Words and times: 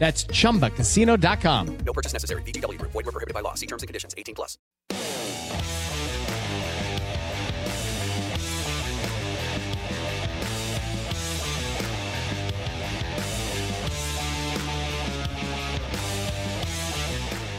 That's 0.00 0.24
ChumbaCasino.com. 0.24 1.76
No 1.84 1.92
purchase 1.92 2.14
necessary. 2.14 2.40
VGW. 2.42 2.80
Void 2.80 3.04
were 3.04 3.12
prohibited 3.12 3.34
by 3.34 3.40
law. 3.40 3.52
See 3.52 3.66
terms 3.66 3.82
and 3.82 3.88
conditions. 3.88 4.14
18 4.16 4.34
plus. 4.34 4.56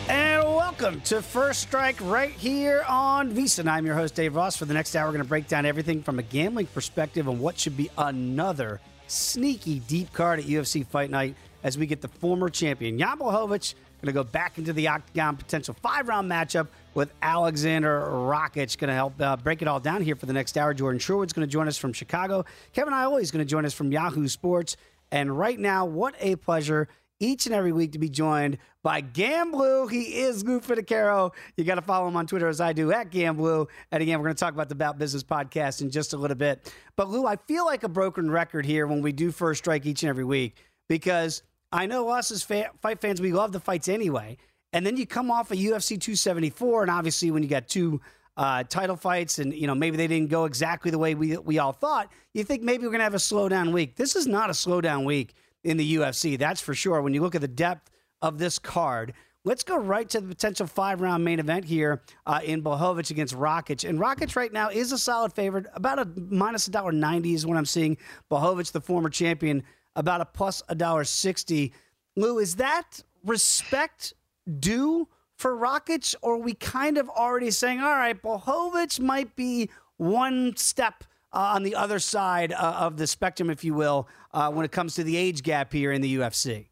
And 0.09 0.43
welcome 0.43 0.99
to 1.01 1.21
First 1.21 1.61
Strike 1.61 1.97
right 2.01 2.31
here 2.31 2.83
on 2.87 3.31
VSiN. 3.35 3.71
I'm 3.71 3.85
your 3.85 3.93
host, 3.93 4.15
Dave 4.15 4.35
Ross. 4.35 4.55
For 4.55 4.65
the 4.65 4.73
next 4.73 4.95
hour, 4.95 5.05
we're 5.05 5.11
going 5.11 5.23
to 5.23 5.29
break 5.29 5.47
down 5.47 5.67
everything 5.67 6.01
from 6.01 6.17
a 6.17 6.23
gambling 6.23 6.65
perspective 6.65 7.29
on 7.29 7.39
what 7.39 7.59
should 7.59 7.77
be 7.77 7.91
another 7.99 8.81
sneaky 9.05 9.77
deep 9.81 10.11
card 10.11 10.39
at 10.39 10.45
UFC 10.45 10.83
Fight 10.87 11.11
Night 11.11 11.35
as 11.63 11.77
we 11.77 11.85
get 11.85 12.01
the 12.01 12.07
former 12.07 12.49
champion, 12.49 12.97
Jan 12.97 13.17
Blachowicz, 13.17 13.75
going 14.01 14.13
to 14.13 14.13
go 14.13 14.23
back 14.23 14.57
into 14.57 14.73
the 14.73 14.87
octagon 14.87 15.37
potential 15.37 15.75
five 15.81 16.07
round 16.07 16.29
matchup 16.29 16.67
with 16.93 17.13
Alexander 17.21 18.01
Rakic. 18.01 18.77
Going 18.77 18.89
to 18.89 18.93
help 18.93 19.19
uh, 19.21 19.37
break 19.37 19.61
it 19.61 19.67
all 19.67 19.79
down 19.79 20.01
here 20.01 20.15
for 20.15 20.25
the 20.25 20.33
next 20.33 20.57
hour. 20.57 20.73
Jordan 20.73 20.99
Sherwood's 20.99 21.33
going 21.33 21.47
to 21.47 21.51
join 21.51 21.67
us 21.67 21.77
from 21.77 21.93
Chicago. 21.93 22.45
Kevin 22.73 22.93
Iole 22.93 23.21
is 23.21 23.31
going 23.31 23.45
to 23.45 23.49
join 23.49 23.65
us 23.65 23.73
from 23.73 23.91
Yahoo 23.91 24.27
Sports. 24.27 24.75
And 25.11 25.37
right 25.37 25.59
now, 25.59 25.85
what 25.85 26.15
a 26.19 26.35
pleasure 26.35 26.87
each 27.19 27.45
and 27.45 27.53
every 27.53 27.71
week 27.71 27.91
to 27.91 27.99
be 27.99 28.09
joined 28.09 28.57
by 28.81 29.01
GambLou. 29.01 29.91
He 29.91 30.21
is 30.21 30.43
Lou 30.43 30.59
Finocchiaro. 30.59 31.31
You 31.55 31.63
got 31.63 31.75
to 31.75 31.83
follow 31.83 32.07
him 32.07 32.15
on 32.15 32.25
Twitter 32.25 32.47
as 32.47 32.59
I 32.59 32.73
do 32.73 32.91
at 32.91 33.11
GambLou. 33.11 33.67
And 33.91 34.01
again, 34.01 34.17
we're 34.17 34.25
going 34.25 34.35
to 34.35 34.39
talk 34.39 34.55
about 34.55 34.69
the 34.69 34.73
About 34.73 34.97
Business 34.97 35.23
podcast 35.23 35.81
in 35.81 35.91
just 35.91 36.13
a 36.13 36.17
little 36.17 36.35
bit. 36.35 36.73
But 36.95 37.09
Lou, 37.09 37.27
I 37.27 37.35
feel 37.35 37.65
like 37.65 37.83
a 37.83 37.89
broken 37.89 38.31
record 38.31 38.65
here 38.65 38.87
when 38.87 39.03
we 39.03 39.11
do 39.11 39.31
First 39.31 39.59
Strike 39.59 39.85
each 39.85 40.01
and 40.01 40.09
every 40.09 40.23
week 40.23 40.57
because 40.89 41.43
I 41.71 41.85
know 41.85 42.09
us 42.09 42.31
as 42.31 42.43
fa- 42.43 42.71
fight 42.81 42.99
fans, 42.99 43.21
we 43.21 43.31
love 43.31 43.51
the 43.51 43.59
fights 43.59 43.87
anyway. 43.87 44.37
And 44.73 44.85
then 44.85 44.97
you 44.97 45.05
come 45.05 45.31
off 45.31 45.51
a 45.51 45.55
UFC 45.55 45.99
274, 45.99 46.83
and 46.83 46.91
obviously 46.91 47.31
when 47.31 47.43
you 47.43 47.49
got 47.49 47.67
two 47.67 48.01
uh, 48.37 48.63
title 48.63 48.95
fights, 48.95 49.39
and 49.39 49.53
you 49.53 49.67
know 49.67 49.75
maybe 49.75 49.97
they 49.97 50.07
didn't 50.07 50.29
go 50.29 50.45
exactly 50.45 50.91
the 50.91 50.97
way 50.97 51.15
we 51.15 51.37
we 51.37 51.59
all 51.59 51.73
thought, 51.73 52.09
you 52.33 52.43
think 52.43 52.63
maybe 52.63 52.85
we're 52.85 52.91
gonna 52.91 53.03
have 53.03 53.13
a 53.13 53.17
slowdown 53.17 53.73
week. 53.73 53.95
This 53.97 54.15
is 54.15 54.27
not 54.27 54.49
a 54.49 54.53
slowdown 54.53 55.05
week 55.05 55.33
in 55.63 55.77
the 55.77 55.95
UFC, 55.95 56.39
that's 56.39 56.61
for 56.61 56.73
sure. 56.73 57.01
When 57.01 57.13
you 57.13 57.21
look 57.21 57.35
at 57.35 57.41
the 57.41 57.47
depth 57.47 57.89
of 58.21 58.37
this 58.37 58.59
card. 58.59 59.13
Let's 59.43 59.63
go 59.63 59.75
right 59.75 60.07
to 60.09 60.21
the 60.21 60.27
potential 60.27 60.67
five 60.67 61.01
round 61.01 61.25
main 61.25 61.39
event 61.39 61.65
here 61.65 62.03
uh, 62.27 62.41
in 62.43 62.61
Blachowicz 62.61 63.09
against 63.09 63.35
Rakic. 63.35 63.89
And 63.89 63.97
Rakic 63.97 64.35
right 64.35 64.53
now 64.53 64.69
is 64.69 64.91
a 64.91 64.99
solid 64.99 65.33
favorite, 65.33 65.65
about 65.73 65.97
a 65.97 66.05
minus 66.05 66.67
a 66.67 66.71
dollar 66.71 66.91
ninety 66.91 67.33
is 67.33 67.45
what 67.45 67.57
I'm 67.57 67.65
seeing. 67.65 67.97
Blachowicz, 68.29 68.71
the 68.71 68.81
former 68.81 69.09
champion, 69.09 69.63
about 69.95 70.21
a 70.21 70.25
plus 70.25 70.63
a 70.69 70.75
dollar 70.75 71.03
sixty. 71.03 71.73
Lou, 72.15 72.39
is 72.39 72.55
that 72.55 73.03
respect 73.23 74.13
due 74.59 75.07
for 75.35 75.55
Rakic, 75.55 76.13
or 76.21 76.37
we 76.37 76.53
kind 76.53 76.97
of 76.97 77.09
already 77.09 77.51
saying, 77.51 77.79
all 77.79 77.95
right, 77.95 78.21
Blachowicz 78.21 78.99
might 78.99 79.35
be 79.35 79.69
one 79.97 80.55
step 80.55 81.03
uh, 81.33 81.53
on 81.55 81.63
the 81.63 81.75
other 81.75 81.99
side 81.99 82.53
uh, 82.53 82.77
of 82.79 82.97
the 82.97 83.07
spectrum, 83.07 83.49
if 83.49 83.63
you 83.63 83.73
will, 83.73 84.07
uh, 84.33 84.51
when 84.51 84.65
it 84.65 84.71
comes 84.71 84.95
to 84.95 85.03
the 85.03 85.15
age 85.17 85.43
gap 85.43 85.73
here 85.73 85.91
in 85.91 86.01
the 86.01 86.17
UFC? 86.17 86.67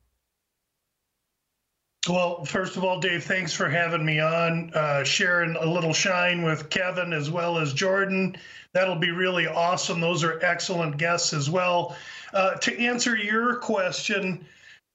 Well, 2.08 2.46
first 2.46 2.78
of 2.78 2.86
all, 2.86 3.00
Dave, 3.02 3.26
thanks 3.26 3.52
for 3.52 3.68
having 3.68 4.06
me 4.06 4.20
on, 4.22 4.72
uh, 4.74 5.04
sharing 5.04 5.58
a 5.58 5.66
little 5.66 5.94
shine 5.94 6.44
with 6.44 6.70
Kevin 6.70 7.12
as 7.12 7.30
well 7.30 7.58
as 7.58 7.74
Jordan. 7.74 8.38
That'll 8.72 8.96
be 8.96 9.12
really 9.12 9.48
awesome. 9.48 10.00
Those 10.00 10.24
are 10.24 10.40
excellent 10.42 10.98
guests 10.98 11.34
as 11.34 11.50
well. 11.50 11.98
Uh, 12.34 12.52
to 12.56 12.80
answer 12.80 13.18
your 13.18 13.58
question, 13.58 14.46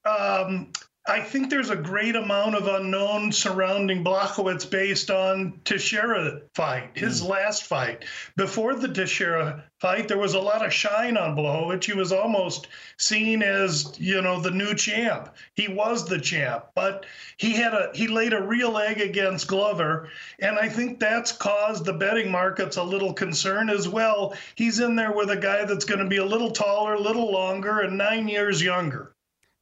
um, 0.03 0.71
I 1.07 1.21
think 1.21 1.51
there's 1.51 1.69
a 1.69 1.75
great 1.75 2.15
amount 2.15 2.55
of 2.55 2.67
unknown 2.67 3.31
surrounding 3.31 4.03
Blachowicz 4.03 4.67
based 4.67 5.11
on 5.11 5.59
Teixeira 5.63 6.41
fight, 6.55 6.97
his 6.97 7.21
mm. 7.21 7.29
last 7.29 7.65
fight. 7.65 8.05
Before 8.35 8.73
the 8.73 8.87
Teixeira 8.87 9.63
fight, 9.79 10.07
there 10.07 10.17
was 10.17 10.33
a 10.33 10.39
lot 10.39 10.65
of 10.65 10.73
shine 10.73 11.15
on 11.15 11.35
Blachowicz. 11.35 11.83
He 11.83 11.93
was 11.93 12.11
almost 12.11 12.69
seen 12.97 13.43
as, 13.43 13.93
you 13.99 14.19
know, 14.23 14.39
the 14.41 14.49
new 14.49 14.73
champ. 14.73 15.29
He 15.53 15.67
was 15.67 16.07
the 16.07 16.19
champ, 16.19 16.65
but 16.73 17.05
he 17.37 17.51
had 17.51 17.75
a 17.75 17.91
he 17.93 18.07
laid 18.07 18.33
a 18.33 18.41
real 18.41 18.79
egg 18.79 18.99
against 18.99 19.47
Glover, 19.47 20.09
and 20.39 20.57
I 20.57 20.67
think 20.69 20.99
that's 20.99 21.31
caused 21.31 21.85
the 21.85 21.93
betting 21.93 22.31
markets 22.31 22.77
a 22.77 22.83
little 22.83 23.13
concern 23.13 23.69
as 23.69 23.87
well. 23.87 24.33
He's 24.55 24.79
in 24.79 24.95
there 24.95 25.11
with 25.11 25.29
a 25.29 25.37
guy 25.37 25.65
that's 25.65 25.85
going 25.85 25.99
to 25.99 26.09
be 26.09 26.17
a 26.17 26.25
little 26.25 26.49
taller, 26.49 26.95
a 26.95 26.99
little 26.99 27.31
longer, 27.31 27.81
and 27.81 27.95
nine 27.95 28.27
years 28.27 28.59
younger. 28.59 29.14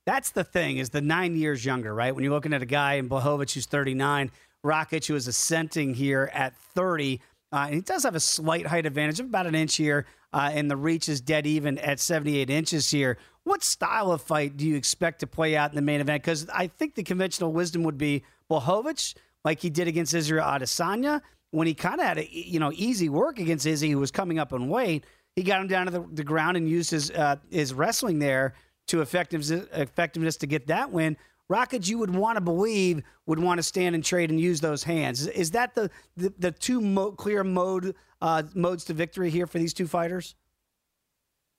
That's 0.06 0.32
the 0.32 0.44
thing 0.44 0.78
is 0.78 0.90
the 0.90 1.02
nine 1.02 1.36
years 1.36 1.64
younger, 1.64 1.94
right? 1.94 2.14
When 2.14 2.24
you're 2.24 2.34
looking 2.34 2.54
at 2.54 2.62
a 2.62 2.68
guy 2.68 2.96
in 2.96 3.08
Blachowicz 3.08 3.54
who's 3.54 3.66
39, 3.66 4.32
Rakic 4.66 5.08
who 5.08 5.16
is 5.16 5.28
ascending 5.28 5.94
here 5.94 6.30
at 6.34 6.56
30. 6.76 7.22
Uh, 7.52 7.66
and 7.68 7.76
he 7.76 7.82
does 7.82 8.04
have 8.04 8.16
a 8.16 8.20
slight 8.20 8.66
height 8.66 8.86
advantage 8.86 9.20
of 9.20 9.28
about 9.28 9.46
an 9.46 9.56
inch 9.56 9.76
here, 9.76 10.06
uh, 10.34 10.50
and 10.54 10.70
the 10.70 10.76
reach 10.76 11.08
is 11.08 11.22
dead 11.22 11.46
even 11.46 11.78
at 11.80 12.00
78 12.00 12.50
inches 12.50 12.90
here. 12.90 13.18
What 13.44 13.64
style 13.64 14.12
of 14.12 14.22
fight 14.22 14.58
do 14.58 14.66
you 14.66 14.76
expect 14.76 15.20
to 15.20 15.28
play 15.28 15.56
out 15.56 15.70
in 15.70 15.76
the 15.76 15.82
main 15.82 16.02
event? 16.02 16.24
Because 16.24 16.50
I 16.50 16.68
think 16.68 16.96
the 16.96 17.04
conventional 17.04 17.54
wisdom 17.54 17.84
would 17.84 17.98
be 17.98 18.24
Blachowicz, 18.50 19.16
like 19.46 19.60
he 19.60 19.70
did 19.70 19.88
against 19.88 20.14
Israel 20.14 20.46
Adesanya, 20.46 21.22
when 21.52 21.68
he 21.68 21.74
kind 21.74 22.00
of 22.00 22.08
had 22.08 22.18
a, 22.18 22.34
you 22.34 22.60
know 22.60 22.72
easy 22.74 23.10
work 23.10 23.40
against 23.40 23.66
Izzy, 23.66 23.92
who 23.92 24.00
was 24.00 24.12
coming 24.12 24.40
up 24.40 24.52
in 24.52 24.68
weight. 24.68 25.06
He 25.36 25.44
got 25.44 25.62
him 25.62 25.68
down 25.68 25.86
to 25.86 25.92
the, 25.92 26.06
the 26.12 26.24
ground 26.24 26.58
and 26.58 26.68
used 26.68 26.90
his 26.92 27.12
uh, 27.12 27.36
his 27.52 27.74
wrestling 27.74 28.20
there 28.20 28.56
to 28.88 29.02
effectiveness, 29.02 29.68
effectiveness 29.74 30.38
to 30.38 30.48
get 30.48 30.68
that 30.68 30.92
win. 30.92 31.18
Rakic, 31.50 31.88
you 31.88 31.98
would 31.98 32.14
want 32.14 32.38
to 32.38 32.42
believe, 32.42 33.04
would 33.26 33.40
want 33.40 33.60
to 33.60 33.64
stand 33.64 33.96
and 33.96 34.04
trade 34.04 34.30
and 34.30 34.40
use 34.40 34.62
those 34.62 34.84
hands. 34.84 35.22
Is, 35.22 35.28
is 35.28 35.52
that 35.52 35.76
the, 35.76 35.90
the, 36.16 36.34
the 36.40 36.52
two 36.52 36.82
mo- 36.82 37.12
clear 37.12 37.44
mode 37.44 37.96
uh, 38.22 38.44
modes 38.56 38.86
to 38.86 38.94
victory 38.94 39.30
here 39.30 39.46
for 39.46 39.60
these 39.60 39.74
two 39.74 39.88
fighters? 39.88 40.36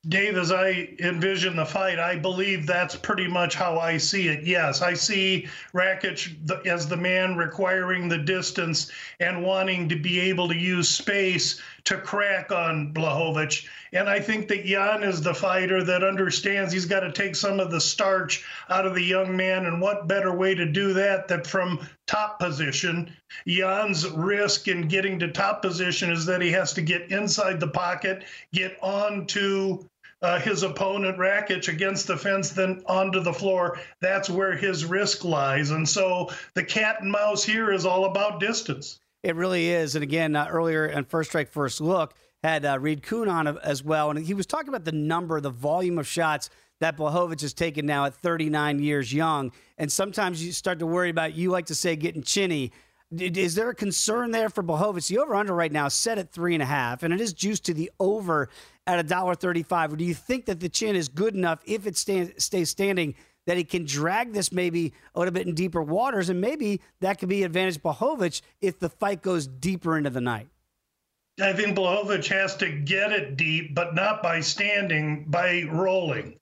Dave, 0.09 0.37
as 0.37 0.53
I 0.53 0.95
envision 0.99 1.57
the 1.57 1.65
fight, 1.65 1.99
I 1.99 2.17
believe 2.17 2.67
that's 2.67 2.95
pretty 2.95 3.27
much 3.27 3.55
how 3.55 3.79
I 3.79 3.97
see 3.97 4.29
it. 4.29 4.45
Yes, 4.45 4.83
I 4.83 4.93
see 4.93 5.49
Rakic 5.73 6.67
as 6.67 6.87
the 6.87 6.97
man 6.97 7.37
requiring 7.37 8.09
the 8.09 8.19
distance 8.19 8.93
and 9.21 9.43
wanting 9.43 9.89
to 9.89 9.97
be 9.97 10.21
able 10.21 10.47
to 10.49 10.57
use 10.57 10.91
space 10.91 11.63
to 11.85 11.99
crack 11.99 12.51
on 12.51 12.93
Blachowicz. 12.95 13.67
And 13.93 14.09
I 14.09 14.19
think 14.19 14.49
that 14.49 14.65
Jan 14.65 15.03
is 15.03 15.21
the 15.21 15.35
fighter 15.35 15.85
that 15.85 16.03
understands 16.03 16.73
he's 16.73 16.87
got 16.87 17.01
to 17.01 17.13
take 17.13 17.37
some 17.37 17.61
of 17.61 17.71
the 17.71 17.81
starch 17.81 18.45
out 18.71 18.87
of 18.87 18.95
the 18.95 19.03
young 19.03 19.37
man. 19.37 19.67
And 19.67 19.81
what 19.81 20.09
better 20.09 20.35
way 20.35 20.55
to 20.55 20.65
do 20.65 20.95
that 20.95 21.29
than 21.29 21.45
from 21.45 21.87
top 22.07 22.39
position? 22.39 23.15
Jan's 23.47 24.09
risk 24.09 24.69
in 24.69 24.89
getting 24.89 25.19
to 25.19 25.31
top 25.31 25.61
position 25.61 26.11
is 26.11 26.25
that 26.27 26.41
he 26.41 26.51
has 26.53 26.73
to 26.73 26.83
get 26.83 27.11
inside 27.11 27.61
the 27.61 27.69
pocket, 27.69 28.25
get 28.53 28.79
onto 28.81 29.85
uh, 30.23 30.41
his 30.41 30.63
opponent 30.63 31.19
Rakic 31.19 31.69
against 31.69 32.07
the 32.07 32.17
fence, 32.17 32.49
then 32.49 32.83
onto 32.87 33.21
the 33.21 33.33
floor. 33.33 33.79
That's 34.01 34.31
where 34.31 34.57
his 34.57 34.87
risk 34.87 35.23
lies. 35.23 35.71
And 35.71 35.87
so 35.87 36.31
the 36.55 36.65
cat 36.65 37.03
and 37.03 37.13
mouse 37.13 37.45
here 37.45 37.71
is 37.71 37.85
all 37.85 38.07
about 38.07 38.41
distance. 38.41 39.01
It 39.25 39.37
really 39.37 39.71
is. 39.71 39.95
And 39.97 40.03
again, 40.03 40.37
uh, 40.37 40.47
earlier 40.51 40.85
in 40.85 41.07
First 41.07 41.31
Strike 41.31 41.49
First 41.49 41.81
Look, 41.81 42.15
had 42.43 42.67
uh, 42.67 42.79
Reed 42.79 43.03
Kuhn 43.03 43.27
on 43.27 43.57
as 43.59 43.83
well. 43.83 44.11
And 44.11 44.19
he 44.19 44.35
was 44.35 44.45
talking 44.45 44.69
about 44.69 44.85
the 44.85 44.93
number, 44.93 45.41
the 45.41 45.49
volume 45.49 45.99
of 45.99 46.07
shots 46.07 46.51
that 46.81 46.99
Blachowicz 46.99 47.41
has 47.41 47.55
taken 47.55 47.87
now 47.87 48.05
at 48.05 48.15
39 48.15 48.81
years 48.81 49.15
young. 49.15 49.51
And 49.79 49.91
sometimes 49.91 50.45
you 50.45 50.53
start 50.53 50.79
to 50.81 50.87
worry 50.87 51.09
about, 51.09 51.35
you 51.35 51.51
like 51.51 51.65
to 51.67 51.75
say, 51.75 51.97
getting 51.97 52.23
chinny. 52.23 52.71
Is 53.11 53.55
there 53.55 53.71
a 53.71 53.75
concern 53.75 54.31
there 54.31 54.51
for 54.51 54.63
Blachowicz? 54.63 55.09
The 55.09 55.19
over 55.19 55.35
under 55.35 55.55
right 55.55 55.73
now 55.73 55.89
set 55.89 56.19
at 56.19 56.31
three 56.31 56.53
and 56.53 56.63
a 56.63 56.67
half, 56.67 57.03
and 57.03 57.15
it 57.15 57.21
is 57.21 57.33
juiced 57.33 57.65
to 57.65 57.75
the 57.75 57.91
over 58.01 58.51
at 58.87 58.99
a 58.99 59.03
dollar 59.03 59.35
thirty-five. 59.35 59.97
Do 59.97 60.05
you 60.05 60.15
think 60.15 60.47
that 60.47 60.59
the 60.59 60.69
chin 60.69 60.97
is 60.97 61.09
good 61.09 61.35
enough 61.35 61.61
if 61.65 61.87
it 61.87 61.97
stays 61.97 62.71
standing 62.71 63.15
that 63.47 63.57
he 63.57 63.65
can 63.65 63.85
drag 63.85 64.33
this 64.33 64.53
maybe 64.53 64.93
a 65.15 65.19
little 65.19 65.33
bit 65.33 65.47
in 65.47 65.55
deeper 65.55 65.83
waters, 65.83 66.29
and 66.29 66.41
maybe 66.41 66.81
that 67.01 67.19
could 67.19 67.29
be 67.29 67.43
advantage 67.43 67.83
Blachowicz 67.83 68.41
if 68.61 68.79
the 68.79 68.89
fight 68.89 69.23
goes 69.23 69.47
deeper 69.47 69.97
into 69.97 70.11
the 70.11 70.21
night? 70.21 70.49
I 71.41 71.53
think 71.53 71.77
Blachowicz 71.77 72.29
has 72.29 72.57
to 72.59 72.71
get 72.71 73.11
it 73.11 73.37
deep, 73.37 73.75
but 73.75 73.95
not 73.95 74.23
by 74.23 74.39
standing, 74.39 75.25
by 75.25 75.65
rolling, 75.65 76.39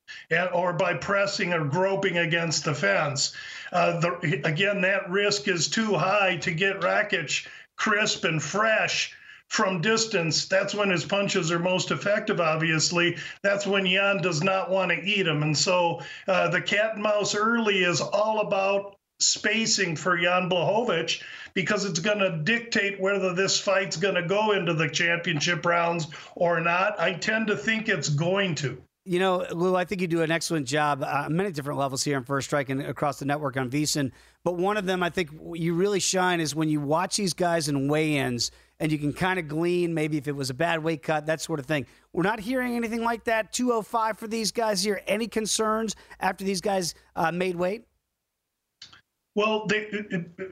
or 0.53 0.75
by 0.75 0.95
pressing 0.95 1.55
or 1.55 1.65
groping 1.65 2.19
against 2.19 2.65
the 2.65 2.75
fence. 2.75 3.35
Uh, 3.73 4.01
the, 4.01 4.43
again, 4.45 4.83
that 4.83 5.09
risk 5.09 5.49
is 5.49 5.69
too 5.69 5.95
high 5.95 6.37
to 6.37 6.53
get 6.53 6.81
Rakic 6.81 7.47
crisp 7.77 8.25
and 8.25 8.43
fresh 8.43 9.17
from 9.53 9.83
distance, 9.83 10.47
that's 10.47 10.75
when 10.75 10.89
his 10.89 11.05
punches 11.05 11.53
are 11.53 11.59
most 11.59 11.91
effective, 11.91 12.41
obviously. 12.41 13.19
That's 13.43 13.67
when 13.67 13.85
Jan 13.85 14.23
does 14.23 14.43
not 14.43 14.71
want 14.71 14.91
to 14.93 14.97
eat 15.05 15.27
him. 15.27 15.43
And 15.43 15.57
so 15.57 16.01
uh, 16.27 16.49
the 16.49 16.63
cat 16.63 16.95
and 16.95 17.03
mouse 17.03 17.35
early 17.35 17.85
is 17.85 18.01
all 18.01 18.41
about 18.41 18.97
spacing 19.21 19.95
for 19.95 20.17
Jan 20.17 20.49
Blachowicz 20.49 21.23
because 21.53 21.85
it's 21.85 21.99
going 21.99 22.21
to 22.21 22.39
dictate 22.39 22.99
whether 22.99 23.35
this 23.35 23.61
fight's 23.61 23.99
going 23.99 24.15
to 24.15 24.27
go 24.27 24.53
into 24.53 24.73
the 24.73 24.89
championship 24.89 25.67
rounds 25.67 26.07
or 26.35 26.59
not. 26.59 26.99
I 26.99 27.13
tend 27.13 27.49
to 27.49 27.57
think 27.57 27.91
it's 27.91 28.09
going 28.09 28.55
to. 28.55 28.83
You 29.05 29.19
know, 29.19 29.45
Lou, 29.51 29.77
I 29.77 29.85
think 29.85 30.01
you 30.01 30.07
do 30.07 30.23
an 30.23 30.31
excellent 30.31 30.67
job 30.67 31.03
uh, 31.03 31.29
many 31.29 31.51
different 31.51 31.79
levels 31.79 32.03
here 32.03 32.17
in 32.17 32.25
First 32.25 32.47
Strike 32.47 32.71
and 32.71 32.81
across 32.81 33.19
the 33.19 33.27
network 33.27 33.59
on 33.59 33.69
VSiN. 33.69 34.13
But 34.45 34.57
one 34.57 34.79
of 34.79 34.87
them 34.87 35.03
I 35.03 35.11
think 35.11 35.31
you 35.55 35.75
really 35.75 36.01
shine 36.01 36.41
is 36.41 36.55
when 36.55 36.71
you 36.71 36.81
watch 36.81 37.17
these 37.17 37.35
guys 37.35 37.69
in 37.69 37.89
weigh 37.89 38.17
ins 38.17 38.51
and 38.83 38.91
you 38.91 38.99
can 38.99 39.13
kind 39.13 39.39
of 39.39 39.47
glean 39.47 39.95
maybe 39.95 40.19
if 40.19 40.27
it 40.27 40.35
was 40.35 40.51
a 40.51 40.55
bad 40.55 40.83
weight 40.83 41.05
cut, 41.05 41.25
that 41.27 41.41
sort 41.41 41.61
of 41.61 41.67
thing. 41.67 41.87
We're 42.13 42.25
not 42.25 42.41
hearing 42.41 42.75
anything 42.75 43.03
like 43.05 43.23
that. 43.25 43.53
205 43.53 44.19
for 44.19 44.27
these 44.27 44.51
guys 44.51 44.83
here. 44.83 45.01
Any 45.07 45.29
concerns 45.29 45.95
after 46.19 46.43
these 46.43 46.61
guys 46.61 46.97
uh, 47.15 47.31
made 47.31 47.55
weight? 47.55 47.85
Well, 49.37 49.67
they, 49.69 49.85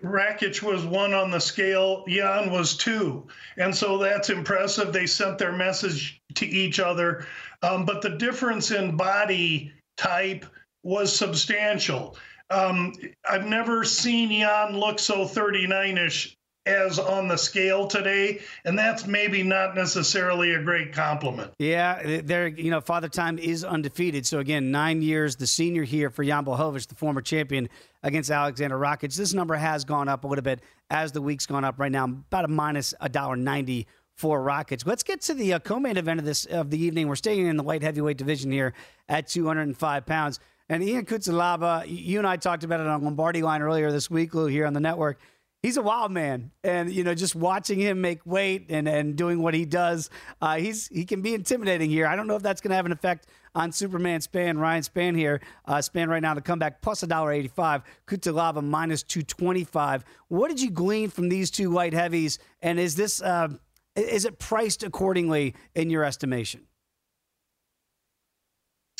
Rakic 0.04 0.62
was 0.62 0.86
one 0.86 1.12
on 1.12 1.32
the 1.32 1.40
scale, 1.40 2.04
Jan 2.08 2.52
was 2.52 2.76
two. 2.76 3.26
And 3.58 3.74
so 3.74 3.98
that's 3.98 4.30
impressive. 4.30 4.92
They 4.92 5.06
sent 5.06 5.36
their 5.36 5.52
message 5.52 6.22
to 6.36 6.46
each 6.46 6.78
other. 6.78 7.26
Um, 7.62 7.84
but 7.84 8.00
the 8.00 8.10
difference 8.10 8.70
in 8.70 8.96
body 8.96 9.72
type 9.96 10.46
was 10.84 11.12
substantial. 11.12 12.16
Um, 12.48 12.92
I've 13.28 13.46
never 13.46 13.82
seen 13.82 14.30
Jan 14.30 14.78
look 14.78 15.00
so 15.00 15.26
39 15.26 15.98
ish 15.98 16.36
as 16.66 16.98
on 16.98 17.26
the 17.26 17.36
scale 17.36 17.86
today, 17.86 18.40
and 18.64 18.78
that's 18.78 19.06
maybe 19.06 19.42
not 19.42 19.74
necessarily 19.74 20.54
a 20.54 20.62
great 20.62 20.92
compliment. 20.92 21.52
Yeah, 21.58 22.20
there. 22.22 22.48
You 22.48 22.70
know, 22.70 22.80
Father 22.80 23.08
Time 23.08 23.38
is 23.38 23.64
undefeated. 23.64 24.26
So 24.26 24.40
again, 24.40 24.70
nine 24.70 25.00
years, 25.00 25.36
the 25.36 25.46
senior 25.46 25.84
here 25.84 26.10
for 26.10 26.24
Jan 26.24 26.44
Blachowicz, 26.44 26.86
the 26.86 26.94
former 26.94 27.22
champion 27.22 27.68
against 28.02 28.30
Alexander 28.30 28.76
Rakic. 28.76 29.14
This 29.14 29.32
number 29.32 29.54
has 29.54 29.84
gone 29.84 30.08
up 30.08 30.24
a 30.24 30.26
little 30.26 30.42
bit 30.42 30.60
as 30.90 31.12
the 31.12 31.22
week's 31.22 31.46
gone 31.46 31.64
up. 31.64 31.78
Right 31.78 31.92
now, 31.92 32.04
about 32.04 32.44
a 32.44 32.48
minus 32.48 32.92
a 33.00 33.08
dollar 33.08 33.36
ninety 33.36 33.86
for 34.16 34.40
Rakic. 34.40 34.86
Let's 34.86 35.02
get 35.02 35.22
to 35.22 35.34
the 35.34 35.54
uh, 35.54 35.58
co-main 35.60 35.96
event 35.96 36.20
of 36.20 36.26
this 36.26 36.44
of 36.44 36.68
the 36.68 36.78
evening. 36.78 37.08
We're 37.08 37.16
staying 37.16 37.46
in 37.46 37.56
the 37.56 37.62
light 37.62 37.82
heavyweight 37.82 38.18
division 38.18 38.52
here 38.52 38.74
at 39.08 39.26
205 39.28 40.04
pounds. 40.04 40.40
And 40.68 40.84
Ian 40.84 41.06
Cutelaba, 41.06 41.84
you 41.88 42.18
and 42.18 42.26
I 42.26 42.36
talked 42.36 42.62
about 42.62 42.80
it 42.80 42.86
on 42.86 43.02
Lombardi 43.02 43.42
line 43.42 43.62
earlier 43.62 43.90
this 43.90 44.10
week, 44.10 44.34
Lou, 44.34 44.46
here 44.46 44.66
on 44.66 44.74
the 44.74 44.78
network 44.78 45.18
he's 45.62 45.76
a 45.76 45.82
wild 45.82 46.12
man, 46.12 46.50
and 46.64 46.92
you 46.92 47.04
know, 47.04 47.14
just 47.14 47.34
watching 47.34 47.78
him 47.78 48.00
make 48.00 48.24
weight 48.26 48.66
and 48.68 48.88
and 48.88 49.16
doing 49.16 49.42
what 49.42 49.54
he 49.54 49.64
does, 49.64 50.10
uh, 50.40 50.56
he's 50.56 50.88
he 50.88 51.04
can 51.04 51.22
be 51.22 51.34
intimidating 51.34 51.90
here. 51.90 52.06
I 52.06 52.16
don't 52.16 52.26
know 52.26 52.36
if 52.36 52.42
that's 52.42 52.60
going 52.60 52.70
to 52.70 52.76
have 52.76 52.86
an 52.86 52.92
effect 52.92 53.26
on 53.54 53.72
Superman 53.72 54.20
Spann, 54.20 54.58
Ryan 54.58 54.82
Spann 54.82 55.16
here. 55.16 55.40
Uh, 55.64 55.76
Spann 55.76 56.08
right 56.08 56.22
now 56.22 56.34
to 56.34 56.40
come 56.40 56.58
back 56.58 56.82
plus 56.82 57.02
a 57.02 57.06
dollar 57.06 57.32
eighty 57.32 57.48
five. 57.48 57.82
Cutelaba 58.06 58.62
minus 58.62 59.02
two 59.02 59.22
twenty 59.22 59.64
five. 59.64 60.04
What 60.28 60.48
did 60.48 60.60
you 60.60 60.70
glean 60.70 61.10
from 61.10 61.28
these 61.28 61.50
two 61.50 61.70
light 61.70 61.92
heavies, 61.92 62.38
and 62.62 62.78
is 62.78 62.96
this 62.96 63.22
uh, 63.22 63.48
is 63.96 64.24
it 64.24 64.38
priced 64.38 64.82
accordingly 64.82 65.54
in 65.74 65.90
your 65.90 66.04
estimation? 66.04 66.66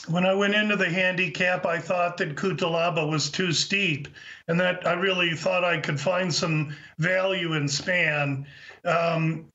When 0.08 0.25
I 0.25 0.35
went 0.35 0.55
into 0.55 0.76
the 0.76 0.88
handicap, 0.88 1.67
I 1.67 1.79
thought 1.79 2.17
that 2.19 2.37
Cutelaba 2.37 3.06
was 3.06 3.31
too 3.31 3.52
steep, 3.52 4.08
and 4.49 4.58
that 4.58 4.87
I 4.87 4.94
really 4.94 5.35
thought 5.35 5.64
I 5.64 5.79
could 5.79 6.00
find 6.00 6.32
some 6.32 6.75
value 6.99 7.52
in 7.52 7.64
Spann. 7.64 8.47
Um, 8.85 9.47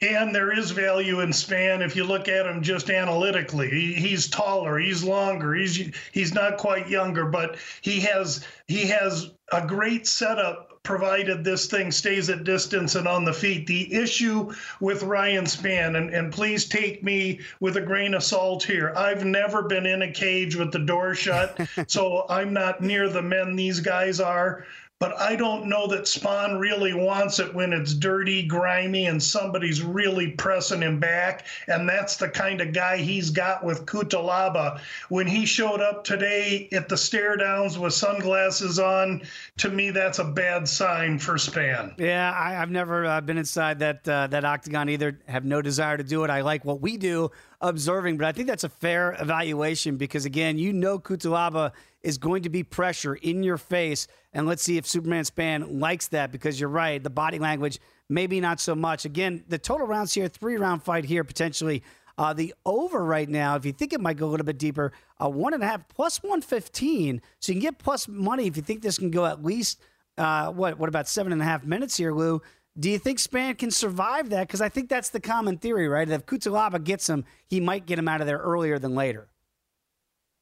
and 0.00 0.34
there 0.34 0.56
is 0.56 0.70
value 0.70 1.20
in 1.20 1.30
Spann 1.30 1.84
if 1.84 1.96
you 1.96 2.04
look 2.04 2.28
at 2.28 2.46
him 2.46 2.62
just 2.62 2.90
analytically. 2.90 3.68
he's 3.94 4.28
taller, 4.28 4.78
he's 4.78 5.02
longer, 5.02 5.54
he's 5.54 5.94
he's 6.12 6.32
not 6.32 6.58
quite 6.58 6.88
younger, 6.88 7.26
but 7.26 7.56
he 7.80 8.00
has 8.00 8.46
he 8.66 8.86
has 8.86 9.30
a 9.52 9.66
great 9.66 10.06
setup 10.06 10.71
provided 10.82 11.44
this 11.44 11.66
thing 11.66 11.92
stays 11.92 12.28
at 12.28 12.44
distance 12.44 12.96
and 12.96 13.06
on 13.06 13.24
the 13.24 13.32
feet. 13.32 13.66
The 13.66 13.92
issue 13.94 14.52
with 14.80 15.04
Ryan 15.04 15.44
Spann, 15.44 15.96
and, 15.96 16.10
and 16.10 16.32
please 16.32 16.66
take 16.66 17.04
me 17.04 17.40
with 17.60 17.76
a 17.76 17.80
grain 17.80 18.14
of 18.14 18.24
salt 18.24 18.64
here. 18.64 18.92
I've 18.96 19.24
never 19.24 19.62
been 19.62 19.86
in 19.86 20.02
a 20.02 20.10
cage 20.10 20.56
with 20.56 20.72
the 20.72 20.80
door 20.80 21.14
shut, 21.14 21.58
so 21.86 22.26
I'm 22.28 22.52
not 22.52 22.80
near 22.80 23.08
the 23.08 23.22
men 23.22 23.54
these 23.54 23.80
guys 23.80 24.18
are 24.18 24.66
but 25.02 25.20
I 25.20 25.34
don't 25.34 25.66
know 25.66 25.88
that 25.88 26.04
Spann 26.04 26.60
really 26.60 26.94
wants 26.94 27.40
it 27.40 27.52
when 27.52 27.72
it's 27.72 27.92
dirty, 27.92 28.46
grimy, 28.46 29.06
and 29.06 29.20
somebody's 29.20 29.82
really 29.82 30.30
pressing 30.30 30.80
him 30.80 31.00
back. 31.00 31.44
And 31.66 31.88
that's 31.88 32.18
the 32.18 32.28
kind 32.28 32.60
of 32.60 32.72
guy 32.72 32.98
he's 32.98 33.28
got 33.28 33.64
with 33.64 33.84
Cutelaba. 33.84 34.80
When 35.08 35.26
he 35.26 35.44
showed 35.44 35.80
up 35.80 36.04
today 36.04 36.68
at 36.70 36.88
the 36.88 36.96
stare 36.96 37.36
downs 37.36 37.80
with 37.80 37.94
sunglasses 37.94 38.78
on, 38.78 39.22
to 39.56 39.70
me, 39.70 39.90
that's 39.90 40.20
a 40.20 40.24
bad 40.24 40.68
sign 40.68 41.18
for 41.18 41.34
Spann. 41.34 41.98
Yeah, 41.98 42.32
I, 42.38 42.52
have 42.52 42.70
never 42.70 43.04
uh, 43.04 43.20
been 43.22 43.38
inside 43.38 43.80
that 43.80 44.08
uh, 44.08 44.28
that 44.28 44.44
octagon 44.44 44.88
either. 44.88 45.18
Have 45.26 45.44
no 45.44 45.60
desire 45.62 45.96
to 45.96 46.04
do 46.04 46.22
it. 46.22 46.30
I 46.30 46.42
like 46.42 46.64
what 46.64 46.80
we 46.80 46.96
do 46.96 47.28
observing, 47.62 48.18
but 48.18 48.26
I 48.26 48.32
think 48.32 48.48
that's 48.48 48.64
a 48.64 48.68
fair 48.68 49.16
evaluation 49.18 49.96
because 49.96 50.24
again, 50.24 50.58
you 50.58 50.72
know 50.72 50.98
Cutelaba 50.98 51.72
is 52.02 52.18
going 52.18 52.42
to 52.42 52.50
be 52.50 52.62
pressure 52.62 53.14
in 53.14 53.42
your 53.42 53.56
face, 53.56 54.08
and 54.32 54.46
let's 54.46 54.62
see 54.62 54.76
if 54.76 54.86
Superman 54.86 55.24
Spann 55.24 55.80
likes 55.80 56.08
that 56.08 56.32
because 56.32 56.60
you're 56.60 56.68
right, 56.68 57.02
the 57.02 57.10
body 57.10 57.38
language 57.38 57.78
maybe 58.08 58.40
not 58.40 58.60
so 58.60 58.74
much. 58.74 59.04
Again, 59.04 59.44
the 59.48 59.58
total 59.58 59.86
rounds 59.86 60.12
here, 60.12 60.28
three 60.28 60.56
round 60.56 60.82
fight 60.82 61.04
here 61.04 61.24
potentially. 61.24 61.82
Uh, 62.18 62.34
the 62.34 62.52
over 62.66 63.02
right 63.02 63.28
now, 63.28 63.56
if 63.56 63.64
you 63.64 63.72
think 63.72 63.94
it 63.94 64.00
might 64.00 64.18
go 64.18 64.26
a 64.26 64.30
little 64.30 64.44
bit 64.44 64.58
deeper, 64.58 64.92
uh, 65.22 65.28
one 65.28 65.54
and 65.54 65.62
a 65.62 65.66
half 65.66 65.88
plus 65.88 66.22
one 66.22 66.42
fifteen, 66.42 67.22
so 67.40 67.52
you 67.52 67.54
can 67.60 67.62
get 67.62 67.78
plus 67.78 68.06
money 68.06 68.46
if 68.46 68.56
you 68.56 68.62
think 68.62 68.82
this 68.82 68.98
can 68.98 69.10
go 69.10 69.24
at 69.24 69.42
least 69.42 69.80
uh, 70.18 70.52
what 70.52 70.78
what 70.78 70.88
about 70.88 71.08
seven 71.08 71.32
and 71.32 71.40
a 71.40 71.44
half 71.44 71.64
minutes 71.64 71.96
here, 71.96 72.12
Lou? 72.12 72.42
Do 72.78 72.88
you 72.90 72.98
think 72.98 73.18
Spann 73.18 73.58
can 73.58 73.70
survive 73.70 74.30
that? 74.30 74.46
Because 74.46 74.62
I 74.62 74.68
think 74.70 74.88
that's 74.88 75.10
the 75.10 75.20
common 75.20 75.58
theory, 75.58 75.88
right? 75.88 76.08
If 76.08 76.24
Cutelaba 76.24 76.82
gets 76.82 77.08
him, 77.08 77.24
he 77.46 77.60
might 77.60 77.84
get 77.84 77.98
him 77.98 78.08
out 78.08 78.20
of 78.20 78.26
there 78.26 78.38
earlier 78.38 78.78
than 78.78 78.94
later. 78.94 79.28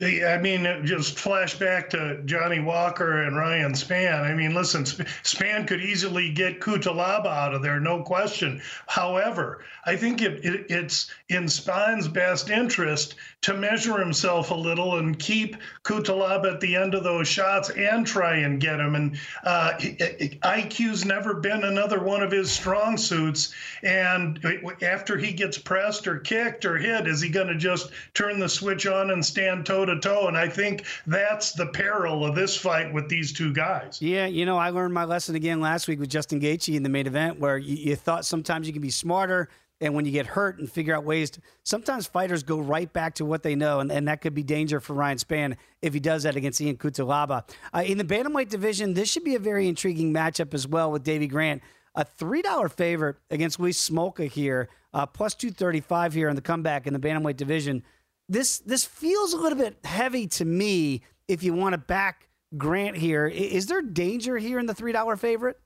I 0.02 0.38
mean, 0.38 0.86
just 0.86 1.18
flash 1.18 1.58
back 1.58 1.90
to 1.90 2.22
Johnny 2.24 2.58
Walker 2.58 3.22
and 3.24 3.36
Ryan 3.36 3.72
Spann. 3.72 4.22
I 4.22 4.32
mean, 4.32 4.54
listen, 4.54 4.84
Spann 4.84 5.68
could 5.68 5.82
easily 5.82 6.32
get 6.32 6.60
Cutelaba 6.60 7.26
out 7.26 7.54
of 7.54 7.60
there, 7.60 7.78
no 7.78 8.02
question. 8.02 8.62
However, 8.86 9.62
I 9.84 9.96
think 9.96 10.22
it, 10.22 10.42
it, 10.42 10.66
it's 10.70 11.10
in 11.28 11.44
Spann's 11.44 12.08
best 12.08 12.48
interest 12.48 13.16
to 13.42 13.52
measure 13.52 13.98
himself 13.98 14.50
a 14.50 14.54
little 14.54 14.96
and 14.96 15.18
keep 15.18 15.56
Cutelaba 15.84 16.54
at 16.54 16.60
the 16.60 16.76
end 16.76 16.94
of 16.94 17.04
those 17.04 17.28
shots 17.28 17.68
and 17.68 18.06
try 18.06 18.36
and 18.36 18.58
get 18.58 18.80
him. 18.80 18.94
And 18.94 19.18
uh, 19.44 19.72
IQ's 19.78 21.04
never 21.04 21.34
been 21.34 21.64
another 21.64 22.02
one 22.02 22.22
of 22.22 22.30
his 22.30 22.50
strong 22.50 22.96
suits. 22.96 23.54
And 23.82 24.42
after 24.80 25.18
he 25.18 25.32
gets 25.32 25.58
pressed 25.58 26.06
or 26.06 26.20
kicked 26.20 26.64
or 26.64 26.78
hit, 26.78 27.06
is 27.06 27.20
he 27.20 27.28
going 27.28 27.48
to 27.48 27.56
just 27.56 27.90
turn 28.14 28.40
the 28.40 28.48
switch 28.48 28.86
on 28.86 29.10
and 29.10 29.24
stand 29.24 29.66
toe 29.66 29.89
to 29.94 30.00
toe. 30.00 30.28
And 30.28 30.36
I 30.36 30.48
think 30.48 30.84
that's 31.06 31.52
the 31.52 31.66
peril 31.66 32.24
of 32.24 32.34
this 32.34 32.56
fight 32.56 32.92
with 32.92 33.08
these 33.08 33.32
two 33.32 33.52
guys. 33.52 34.00
Yeah, 34.00 34.26
you 34.26 34.46
know, 34.46 34.56
I 34.56 34.70
learned 34.70 34.94
my 34.94 35.04
lesson 35.04 35.34
again 35.34 35.60
last 35.60 35.88
week 35.88 36.00
with 36.00 36.10
Justin 36.10 36.40
Gaethje 36.40 36.74
in 36.74 36.82
the 36.82 36.88
main 36.88 37.06
event, 37.06 37.38
where 37.38 37.58
you, 37.58 37.76
you 37.76 37.96
thought 37.96 38.24
sometimes 38.24 38.66
you 38.66 38.72
can 38.72 38.82
be 38.82 38.90
smarter. 38.90 39.48
And 39.82 39.94
when 39.94 40.04
you 40.04 40.12
get 40.12 40.26
hurt 40.26 40.58
and 40.58 40.70
figure 40.70 40.94
out 40.94 41.04
ways, 41.04 41.30
to, 41.30 41.40
sometimes 41.62 42.06
fighters 42.06 42.42
go 42.42 42.58
right 42.58 42.92
back 42.92 43.14
to 43.14 43.24
what 43.24 43.42
they 43.42 43.54
know, 43.54 43.80
and, 43.80 43.90
and 43.90 44.08
that 44.08 44.20
could 44.20 44.34
be 44.34 44.42
danger 44.42 44.78
for 44.78 44.92
Ryan 44.92 45.16
Spann 45.16 45.56
if 45.80 45.94
he 45.94 46.00
does 46.00 46.24
that 46.24 46.36
against 46.36 46.60
Ian 46.60 46.76
Cutelaba. 46.76 47.48
Uh, 47.72 47.82
in 47.86 47.96
the 47.96 48.04
bantamweight 48.04 48.50
division, 48.50 48.92
this 48.92 49.10
should 49.10 49.24
be 49.24 49.36
a 49.36 49.38
very 49.38 49.68
intriguing 49.68 50.12
matchup 50.12 50.52
as 50.52 50.68
well 50.68 50.92
with 50.92 51.02
Davy 51.02 51.26
Grant, 51.26 51.62
a 51.94 52.04
three 52.04 52.42
dollar 52.42 52.68
favorite 52.68 53.16
against 53.30 53.58
Louis 53.58 53.72
Smolka 53.72 54.28
here, 54.30 54.68
uh, 54.92 55.06
plus 55.06 55.34
two 55.34 55.50
thirty 55.50 55.80
five 55.80 56.12
here 56.12 56.28
in 56.28 56.36
the 56.36 56.42
comeback 56.42 56.86
in 56.86 56.92
the 56.92 57.00
bantamweight 57.00 57.38
division 57.38 57.82
this 58.30 58.60
this 58.60 58.84
feels 58.84 59.32
a 59.32 59.36
little 59.36 59.58
bit 59.58 59.76
heavy 59.84 60.26
to 60.28 60.44
me. 60.44 61.02
If 61.28 61.42
you 61.42 61.52
want 61.52 61.74
to 61.74 61.78
back 61.78 62.28
Grant 62.56 62.96
here, 62.96 63.26
is 63.26 63.66
there 63.66 63.82
danger 63.82 64.38
here 64.38 64.58
in 64.58 64.66
the 64.66 64.74
three 64.74 64.92
dollar 64.92 65.16
favorite? 65.16 65.58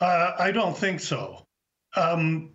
Uh, 0.00 0.32
I 0.38 0.50
don't 0.50 0.76
think 0.76 1.00
so. 1.00 1.44
Um, 1.96 2.50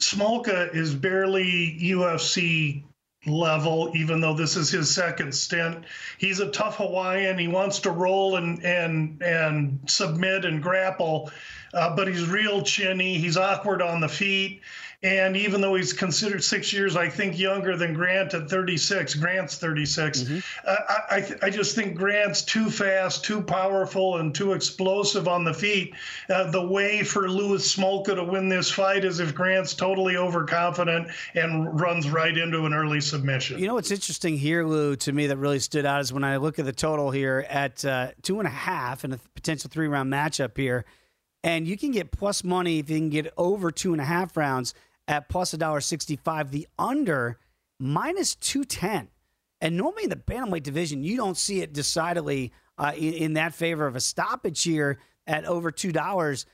Smolka 0.00 0.74
is 0.74 0.94
barely 0.94 1.78
UFC 1.80 2.84
level, 3.26 3.92
even 3.94 4.20
though 4.20 4.34
this 4.34 4.56
is 4.56 4.70
his 4.70 4.92
second 4.92 5.34
stint. 5.34 5.84
He's 6.18 6.40
a 6.40 6.50
tough 6.50 6.76
Hawaiian. 6.76 7.38
He 7.38 7.48
wants 7.48 7.80
to 7.80 7.90
roll 7.90 8.36
and 8.36 8.64
and 8.64 9.22
and 9.22 9.78
submit 9.86 10.44
and 10.44 10.62
grapple, 10.62 11.30
uh, 11.74 11.94
but 11.94 12.08
he's 12.08 12.26
real 12.28 12.62
chinny. 12.62 13.18
He's 13.18 13.36
awkward 13.36 13.82
on 13.82 14.00
the 14.00 14.08
feet. 14.08 14.62
And 15.02 15.36
even 15.36 15.60
though 15.60 15.74
he's 15.74 15.92
considered 15.92 16.42
six 16.42 16.72
years, 16.72 16.96
I 16.96 17.08
think 17.08 17.38
younger 17.38 17.76
than 17.76 17.92
Grant 17.92 18.34
at 18.34 18.48
36, 18.48 19.14
Grant's 19.14 19.58
36. 19.58 20.22
Mm-hmm. 20.22 20.38
Uh, 20.66 20.76
I, 20.88 21.16
I, 21.16 21.46
I, 21.46 21.50
just 21.50 21.74
think 21.74 21.96
Grant's 21.96 22.42
too 22.42 22.70
fast, 22.70 23.24
too 23.24 23.42
powerful, 23.42 24.16
and 24.16 24.34
too 24.34 24.52
explosive 24.52 25.28
on 25.28 25.44
the 25.44 25.52
feet. 25.52 25.94
Uh, 26.30 26.50
the 26.50 26.66
way 26.66 27.02
for 27.02 27.28
Louis 27.28 27.62
Smolka 27.76 28.14
to 28.14 28.24
win 28.24 28.48
this 28.48 28.70
fight 28.70 29.04
is 29.04 29.20
if 29.20 29.34
Grant's 29.34 29.74
totally 29.74 30.16
overconfident 30.16 31.08
and 31.34 31.78
runs 31.78 32.10
right 32.10 32.36
into 32.36 32.64
an 32.64 32.72
early 32.72 33.00
submission. 33.00 33.58
You 33.58 33.66
know 33.66 33.74
what's 33.74 33.90
interesting 33.90 34.38
here, 34.38 34.64
Lou, 34.64 34.96
to 34.96 35.12
me 35.12 35.26
that 35.26 35.36
really 35.36 35.58
stood 35.58 35.84
out 35.84 36.00
is 36.00 36.12
when 36.12 36.24
I 36.24 36.38
look 36.38 36.58
at 36.58 36.64
the 36.64 36.72
total 36.72 37.10
here 37.10 37.46
at 37.48 37.84
uh, 37.84 38.12
two 38.22 38.38
and 38.38 38.46
a 38.46 38.50
half 38.50 39.04
in 39.04 39.12
a 39.12 39.18
potential 39.34 39.68
three 39.70 39.88
round 39.88 40.12
matchup 40.12 40.56
here. 40.56 40.84
And 41.46 41.68
you 41.68 41.78
can 41.78 41.92
get 41.92 42.10
plus 42.10 42.42
money 42.42 42.80
if 42.80 42.90
you 42.90 42.98
can 42.98 43.08
get 43.08 43.32
over 43.36 43.70
two 43.70 43.92
and 43.92 44.02
a 44.02 44.04
half 44.04 44.36
rounds 44.36 44.74
at 45.06 45.28
plus 45.28 45.54
a 45.54 45.56
dollar 45.56 45.80
sixty-five. 45.80 46.50
The 46.50 46.66
under 46.76 47.38
minus 47.78 48.34
two 48.34 48.64
ten. 48.64 49.08
And 49.60 49.76
normally 49.76 50.04
in 50.04 50.10
the 50.10 50.16
bantamweight 50.16 50.64
division, 50.64 51.04
you 51.04 51.16
don't 51.16 51.36
see 51.36 51.62
it 51.62 51.72
decidedly 51.72 52.52
uh, 52.78 52.92
in, 52.96 53.12
in, 53.14 53.32
that 53.34 53.54
favor 53.54 53.86
of 53.86 53.94
a 53.94 54.00
stoppage 54.00 54.64
here 54.64 54.98
at 55.28 55.44
over 55.44 55.70
two 55.70 55.92
dollars. 55.92 56.46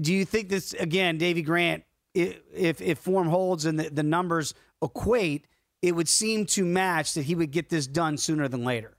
Do 0.00 0.14
you 0.14 0.24
think 0.24 0.48
this 0.48 0.72
again, 0.74 1.18
Davy 1.18 1.42
Grant? 1.42 1.82
If 2.14 2.80
if 2.80 2.98
form 2.98 3.26
holds 3.26 3.64
and 3.64 3.76
the, 3.80 3.90
the 3.90 4.04
numbers 4.04 4.54
equate, 4.80 5.48
it 5.82 5.96
would 5.96 6.08
seem 6.08 6.46
to 6.46 6.64
match 6.64 7.14
that 7.14 7.24
he 7.24 7.34
would 7.34 7.50
get 7.50 7.70
this 7.70 7.88
done 7.88 8.16
sooner 8.16 8.46
than 8.46 8.62
later. 8.62 8.96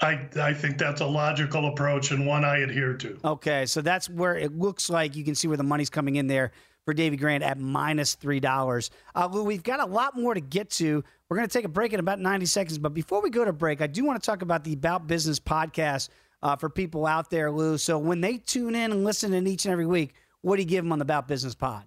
I, 0.00 0.26
I 0.40 0.54
think 0.54 0.78
that's 0.78 1.00
a 1.00 1.06
logical 1.06 1.66
approach 1.66 2.10
and 2.10 2.26
one 2.26 2.44
I 2.44 2.58
adhere 2.58 2.94
to. 2.94 3.18
Okay, 3.24 3.66
so 3.66 3.82
that's 3.82 4.08
where 4.08 4.36
it 4.36 4.56
looks 4.56 4.88
like 4.88 5.14
you 5.14 5.24
can 5.24 5.34
see 5.34 5.46
where 5.46 5.58
the 5.58 5.62
money's 5.62 5.90
coming 5.90 6.16
in 6.16 6.26
there 6.26 6.52
for 6.84 6.94
Davy 6.94 7.16
Grant 7.16 7.44
at 7.44 7.58
minus 7.58 8.16
$3. 8.16 8.90
Uh, 9.14 9.28
Lou, 9.30 9.44
we've 9.44 9.62
got 9.62 9.80
a 9.80 9.84
lot 9.84 10.16
more 10.16 10.32
to 10.32 10.40
get 10.40 10.70
to. 10.70 11.04
We're 11.28 11.36
going 11.36 11.48
to 11.48 11.52
take 11.52 11.66
a 11.66 11.68
break 11.68 11.92
in 11.92 12.00
about 12.00 12.18
90 12.18 12.46
seconds. 12.46 12.78
But 12.78 12.94
before 12.94 13.22
we 13.22 13.30
go 13.30 13.44
to 13.44 13.52
break, 13.52 13.82
I 13.82 13.86
do 13.86 14.04
want 14.04 14.20
to 14.20 14.26
talk 14.26 14.42
about 14.42 14.64
the 14.64 14.72
About 14.72 15.06
Business 15.06 15.38
podcast 15.38 16.08
uh, 16.42 16.56
for 16.56 16.70
people 16.70 17.06
out 17.06 17.30
there, 17.30 17.50
Lou. 17.50 17.76
So 17.76 17.98
when 17.98 18.20
they 18.20 18.38
tune 18.38 18.74
in 18.74 18.92
and 18.92 19.04
listen 19.04 19.34
in 19.34 19.46
each 19.46 19.66
and 19.66 19.72
every 19.72 19.86
week, 19.86 20.14
what 20.40 20.56
do 20.56 20.62
you 20.62 20.68
give 20.68 20.84
them 20.84 20.92
on 20.92 20.98
the 20.98 21.04
About 21.04 21.28
Business 21.28 21.54
pod? 21.54 21.84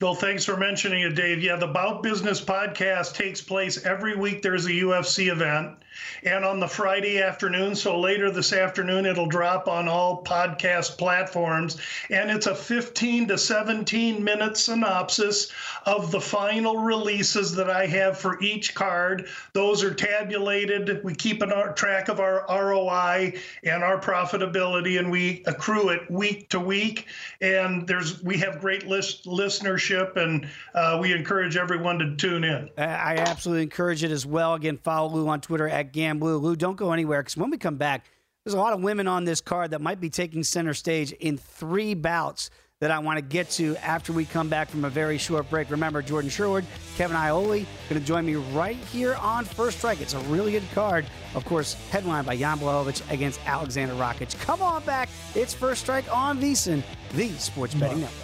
Well, 0.00 0.14
thanks 0.14 0.44
for 0.44 0.56
mentioning 0.56 1.02
it, 1.02 1.14
Dave. 1.14 1.42
Yeah, 1.42 1.56
the 1.56 1.68
About 1.68 2.02
Business 2.02 2.40
podcast 2.40 3.14
takes 3.14 3.40
place 3.40 3.84
every 3.84 4.16
week. 4.16 4.42
There's 4.42 4.66
a 4.66 4.70
UFC 4.70 5.32
event. 5.32 5.78
And 6.22 6.44
on 6.44 6.60
the 6.60 6.68
Friday 6.68 7.20
afternoon, 7.20 7.74
so 7.74 7.98
later 7.98 8.30
this 8.30 8.52
afternoon, 8.52 9.06
it'll 9.06 9.26
drop 9.26 9.68
on 9.68 9.88
all 9.88 10.22
podcast 10.22 10.96
platforms. 10.98 11.76
And 12.10 12.30
it's 12.30 12.46
a 12.46 12.54
15 12.54 13.28
to 13.28 13.38
17 13.38 14.22
minute 14.22 14.56
synopsis 14.56 15.50
of 15.86 16.10
the 16.10 16.20
final 16.20 16.78
releases 16.78 17.54
that 17.54 17.70
I 17.70 17.86
have 17.86 18.18
for 18.18 18.40
each 18.42 18.74
card. 18.74 19.28
Those 19.52 19.82
are 19.82 19.92
tabulated. 19.92 21.02
We 21.04 21.14
keep 21.14 21.42
a 21.42 21.72
track 21.74 22.08
of 22.08 22.20
our 22.20 22.44
ROI 22.48 23.34
and 23.64 23.82
our 23.82 24.00
profitability, 24.00 24.98
and 24.98 25.10
we 25.10 25.42
accrue 25.46 25.90
it 25.90 26.10
week 26.10 26.48
to 26.50 26.60
week. 26.60 27.06
And 27.40 27.86
there's 27.86 28.22
we 28.22 28.38
have 28.38 28.60
great 28.60 28.86
list 28.86 29.26
listenership 29.26 30.16
and 30.16 30.48
uh, 30.74 30.98
we 31.00 31.12
encourage 31.12 31.56
everyone 31.56 31.98
to 31.98 32.16
tune 32.16 32.44
in. 32.44 32.70
I 32.78 33.16
absolutely 33.16 33.64
encourage 33.64 34.02
it 34.04 34.10
as 34.10 34.26
well. 34.26 34.54
Again, 34.54 34.78
follow 34.78 35.08
Lou 35.08 35.28
on 35.28 35.40
Twitter 35.40 35.68
at 35.68 35.83
GambLou. 35.92 36.40
Lou, 36.40 36.56
don't 36.56 36.76
go 36.76 36.92
anywhere 36.92 37.22
because 37.22 37.36
when 37.36 37.50
we 37.50 37.58
come 37.58 37.76
back, 37.76 38.06
there's 38.44 38.54
a 38.54 38.58
lot 38.58 38.72
of 38.72 38.82
women 38.82 39.08
on 39.08 39.24
this 39.24 39.40
card 39.40 39.70
that 39.70 39.80
might 39.80 40.00
be 40.00 40.10
taking 40.10 40.42
center 40.42 40.74
stage 40.74 41.12
in 41.12 41.38
three 41.38 41.94
bouts 41.94 42.50
that 42.80 42.90
I 42.90 42.98
want 42.98 43.16
to 43.16 43.22
get 43.22 43.48
to 43.50 43.76
after 43.76 44.12
we 44.12 44.26
come 44.26 44.48
back 44.48 44.68
from 44.68 44.84
a 44.84 44.90
very 44.90 45.16
short 45.16 45.48
break. 45.48 45.70
Remember, 45.70 46.02
Jordan 46.02 46.28
Sherwood, 46.28 46.66
Kevin 46.96 47.16
Iole, 47.16 47.64
going 47.88 48.00
to 48.00 48.06
join 48.06 48.26
me 48.26 48.34
right 48.34 48.76
here 48.76 49.14
on 49.14 49.44
First 49.44 49.78
Strike. 49.78 50.00
It's 50.02 50.12
a 50.12 50.18
really 50.20 50.52
good 50.52 50.64
card. 50.74 51.06
Of 51.34 51.44
course, 51.46 51.74
headlined 51.90 52.26
by 52.26 52.36
Jan 52.36 52.58
Blachowicz 52.58 53.10
against 53.10 53.40
Alexander 53.46 53.94
Rakic. 53.94 54.38
Come 54.40 54.60
on 54.60 54.84
back. 54.84 55.08
It's 55.34 55.54
First 55.54 55.82
Strike 55.82 56.14
on 56.14 56.38
VSiN, 56.38 56.82
the 57.14 57.28
Sports 57.30 57.74
Betting 57.74 58.00
Network. 58.00 58.23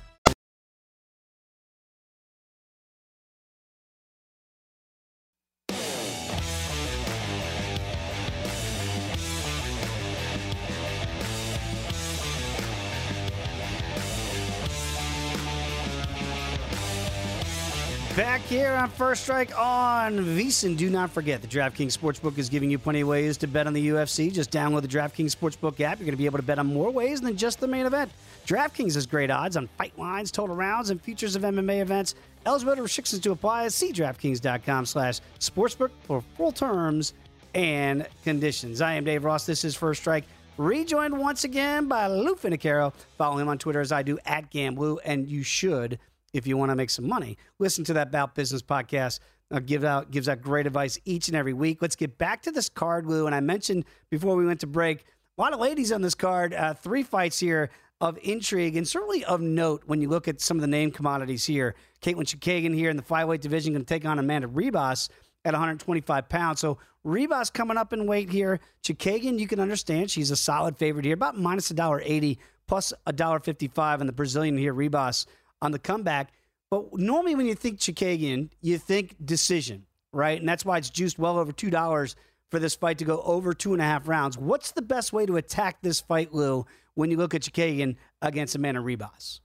Back 18.21 18.41
here 18.41 18.71
on 18.73 18.87
First 18.87 19.23
Strike 19.23 19.57
on 19.57 20.19
VSiN. 20.19 20.77
Do 20.77 20.91
not 20.91 21.09
forget 21.09 21.41
the 21.41 21.47
DraftKings 21.47 21.97
Sportsbook 21.97 22.37
is 22.37 22.49
giving 22.49 22.69
you 22.69 22.77
plenty 22.77 23.01
of 23.01 23.07
ways 23.07 23.35
to 23.37 23.47
bet 23.47 23.65
on 23.65 23.73
the 23.73 23.87
UFC. 23.87 24.31
Just 24.31 24.51
download 24.51 24.83
the 24.83 24.87
DraftKings 24.87 25.35
Sportsbook 25.35 25.79
app. 25.79 25.97
You're 25.97 26.05
going 26.05 26.11
to 26.11 26.17
be 26.17 26.27
able 26.27 26.37
to 26.37 26.43
bet 26.43 26.59
on 26.59 26.71
more 26.71 26.91
ways 26.91 27.19
than 27.19 27.35
just 27.35 27.59
the 27.59 27.67
main 27.67 27.87
event. 27.87 28.11
DraftKings 28.45 28.93
has 28.93 29.07
great 29.07 29.31
odds 29.31 29.57
on 29.57 29.65
fight 29.69 29.97
lines, 29.97 30.29
total 30.29 30.55
rounds, 30.55 30.91
and 30.91 31.01
futures 31.01 31.35
of 31.35 31.41
MMA 31.41 31.81
events. 31.81 32.13
Eligibility 32.45 32.83
restrictions 32.83 33.23
to 33.23 33.31
apply. 33.31 33.69
See 33.69 33.91
DraftKings.com 33.91 34.85
slash 34.85 35.19
sportsbook 35.39 35.89
for 36.03 36.21
full 36.37 36.51
terms 36.51 37.15
and 37.55 38.07
conditions. 38.23 38.81
I 38.81 38.93
am 38.93 39.03
Dave 39.03 39.23
Ross. 39.23 39.47
This 39.47 39.65
is 39.65 39.75
First 39.75 40.01
Strike. 40.01 40.25
Rejoined 40.57 41.17
once 41.17 41.43
again 41.43 41.87
by 41.87 42.05
Lou 42.05 42.35
Finocchiaro. 42.35 42.93
Follow 43.17 43.39
him 43.39 43.47
on 43.47 43.57
Twitter 43.57 43.81
as 43.81 43.91
I 43.91 44.03
do 44.03 44.19
at 44.27 44.51
GambLou, 44.51 44.99
and 45.03 45.27
you 45.27 45.41
should 45.41 45.97
if 46.33 46.47
you 46.47 46.57
want 46.57 46.71
to 46.71 46.75
make 46.75 46.89
some 46.89 47.07
money. 47.07 47.37
Listen 47.59 47.83
to 47.85 47.93
that 47.93 48.11
Bout 48.11 48.35
Business 48.35 48.61
podcast. 48.61 49.19
Uh, 49.51 49.59
give 49.59 49.83
out 49.83 50.11
gives 50.11 50.29
out 50.29 50.41
great 50.41 50.65
advice 50.65 50.97
each 51.03 51.27
and 51.27 51.35
every 51.35 51.53
week. 51.53 51.81
Let's 51.81 51.97
get 51.97 52.17
back 52.17 52.41
to 52.43 52.51
this 52.51 52.69
card, 52.69 53.05
Lou. 53.05 53.25
And 53.25 53.35
I 53.35 53.41
mentioned 53.41 53.85
before 54.09 54.35
we 54.35 54.45
went 54.45 54.61
to 54.61 54.67
break 54.67 55.03
A 55.37 55.41
lot 55.41 55.53
of 55.53 55.59
ladies 55.59 55.91
on 55.91 56.01
this 56.01 56.15
card. 56.15 56.53
Uh, 56.53 56.73
three 56.73 57.03
fights 57.03 57.39
here 57.39 57.69
of 57.99 58.17
intrigue 58.23 58.77
and 58.77 58.87
certainly 58.87 59.23
of 59.25 59.41
note 59.41 59.83
when 59.85 60.01
you 60.01 60.09
look 60.09 60.27
at 60.27 60.41
some 60.41 60.57
of 60.57 60.61
the 60.61 60.67
name 60.67 60.89
commodities 60.89 61.45
here. 61.45 61.75
Katlyn 62.01 62.23
Chookagian 62.23 62.73
here 62.73 62.89
in 62.89 62.97
the 62.97 63.03
flyweight 63.03 63.41
division 63.41 63.73
going 63.73 63.85
to 63.85 63.93
take 63.93 64.05
on 64.05 64.17
Amanda 64.17 64.47
Ribas 64.47 65.09
at 65.45 65.53
125 65.53 66.29
pounds. 66.29 66.59
So 66.59 66.77
Ribas 67.05 67.51
coming 67.51 67.77
up 67.77 67.93
in 67.93 68.07
weight 68.07 68.29
here. 68.29 68.59
Chookagian, 68.83 69.39
you 69.39 69.47
can 69.47 69.59
understand 69.59 70.09
she's 70.09 70.31
a 70.31 70.35
solid 70.35 70.77
favorite 70.77 71.05
here, 71.05 71.15
about 71.15 71.37
minus 71.37 71.71
a 71.71 71.73
dollar 71.73 72.01
eighty 72.05 72.39
plus 72.67 72.93
a 73.05 73.13
dollar 73.13 73.39
fifty-five, 73.39 73.99
and 74.01 74.07
the 74.07 74.13
Brazilian 74.13 74.57
here 74.57 74.73
Ribas 74.73 75.25
on 75.61 75.71
the 75.71 75.79
comeback. 75.79 76.31
But 76.69 76.93
normally 76.97 77.35
when 77.35 77.45
you 77.45 77.55
think 77.55 77.79
Chookagian, 77.79 78.49
you 78.61 78.77
think 78.77 79.15
decision, 79.23 79.85
right? 80.13 80.39
And 80.39 80.47
that's 80.47 80.65
why 80.65 80.77
it's 80.77 80.89
juiced 80.89 81.19
well 81.19 81.37
over 81.37 81.51
two 81.51 81.69
dollars 81.69 82.15
for 82.49 82.59
this 82.59 82.75
fight 82.75 82.97
to 82.97 83.05
go 83.05 83.21
over 83.21 83.53
two 83.53 83.73
and 83.73 83.81
a 83.81 83.85
half 83.85 84.07
rounds. 84.07 84.37
What's 84.37 84.71
the 84.71 84.81
best 84.81 85.13
way 85.13 85.25
to 85.25 85.37
attack 85.37 85.81
this 85.81 86.01
fight, 86.01 86.33
Lou, 86.33 86.65
when 86.95 87.09
you 87.09 87.17
look 87.17 87.33
at 87.33 87.41
Chookagian 87.41 87.95
against 88.21 88.55
Amanda 88.55 88.81
Ribas? 88.81 89.39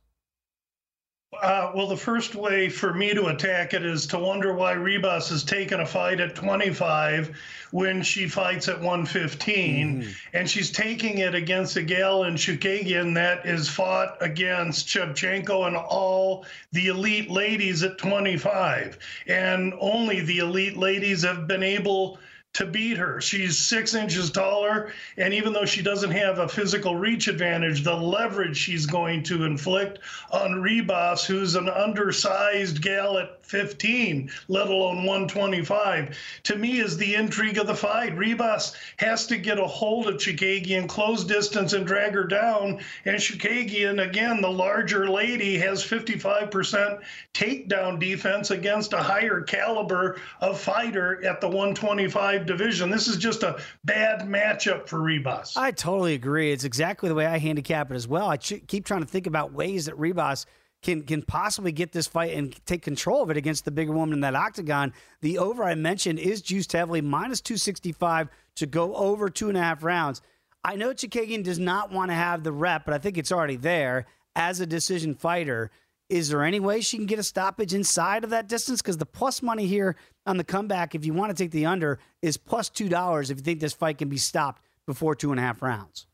Uh, 1.32 1.72
well, 1.74 1.88
the 1.88 1.96
first 1.96 2.34
way 2.34 2.68
for 2.68 2.94
me 2.94 3.12
to 3.12 3.26
attack 3.26 3.74
it 3.74 3.84
is 3.84 4.06
to 4.06 4.18
wonder 4.18 4.54
why 4.54 4.74
Ribas 4.74 5.28
has 5.28 5.44
taken 5.44 5.80
a 5.80 5.86
fight 5.86 6.20
at 6.20 6.34
25 6.34 7.36
when 7.72 8.02
she 8.02 8.28
fights 8.28 8.68
at 8.68 8.76
115, 8.76 10.02
mm-hmm. 10.02 10.10
and 10.32 10.48
she's 10.48 10.70
taking 10.70 11.18
it 11.18 11.34
against 11.34 11.76
a 11.76 11.82
gal 11.82 12.24
in 12.24 12.34
Chookagian 12.34 13.14
that 13.14 13.44
is 13.44 13.68
fought 13.68 14.16
against 14.20 14.86
Shevchenko 14.86 15.66
and 15.66 15.76
all 15.76 16.46
the 16.72 16.86
elite 16.86 17.30
ladies 17.30 17.82
at 17.82 17.98
25, 17.98 18.98
and 19.26 19.74
only 19.80 20.20
the 20.20 20.38
elite 20.38 20.76
ladies 20.76 21.22
have 21.22 21.46
been 21.46 21.62
able 21.62 22.18
to 22.56 22.66
beat 22.66 22.96
her. 22.96 23.20
She's 23.20 23.58
six 23.58 23.94
inches 23.94 24.30
taller, 24.30 24.90
and 25.18 25.34
even 25.34 25.52
though 25.52 25.66
she 25.66 25.82
doesn't 25.82 26.10
have 26.12 26.38
a 26.38 26.48
physical 26.48 26.96
reach 26.96 27.28
advantage, 27.28 27.84
the 27.84 27.94
leverage 27.94 28.56
she's 28.56 28.86
going 28.86 29.22
to 29.24 29.44
inflict 29.44 29.98
on 30.32 30.62
Ribas, 30.62 31.26
who's 31.26 31.54
an 31.54 31.68
undersized 31.68 32.80
gal 32.80 33.18
at 33.18 33.35
15, 33.46 34.30
let 34.48 34.68
alone 34.68 35.04
125, 35.04 36.16
to 36.44 36.56
me 36.56 36.80
is 36.80 36.96
the 36.96 37.14
intrigue 37.14 37.58
of 37.58 37.66
the 37.66 37.74
fight. 37.74 38.16
Ribas 38.16 38.74
has 38.98 39.26
to 39.28 39.36
get 39.36 39.58
a 39.58 39.66
hold 39.66 40.08
of 40.08 40.16
Chookagian, 40.16 40.88
close 40.88 41.24
distance, 41.24 41.72
and 41.72 41.86
drag 41.86 42.12
her 42.14 42.24
down. 42.24 42.80
And 43.04 43.16
Chookagian, 43.16 44.06
again, 44.06 44.40
the 44.40 44.50
larger 44.50 45.08
lady, 45.08 45.56
has 45.58 45.84
55% 45.84 47.00
takedown 47.34 48.00
defense 48.00 48.50
against 48.50 48.92
a 48.92 48.98
higher 48.98 49.40
caliber 49.42 50.20
of 50.40 50.60
fighter 50.60 51.24
at 51.24 51.40
the 51.40 51.48
125 51.48 52.46
division. 52.46 52.90
This 52.90 53.08
is 53.08 53.16
just 53.16 53.42
a 53.42 53.60
bad 53.84 54.22
matchup 54.22 54.88
for 54.88 54.98
Ribas. 54.98 55.56
I 55.56 55.70
totally 55.70 56.14
agree. 56.14 56.52
It's 56.52 56.64
exactly 56.64 57.08
the 57.08 57.14
way 57.14 57.26
I 57.26 57.38
handicap 57.38 57.90
it 57.90 57.94
as 57.94 58.08
well. 58.08 58.28
I 58.28 58.36
keep 58.36 58.84
trying 58.84 59.00
to 59.02 59.06
think 59.06 59.26
about 59.26 59.52
ways 59.52 59.86
that 59.86 59.96
Ribas 59.96 60.46
can 60.86 61.02
can 61.02 61.22
possibly 61.22 61.72
get 61.72 61.92
this 61.92 62.06
fight 62.06 62.32
and 62.34 62.54
take 62.64 62.82
control 62.82 63.22
of 63.22 63.30
it 63.30 63.36
against 63.36 63.64
the 63.64 63.70
bigger 63.70 63.92
woman 63.92 64.14
in 64.14 64.20
that 64.20 64.36
octagon. 64.36 64.92
The 65.20 65.38
over 65.38 65.64
I 65.64 65.74
mentioned 65.74 66.20
is 66.20 66.40
juiced 66.40 66.72
heavily, 66.72 67.00
minus 67.00 67.40
265 67.40 68.28
to 68.56 68.66
go 68.66 68.94
over 68.94 69.28
two 69.28 69.48
and 69.48 69.58
a 69.58 69.60
half 69.60 69.82
rounds. 69.82 70.22
I 70.64 70.76
know 70.76 70.90
Chookagian 70.94 71.42
does 71.42 71.58
not 71.58 71.90
want 71.90 72.10
to 72.10 72.14
have 72.14 72.44
the 72.44 72.52
rep, 72.52 72.84
but 72.84 72.94
I 72.94 72.98
think 72.98 73.18
it's 73.18 73.32
already 73.32 73.56
there 73.56 74.06
as 74.36 74.60
a 74.60 74.66
decision 74.66 75.14
fighter. 75.14 75.70
Is 76.08 76.28
there 76.28 76.44
any 76.44 76.60
way 76.60 76.80
she 76.80 76.96
can 76.96 77.06
get 77.06 77.18
a 77.18 77.24
stoppage 77.24 77.74
inside 77.74 78.22
of 78.22 78.30
that 78.30 78.48
distance? 78.48 78.80
Because 78.80 78.96
the 78.96 79.06
plus 79.06 79.42
money 79.42 79.66
here 79.66 79.96
on 80.24 80.36
the 80.36 80.44
comeback, 80.44 80.94
if 80.94 81.04
you 81.04 81.12
want 81.12 81.36
to 81.36 81.42
take 81.42 81.50
the 81.50 81.66
under, 81.66 81.98
is 82.22 82.36
plus 82.36 82.70
$2 82.70 83.22
if 83.30 83.36
you 83.36 83.42
think 83.42 83.58
this 83.58 83.72
fight 83.72 83.98
can 83.98 84.08
be 84.08 84.18
stopped 84.18 84.62
before 84.86 85.16
two 85.16 85.32
and 85.32 85.40
a 85.40 85.42
half 85.42 85.62
rounds. 85.62 86.06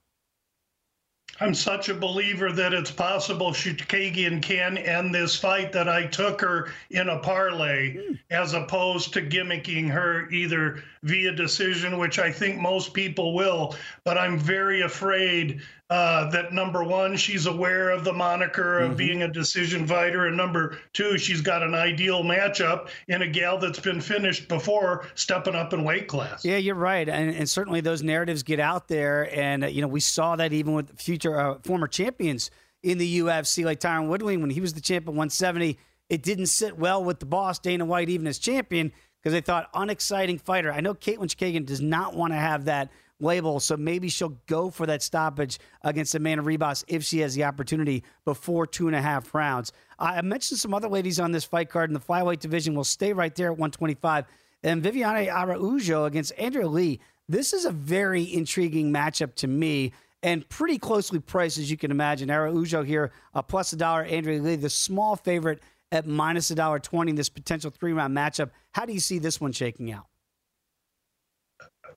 I'm 1.40 1.55
such 1.55 1.88
a 1.88 1.95
believer 1.95 2.53
that 2.53 2.75
it's 2.75 2.90
possible 2.90 3.53
Chookagian 3.53 4.42
can 4.42 4.77
end 4.79 5.14
this 5.14 5.35
fight 5.37 5.73
that 5.73 5.88
I 5.88 6.07
took 6.07 6.40
her 6.40 6.71
in 6.90 7.09
a 7.09 7.18
parlay 7.18 7.97
mm. 7.97 8.18
as 8.31 8.53
opposed 8.53 9.12
to 9.14 9.23
gimmicking 9.23 9.90
her 9.90 10.31
either 10.31 10.83
via 11.03 11.33
decision, 11.33 11.99
which 11.99 12.18
I 12.18 12.31
think 12.31 12.61
most 12.61 12.95
people 12.95 13.35
will. 13.35 13.75
But 14.05 14.18
I'm 14.18 14.38
very 14.38 14.83
afraid 14.83 15.62
uh, 15.92 16.31
that 16.31 16.55
number 16.55 16.83
one, 16.83 17.18
she's 17.18 17.44
aware 17.44 17.90
of 17.90 18.02
the 18.02 18.12
moniker 18.14 18.81
of 18.81 18.88
mm-hmm. 18.88 18.96
being 18.96 19.22
a 19.24 19.28
decision 19.28 19.87
fighter, 19.87 20.26
and 20.26 20.35
number 20.35 20.78
two, 20.94 21.18
she's 21.18 21.42
got 21.42 21.62
an 21.62 21.74
ideal 21.74 22.22
matchup 22.22 22.88
in 23.09 23.20
a 23.20 23.28
gal 23.28 23.59
that's 23.59 23.78
been 23.78 24.00
finished 24.00 24.48
before 24.48 25.07
stepping 25.16 25.55
up 25.55 25.74
in 25.74 25.85
weight 25.85 26.09
class. 26.09 26.46
Yeah, 26.46 26.57
you're 26.57 26.76
right, 26.76 27.07
and, 27.07 27.37
and 27.37 27.46
certainly 27.46 27.83
those 27.83 28.02
narratives 28.02 28.42
get 28.42 28.59
out 28.59 28.88
there, 28.88 29.28
and 29.38 29.64
uh, 29.64 29.66
you 29.66 29.83
know 29.83 29.87
we 29.87 30.00
saw 30.00 30.35
that 30.37 30.55
even 30.55 30.72
with 30.72 30.98
future 30.98 31.38
uh, 31.38 31.59
former 31.62 31.88
champions 31.88 32.50
in 32.83 32.96
the 32.96 33.18
UFC, 33.18 33.62
like 33.62 33.78
Tyron 33.78 34.09
Woodley 34.09 34.38
when 34.38 34.48
he 34.48 34.62
was 34.62 34.72
the 34.72 34.81
champ 34.81 35.05
at 35.05 35.09
170. 35.09 35.78
It 36.09 36.22
didn't 36.22 36.46
sit 36.46 36.78
well 36.78 37.05
with 37.05 37.20
the 37.20 37.26
boss 37.26 37.59
Dana 37.59 37.85
White, 37.85 38.09
even 38.09 38.26
as 38.26 38.38
champion, 38.38 38.92
because 39.20 39.35
they 39.35 39.42
thought 39.42 39.68
unexciting 39.74 40.38
fighter. 40.38 40.72
I 40.72 40.81
know 40.81 40.94
Katlyn 40.94 41.28
Chookagian 41.28 41.66
does 41.66 41.83
not 41.83 42.14
want 42.14 42.33
to 42.33 42.38
have 42.38 42.64
that 42.64 42.90
label. 43.22 43.61
So 43.61 43.76
maybe 43.76 44.08
she'll 44.08 44.37
go 44.46 44.70
for 44.70 44.87
that 44.87 45.02
stoppage 45.02 45.58
against 45.82 46.14
Amanda 46.14 46.42
Ribas 46.42 46.85
if 46.88 47.04
she 47.04 47.20
has 47.20 47.35
the 47.35 47.44
opportunity 47.44 48.04
before 48.24 48.66
two 48.66 48.87
and 48.87 48.96
a 48.96 49.02
half 49.02 49.35
rounds. 49.35 49.72
I 49.98 50.20
mentioned 50.22 50.61
some 50.61 50.74
other 50.74 50.88
ladies 50.88 51.20
on 51.20 51.32
this 51.32 51.44
fight 51.44 51.70
card 51.70 51.90
in 51.90 51.94
the 51.94 52.00
flyweight 52.00 52.40
division. 52.40 52.74
We'll 52.74 52.85
stay 52.85 53.12
right 53.12 53.35
there 53.35 53.48
at 53.48 53.52
125. 53.52 54.26
And 54.64 54.82
Viviane 54.82 55.32
Araujo 55.32 56.04
against 56.04 56.32
Andrea 56.38 56.68
Lee. 56.68 57.00
This 57.28 57.52
is 57.52 57.64
a 57.64 57.72
very 57.72 58.32
intriguing 58.32 58.92
matchup 58.92 59.35
to 59.37 59.46
me 59.46 59.92
and 60.22 60.48
pretty 60.48 60.78
closely 60.78 61.18
priced, 61.18 61.58
as 61.58 61.70
you 61.70 61.76
can 61.76 61.90
imagine. 61.90 62.30
Araujo 62.30 62.82
here, 62.82 63.11
a 63.35 63.42
plus 63.42 63.72
a 63.72 63.76
dollar. 63.76 64.04
Andrea 64.04 64.40
Lee, 64.40 64.56
the 64.56 64.70
small 64.70 65.16
favorite 65.16 65.61
at 65.90 66.06
minus 66.06 66.50
a 66.50 66.54
dollar 66.54 66.78
20 66.78 67.12
this 67.12 67.28
potential 67.28 67.70
three 67.70 67.92
round 67.92 68.16
matchup. 68.16 68.50
How 68.72 68.87
do 68.87 68.92
you 68.92 69.00
see 69.00 69.18
this 69.18 69.40
one 69.40 69.52
shaking 69.52 69.92
out? 69.92 70.06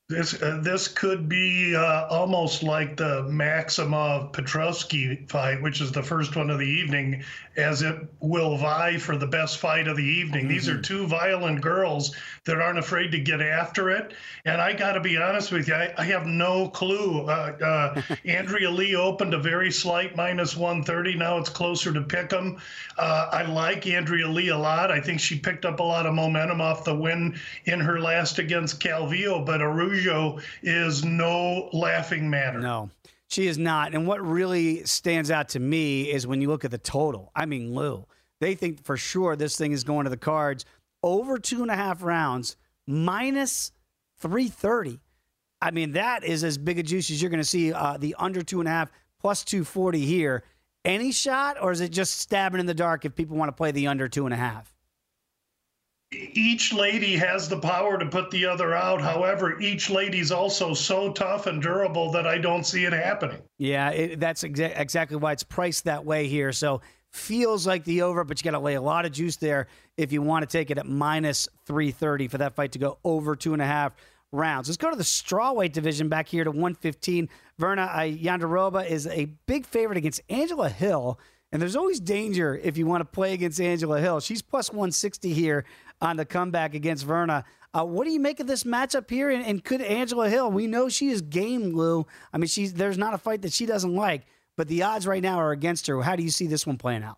This 0.08 0.40
uh, 0.40 0.60
this 0.62 0.88
could 0.88 1.28
be 1.28 1.76
uh, 1.76 2.06
almost 2.12 2.62
like 2.62 2.96
the 2.96 3.24
Maximov 3.24 4.34
Petroski 4.34 5.28
fight, 5.28 5.64
which 5.64 5.82
is 5.82 5.92
the 5.92 6.04
first 6.04 6.36
one 6.36 6.52
of 6.52 6.60
the 6.60 6.68
evening, 6.68 7.24
as 7.58 7.82
it 7.82 8.08
will 8.20 8.56
vie 8.56 8.98
for 8.98 9.18
the 9.18 9.26
best 9.26 9.58
fight 9.58 9.88
of 9.88 9.98
the 9.98 10.04
evening. 10.04 10.42
Mm-hmm. 10.42 10.54
These 10.54 10.70
are 10.70 10.74
mm-hmm. 10.74 10.82
two 10.82 11.08
violent 11.08 11.62
girls 11.62 12.16
that 12.44 12.62
aren't 12.62 12.78
afraid 12.78 13.12
to 13.14 13.20
get 13.20 13.42
after 13.42 13.90
it. 13.90 14.14
And 14.46 14.62
I 14.62 14.74
got 14.74 14.94
to 14.94 15.00
be 15.00 15.18
honest 15.18 15.52
with 15.52 15.68
you, 15.68 15.74
I, 15.74 15.92
I 15.98 16.04
have 16.06 16.28
no 16.28 16.70
clue. 16.70 17.22
Uh, 17.22 17.58
uh 18.00 18.16
Andrea 18.26 18.70
Lee 18.70 18.96
opened 18.96 19.34
a 19.34 19.40
very 19.40 19.72
slight 19.72 20.16
minus 20.16 20.56
130. 20.56 21.18
Now 21.18 21.40
it's 21.40 21.50
closer 21.50 21.92
to 21.92 22.02
pick 22.02 22.32
'em. 22.32 22.58
Uh, 22.98 23.30
I 23.32 23.44
like 23.44 23.88
Andrea 23.88 24.28
Lee 24.28 24.50
a 24.50 24.58
lot. 24.58 24.92
I 24.92 25.02
think 25.02 25.20
she 25.20 25.40
picked 25.40 25.66
up 25.66 25.80
a 25.80 25.84
lot 25.84 26.06
of 26.06 26.14
momentum 26.14 26.62
off 26.62 26.84
the 26.84 26.96
win 26.96 27.40
in 27.66 27.80
her 27.80 28.00
last 28.00 28.38
against 28.38 28.80
Calvillo, 28.80 29.44
but 29.44 29.62
Araujo 29.76 30.40
is 30.64 31.04
no 31.04 31.70
laughing 31.74 32.30
matter. 32.30 32.60
No. 32.60 32.90
She 33.28 33.48
is 33.48 33.58
not. 33.58 33.94
And 33.94 34.08
what 34.08 34.26
really 34.26 34.84
stands 34.86 35.32
out 35.32 35.50
to 35.50 35.60
me 35.60 36.12
is 36.12 36.28
when 36.28 36.42
you 36.42 36.48
look 36.48 36.64
at 36.64 36.72
the 36.72 36.78
total. 36.78 37.32
I 37.36 37.46
mean, 37.46 37.74
Lou, 37.74 38.06
they 38.40 38.56
think 38.56 38.84
for 38.84 38.98
sure 38.98 39.36
this 39.36 39.58
thing 39.58 39.72
is 39.72 39.84
going 39.84 40.06
to 40.06 40.10
the 40.10 40.18
cards 40.18 40.66
over 41.04 41.38
two 41.38 41.62
and 41.62 41.72
a 41.72 41.76
half 41.76 42.04
rounds, 42.04 42.56
minus 42.88 43.72
330. 44.20 45.00
I 45.62 45.72
mean, 45.72 45.94
that 45.94 46.24
is 46.24 46.44
as 46.44 46.58
big 46.58 46.80
a 46.80 46.84
juice 46.84 47.10
as 47.10 47.22
you're 47.22 47.32
going 47.32 47.42
to 47.42 47.48
see 47.48 47.74
uh, 47.74 47.98
the 47.98 48.16
under 48.20 48.42
two 48.42 48.60
and 48.60 48.68
a 48.68 48.72
half 48.72 48.92
plus 49.20 49.44
240 49.44 50.00
here. 50.06 50.44
Any 50.84 51.12
shot, 51.12 51.58
or 51.60 51.72
is 51.72 51.82
it 51.82 51.90
just 51.90 52.20
stabbing 52.20 52.60
in 52.60 52.68
the 52.68 52.74
dark 52.76 53.06
if 53.06 53.16
people 53.16 53.38
want 53.38 53.50
to 53.50 53.54
play 53.54 53.72
the 53.72 53.88
under 53.88 54.08
two 54.08 54.26
and 54.26 54.34
a 54.34 54.38
half? 54.38 54.75
Each 56.34 56.74
lady 56.74 57.16
has 57.16 57.50
the 57.50 57.58
power 57.58 57.98
to 57.98 58.06
put 58.06 58.32
the 58.32 58.46
other 58.46 58.74
out. 58.74 59.02
However, 59.02 59.60
each 59.60 59.90
lady's 59.90 60.32
also 60.32 60.74
so 60.74 61.12
tough 61.12 61.48
and 61.48 61.62
durable 61.62 62.12
that 62.12 62.28
I 62.28 62.38
don't 62.38 62.66
see 62.66 62.86
it 62.86 62.94
happening. 62.94 63.42
Yeah, 63.58 63.90
it, 63.90 64.20
that's 64.20 64.44
exa- 64.44 64.80
exactly 64.80 65.18
why 65.18 65.32
it's 65.32 65.44
priced 65.44 65.86
that 65.86 66.06
way 66.06 66.28
here. 66.28 66.52
So 66.52 66.82
feels 67.12 67.66
like 67.66 67.84
the 67.86 68.02
over, 68.02 68.24
but 68.24 68.40
you 68.40 68.44
got 68.44 68.58
to 68.58 68.64
lay 68.64 68.76
a 68.76 68.82
lot 68.82 69.06
of 69.06 69.12
juice 69.12 69.38
there 69.38 69.68
if 69.98 70.12
you 70.12 70.22
want 70.22 70.44
to 70.44 70.58
take 70.58 70.70
it 70.70 70.78
at 70.78 70.86
minus 70.86 71.48
330 71.66 72.28
for 72.28 72.38
that 72.40 72.56
fight 72.56 72.74
to 72.74 72.80
go 72.80 72.98
over 73.04 73.36
two 73.36 73.54
and 73.54 73.62
a 73.62 73.66
half 73.66 73.94
rounds. 74.32 74.68
Let's 74.68 74.78
go 74.78 74.90
to 74.90 74.98
the 74.98 75.04
strawweight 75.04 75.72
division 75.72 76.10
back 76.10 76.28
here 76.28 76.44
to 76.44 76.52
115. 76.52 77.30
Virna 77.60 77.88
uh, 77.88 78.00
Jandiroba 78.00 78.88
is 78.90 79.08
a 79.08 79.26
big 79.46 79.66
favorite 79.66 79.98
against 79.98 80.22
Angela 80.30 80.70
Hill. 80.70 81.20
And 81.52 81.62
there's 81.62 81.76
always 81.78 82.02
danger 82.02 82.60
if 82.62 82.78
you 82.78 82.86
want 82.86 83.00
to 83.00 83.06
play 83.06 83.34
against 83.34 83.62
Angela 83.62 84.02
Hill. 84.02 84.20
She's 84.20 84.42
plus 84.42 84.72
160 84.72 85.34
here 85.34 85.64
on 86.06 86.18
the 86.18 86.26
comeback 86.26 86.76
against 86.76 87.06
Virna. 87.06 87.44
Uh, 87.74 87.84
what 87.84 88.06
do 88.06 88.12
you 88.12 88.20
make 88.20 88.40
of 88.40 88.48
this 88.48 88.64
matchup 88.64 89.10
here? 89.10 89.30
And, 89.30 89.46
and, 89.46 89.64
could 89.64 89.82
Angela 89.82 90.30
Hill? 90.30 90.50
We 90.50 90.68
know 90.68 90.88
she 90.88 91.10
is 91.10 91.22
game, 91.22 91.76
Lou. 91.76 92.06
I 92.32 92.38
mean, 92.38 92.48
she's 92.48 92.74
there's 92.74 92.98
not 92.98 93.14
a 93.14 93.18
fight 93.18 93.42
that 93.42 93.52
she 93.52 93.66
doesn't 93.66 93.94
like, 93.94 94.26
but 94.56 94.70
the 94.70 94.84
odds 94.84 95.06
right 95.06 95.22
now 95.22 95.40
are 95.40 95.52
against 95.52 95.88
her. 95.88 96.02
How 96.02 96.16
do 96.16 96.24
you 96.24 96.30
see 96.30 96.48
this 96.48 96.66
one 96.66 96.78
playing 96.78 97.04
out? 97.04 97.18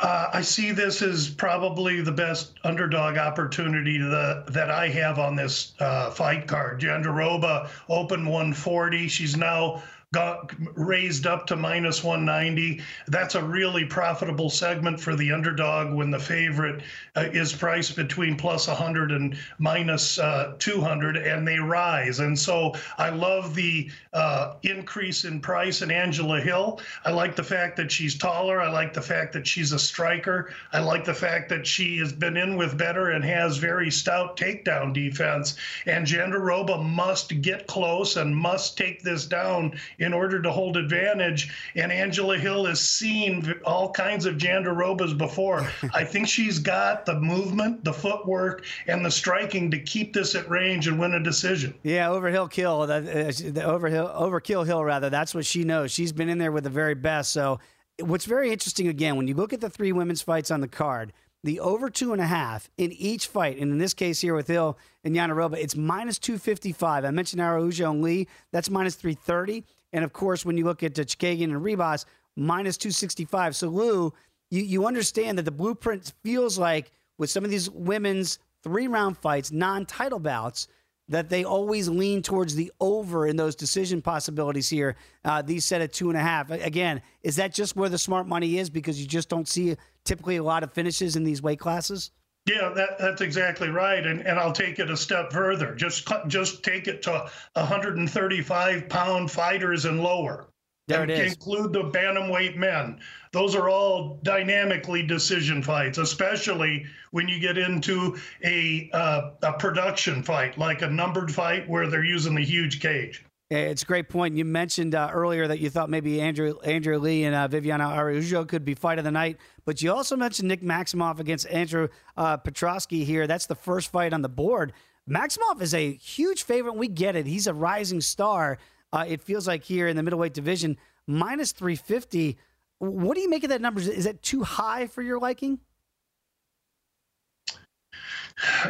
Uh, 0.00 0.30
I 0.32 0.40
see 0.40 0.70
this 0.70 1.02
as 1.02 1.28
probably 1.28 2.00
the 2.00 2.12
best 2.12 2.58
underdog 2.64 3.18
opportunity 3.18 3.98
the, 3.98 4.44
that 4.48 4.70
I 4.70 4.88
have 4.88 5.18
on 5.18 5.36
this 5.36 5.74
uh, 5.78 6.10
fight 6.10 6.46
card. 6.46 6.80
Jandiroba 6.80 7.68
open 7.90 8.24
140. 8.24 9.08
She's 9.08 9.36
now 9.36 9.82
got 10.12 10.52
raised 10.74 11.24
up 11.24 11.46
to 11.46 11.54
minus 11.54 12.02
190. 12.02 12.82
That's 13.06 13.36
a 13.36 13.44
really 13.44 13.84
profitable 13.84 14.50
segment 14.50 15.00
for 15.00 15.14
the 15.14 15.30
underdog 15.30 15.94
when 15.94 16.10
the 16.10 16.18
favorite 16.18 16.82
uh, 17.14 17.28
is 17.32 17.52
priced 17.52 17.94
between 17.94 18.36
plus 18.36 18.66
100 18.66 19.12
and 19.12 19.38
minus, 19.58 20.18
uh, 20.18 20.54
200, 20.58 21.16
and 21.16 21.46
they 21.46 21.60
rise. 21.60 22.18
And 22.18 22.36
so 22.36 22.74
I 22.98 23.10
love 23.10 23.54
the 23.54 23.88
uh, 24.12 24.54
increase 24.64 25.24
in 25.24 25.40
price 25.40 25.80
in 25.80 25.92
Angela 25.92 26.40
Hill. 26.40 26.80
I 27.04 27.12
like 27.12 27.36
the 27.36 27.44
fact 27.44 27.76
that 27.76 27.92
she's 27.92 28.18
taller. 28.18 28.60
I 28.60 28.68
like 28.68 28.92
the 28.92 29.00
fact 29.00 29.32
that 29.34 29.46
she's 29.46 29.70
a 29.70 29.78
striker. 29.78 30.52
I 30.72 30.80
like 30.80 31.04
the 31.04 31.14
fact 31.14 31.48
that 31.50 31.64
she 31.64 31.98
has 31.98 32.12
been 32.12 32.36
in 32.36 32.56
with 32.56 32.76
better 32.76 33.10
and 33.10 33.24
has 33.24 33.58
very 33.58 33.92
stout 33.92 34.36
takedown 34.36 34.92
defense. 34.92 35.54
And 35.86 36.04
Jandiroba 36.04 36.84
must 36.84 37.40
get 37.42 37.68
close 37.68 38.16
and 38.16 38.36
must 38.36 38.76
take 38.76 39.04
this 39.04 39.24
down 39.24 39.78
in 40.00 40.12
order 40.12 40.42
to 40.42 40.50
hold 40.50 40.76
advantage. 40.76 41.52
And 41.76 41.92
Angela 41.92 42.36
Hill 42.38 42.64
has 42.64 42.80
seen 42.80 43.54
all 43.64 43.92
kinds 43.92 44.26
of 44.26 44.36
Jandirobas 44.36 45.16
before. 45.16 45.70
I 45.94 46.04
think 46.04 46.26
she's 46.26 46.58
got 46.58 47.06
the 47.06 47.20
movement, 47.20 47.84
the 47.84 47.92
footwork, 47.92 48.64
and 48.86 49.04
the 49.04 49.10
striking 49.10 49.70
to 49.70 49.78
keep 49.78 50.12
this 50.12 50.34
at 50.34 50.48
range 50.50 50.88
and 50.88 50.98
win 50.98 51.14
a 51.14 51.22
decision. 51.22 51.74
Yeah, 51.82 52.10
overhill 52.10 52.48
kill, 52.48 52.86
the, 52.86 52.94
uh, 52.94 53.52
the 53.52 53.64
overhill, 53.64 54.08
overkill 54.08 54.66
hill 54.66 54.84
rather. 54.84 55.10
That's 55.10 55.34
what 55.34 55.46
she 55.46 55.64
knows. 55.64 55.92
She's 55.92 56.12
been 56.12 56.28
in 56.28 56.38
there 56.38 56.52
with 56.52 56.64
the 56.64 56.70
very 56.70 56.94
best. 56.94 57.32
So, 57.32 57.60
what's 58.00 58.24
very 58.24 58.50
interesting 58.50 58.88
again 58.88 59.16
when 59.16 59.28
you 59.28 59.34
look 59.34 59.52
at 59.52 59.60
the 59.60 59.68
three 59.68 59.92
women's 59.92 60.22
fights 60.22 60.50
on 60.50 60.62
the 60.62 60.68
card, 60.68 61.12
the 61.42 61.60
over 61.60 61.90
two 61.90 62.12
and 62.12 62.20
a 62.20 62.26
half 62.26 62.70
in 62.76 62.92
each 62.92 63.26
fight, 63.26 63.58
and 63.58 63.72
in 63.72 63.78
this 63.78 63.94
case 63.94 64.20
here 64.20 64.34
with 64.34 64.48
Hill 64.48 64.78
and 65.04 65.14
Jandiroba, 65.14 65.56
it's 65.56 65.76
minus 65.76 66.18
255. 66.18 67.04
I 67.04 67.10
mentioned 67.10 67.40
Araujo 67.40 67.90
and 67.90 68.02
Lee, 68.02 68.28
that's 68.52 68.70
minus 68.70 68.94
330. 68.94 69.64
And 69.92 70.04
of 70.04 70.12
course, 70.12 70.44
when 70.44 70.56
you 70.56 70.64
look 70.64 70.82
at 70.82 70.94
Chookagian 70.94 71.44
and 71.44 71.64
Ribas, 71.64 72.04
minus 72.36 72.76
265. 72.76 73.56
So, 73.56 73.68
Lou, 73.68 74.12
you, 74.50 74.62
you 74.62 74.86
understand 74.86 75.38
that 75.38 75.44
the 75.44 75.50
blueprint 75.50 76.12
feels 76.22 76.58
like 76.58 76.90
with 77.18 77.30
some 77.30 77.44
of 77.44 77.50
these 77.50 77.70
women's 77.70 78.38
three 78.62 78.88
round 78.88 79.18
fights, 79.18 79.52
non 79.52 79.86
title 79.86 80.18
bouts, 80.18 80.68
that 81.08 81.28
they 81.28 81.44
always 81.44 81.88
lean 81.88 82.22
towards 82.22 82.54
the 82.54 82.72
over 82.80 83.26
in 83.26 83.36
those 83.36 83.56
decision 83.56 84.00
possibilities 84.00 84.68
here. 84.68 84.96
Uh, 85.24 85.42
these 85.42 85.64
set 85.64 85.80
at 85.80 85.92
two 85.92 86.08
and 86.08 86.16
a 86.16 86.22
half. 86.22 86.50
Again, 86.50 87.02
is 87.22 87.36
that 87.36 87.52
just 87.52 87.74
where 87.74 87.88
the 87.88 87.98
smart 87.98 88.28
money 88.28 88.58
is 88.58 88.70
because 88.70 89.00
you 89.00 89.08
just 89.08 89.28
don't 89.28 89.48
see 89.48 89.76
typically 90.04 90.36
a 90.36 90.42
lot 90.42 90.62
of 90.62 90.72
finishes 90.72 91.16
in 91.16 91.24
these 91.24 91.42
weight 91.42 91.58
classes? 91.58 92.12
Yeah, 92.46 92.72
that, 92.74 92.98
that's 92.98 93.20
exactly 93.20 93.68
right, 93.68 94.04
and 94.04 94.26
and 94.26 94.38
I'll 94.38 94.52
take 94.52 94.78
it 94.78 94.90
a 94.90 94.96
step 94.96 95.32
further. 95.32 95.74
Just 95.74 96.08
just 96.26 96.64
take 96.64 96.88
it 96.88 97.02
to 97.02 97.30
135 97.52 98.88
pound 98.88 99.30
fighters 99.30 99.84
and 99.84 100.02
lower. 100.02 100.48
There 100.88 101.04
it 101.04 101.10
is. 101.10 101.34
Include 101.34 101.72
the 101.72 101.84
bantamweight 101.84 102.56
men. 102.56 102.98
Those 103.32 103.54
are 103.54 103.68
all 103.68 104.18
dynamically 104.24 105.04
decision 105.04 105.62
fights, 105.62 105.98
especially 105.98 106.84
when 107.12 107.28
you 107.28 107.38
get 107.38 107.58
into 107.58 108.16
a 108.42 108.90
uh, 108.92 109.30
a 109.42 109.52
production 109.52 110.22
fight 110.22 110.58
like 110.58 110.82
a 110.82 110.88
numbered 110.88 111.32
fight 111.32 111.68
where 111.68 111.88
they're 111.88 112.04
using 112.04 112.34
the 112.34 112.44
huge 112.44 112.80
cage. 112.80 113.24
It's 113.50 113.82
a 113.82 113.86
great 113.86 114.08
point. 114.08 114.36
You 114.36 114.44
mentioned 114.44 114.94
uh, 114.94 115.10
earlier 115.12 115.48
that 115.48 115.58
you 115.58 115.70
thought 115.70 115.90
maybe 115.90 116.20
Andrew 116.20 116.56
Andrew 116.60 116.98
Lee 116.98 117.24
and 117.24 117.34
uh, 117.34 117.48
Viviana 117.48 117.82
Araujo 117.84 118.44
could 118.44 118.64
be 118.64 118.74
fight 118.74 118.98
of 118.98 119.04
the 119.04 119.10
night, 119.10 119.38
but 119.64 119.82
you 119.82 119.92
also 119.92 120.14
mentioned 120.14 120.46
Nick 120.46 120.62
Maximov 120.62 121.18
against 121.18 121.48
Andrew 121.48 121.88
uh, 122.16 122.36
Petroski 122.36 123.04
here. 123.04 123.26
That's 123.26 123.46
the 123.46 123.56
first 123.56 123.90
fight 123.90 124.12
on 124.12 124.22
the 124.22 124.28
board. 124.28 124.72
Maximov 125.08 125.60
is 125.60 125.74
a 125.74 125.94
huge 125.94 126.44
favorite. 126.44 126.76
We 126.76 126.86
get 126.86 127.16
it. 127.16 127.26
He's 127.26 127.48
a 127.48 127.54
rising 127.54 128.00
star. 128.00 128.58
Uh, 128.92 129.04
it 129.08 129.20
feels 129.20 129.48
like 129.48 129.64
here 129.64 129.88
in 129.88 129.96
the 129.96 130.04
middleweight 130.04 130.32
division, 130.32 130.76
minus 131.08 131.50
350. 131.50 132.38
What 132.78 133.16
do 133.16 133.20
you 133.20 133.28
make 133.28 133.42
of 133.42 133.50
that 133.50 133.60
number? 133.60 133.80
Is 133.80 134.04
that 134.04 134.22
too 134.22 134.44
high 134.44 134.86
for 134.86 135.02
your 135.02 135.18
liking? 135.18 135.58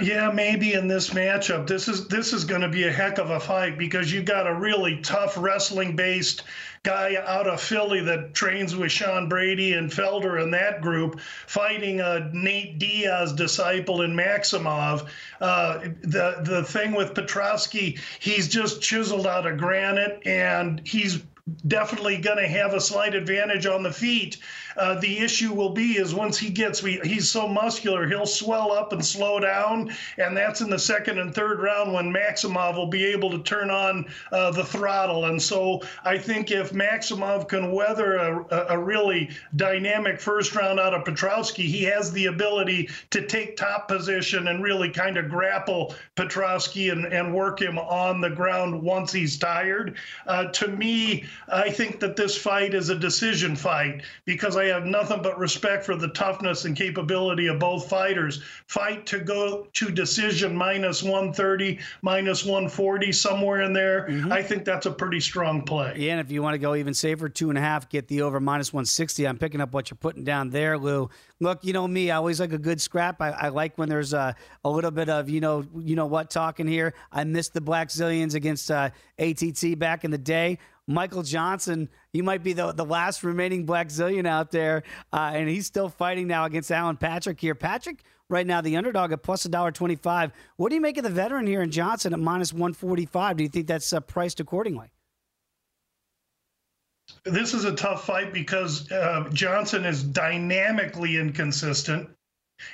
Yeah, 0.00 0.30
maybe 0.33 0.72
in 0.72 0.88
this 0.88 1.11
matchup, 1.11 1.66
this 1.66 1.87
is 1.87 2.09
this 2.09 2.33
is 2.33 2.44
going 2.44 2.62
to 2.62 2.68
be 2.68 2.85
a 2.85 2.92
heck 2.92 3.18
of 3.18 3.30
a 3.30 3.38
fight 3.38 3.78
because 3.78 4.12
you 4.12 4.22
got 4.22 4.46
a 4.46 4.54
really 4.54 5.00
tough 5.00 5.37
wrestling 5.38 5.94
based 5.94 6.42
guy 6.83 7.16
out 7.26 7.46
of 7.46 7.61
Philly 7.61 8.00
that 8.00 8.35
trains 8.35 8.74
with 8.74 8.90
Sean 8.90 9.28
Brady 9.28 9.74
and 9.74 9.90
Felder 9.90 10.42
and 10.42 10.52
that 10.54 10.80
group 10.80 11.20
fighting 11.20 12.00
a 12.00 12.30
Nate 12.33 12.78
Diaz 12.78 13.33
disciple 13.33 14.02
in 14.02 14.12
Maximov. 14.12 15.09
Uh, 15.40 15.78
the 16.02 16.40
the 16.42 16.64
thing 16.64 16.92
with 16.92 17.14
Petroski, 17.14 18.00
he's 18.18 18.48
just 18.48 18.83
chiseled 18.83 19.26
out 19.26 19.46
of 19.46 19.59
granite 19.59 20.26
and 20.26 20.80
he's 20.85 21.22
definitely 21.66 22.18
going 22.18 22.38
to 22.38 22.48
have 22.48 22.74
a 22.74 22.80
slight 22.80 23.14
advantage 23.14 23.66
on 23.66 23.83
the 23.83 23.92
feet. 23.92 24.38
Uh, 24.81 24.99
the 25.01 25.19
issue 25.19 25.53
will 25.53 25.71
be 25.71 25.99
is 25.99 26.14
once 26.14 26.38
he 26.38 26.49
gets, 26.49 26.83
we, 26.83 26.99
he's 27.05 27.29
so 27.29 27.47
muscular, 27.47 28.09
he'll 28.09 28.25
swell 28.25 28.73
up 28.73 28.95
and 28.95 29.05
slow 29.05 29.38
down, 29.38 29.95
and 30.16 30.35
that's 30.35 30.62
in 30.62 30.71
the 30.71 30.79
second 30.79 31.19
and 31.19 31.35
third 31.35 31.61
round 31.61 31.93
when 31.93 32.11
Maximov 32.11 32.77
will 32.77 32.87
be 32.87 33.05
able 33.05 33.31
to 33.31 33.43
turn 33.43 33.71
on 33.71 34.07
uh, 34.33 34.51
the 34.53 34.64
throttle. 34.64 35.27
And 35.27 35.40
so 35.40 35.83
I 36.05 36.16
think 36.16 36.51
if 36.51 36.73
Maximov 36.73 37.47
can 37.47 37.73
weather 37.73 38.16
a, 38.16 38.66
a 38.71 38.79
really 38.79 39.29
dynamic 39.57 40.19
first 40.19 40.55
round 40.55 40.81
out 40.81 40.95
of 40.95 41.05
Petroski, 41.05 41.66
he 41.66 41.83
has 41.85 42.11
the 42.12 42.27
ability 42.27 42.88
to 43.11 43.27
take 43.27 43.59
top 43.59 43.87
position 43.87 44.49
and 44.49 44.62
really 44.62 44.88
kind 44.88 45.19
of 45.19 45.29
grapple 45.29 45.95
Petroski 46.16 46.90
and, 46.90 47.05
and 47.12 47.35
work 47.35 47.61
him 47.61 47.79
on 47.79 48.23
the 48.23 48.31
ground 48.31 48.83
once 48.83 49.12
he's 49.12 49.37
tired. 49.37 49.99
Uh, 50.27 50.47
to 50.47 50.69
me, 50.69 51.27
I 51.49 51.69
think 51.69 52.01
that 52.01 52.16
this 52.16 52.35
fight 52.35 52.73
is 52.73 52.88
a 52.88 52.97
decision 52.97 53.55
fight 53.55 54.03
because 54.25 54.57
I 54.57 54.69
have 54.70 54.87
nothing 54.87 55.22
but 55.22 55.38
respect 55.38 55.85
for 55.85 55.96
the 55.96 56.09
toughness 56.09 56.64
and 56.64 56.74
capability 56.76 57.46
of 57.46 57.59
both 57.59 57.88
fighters. 57.88 58.42
Fight 58.66 59.06
to 59.06 59.20
go 59.20 59.66
to 59.72 59.90
decision 59.90 60.56
minus 60.56 61.02
130, 61.02 61.78
minus 62.02 62.44
140, 62.44 63.12
somewhere 63.12 63.62
in 63.62 63.72
there. 63.72 64.06
Mm-hmm. 64.09 64.33
I 64.33 64.42
think 64.42 64.64
that's 64.64 64.87
a 64.87 64.90
pretty 64.90 65.20
strong 65.20 65.62
play. 65.62 65.94
Yeah, 65.96 66.12
and 66.12 66.20
if 66.20 66.30
you 66.30 66.42
want 66.42 66.54
to 66.54 66.59
go 66.59 66.74
even 66.74 66.94
safer, 66.94 67.28
two 67.28 67.50
and 67.50 67.59
a 67.59 67.61
half, 67.61 67.88
get 67.88 68.09
the 68.09 68.22
over 68.22 68.40
minus 68.40 68.72
160. 68.72 69.28
I'm 69.28 69.38
picking 69.38 69.61
up 69.61 69.74
what 69.74 69.90
you're 69.90 69.98
putting 69.98 70.24
down 70.24 70.50
there, 70.50 70.78
Lou. 70.78 71.11
Look, 71.40 71.64
you 71.64 71.72
know 71.72 71.87
me, 71.87 72.11
I 72.11 72.16
always 72.16 72.40
like 72.40 72.52
a 72.52 72.59
good 72.59 72.80
scrap. 72.80 73.20
I, 73.20 73.30
I 73.30 73.48
like 73.48 73.76
when 73.78 73.88
there's 73.88 74.12
a, 74.12 74.35
a 74.64 74.70
little 74.70 74.90
bit 74.90 75.09
of, 75.09 75.28
you 75.28 75.40
know, 75.40 75.64
you 75.78 75.96
know 75.96 76.06
what 76.06 76.30
talking 76.30 76.66
here. 76.66 76.94
I 77.12 77.24
missed 77.24 77.54
the 77.54 77.61
Blackzilians 77.61 78.35
against 78.35 78.70
uh, 78.70 78.90
ATT 79.18 79.78
back 79.78 80.04
in 80.04 80.11
the 80.11 80.18
day. 80.18 80.59
Michael 80.87 81.22
Johnson, 81.22 81.88
he 82.12 82.23
might 82.23 82.42
be 82.42 82.53
the, 82.53 82.73
the 82.73 82.85
last 82.85 83.23
remaining 83.23 83.66
Blackzilian 83.66 84.27
out 84.27 84.51
there, 84.51 84.83
uh, 85.12 85.33
and 85.35 85.49
he's 85.49 85.66
still 85.66 85.88
fighting 85.88 86.27
now 86.27 86.44
against 86.44 86.70
Alan 86.70 86.96
Patrick 86.96 87.40
here. 87.40 87.55
Patrick, 87.55 88.03
right 88.29 88.46
now, 88.46 88.61
the 88.61 88.77
underdog 88.77 89.12
at 89.12 89.23
plus 89.23 89.44
a 89.44 89.49
dollar 89.49 89.73
twenty-five. 89.73 90.33
What 90.57 90.68
do 90.70 90.75
you 90.75 90.81
make 90.81 90.96
of 90.96 91.05
the 91.05 91.11
veteran 91.11 91.46
here 91.46 91.62
in 91.62 91.70
Johnson 91.70 92.12
at 92.12 92.18
minus 92.20 92.53
one 92.53 92.73
forty-five? 92.73 93.37
Do 93.37 93.42
you 93.42 93.49
think 93.49 93.66
that's 93.66 93.92
uh, 93.92 94.01
priced 94.01 94.40
accordingly? 94.40 94.90
This 97.25 97.55
is 97.55 97.64
a 97.64 97.75
tough 97.75 98.07
fight 98.07 98.33
because 98.33 98.90
uh, 98.92 99.29
Johnson 99.33 99.85
is 99.85 100.03
dynamically 100.03 101.16
inconsistent. 101.16 102.09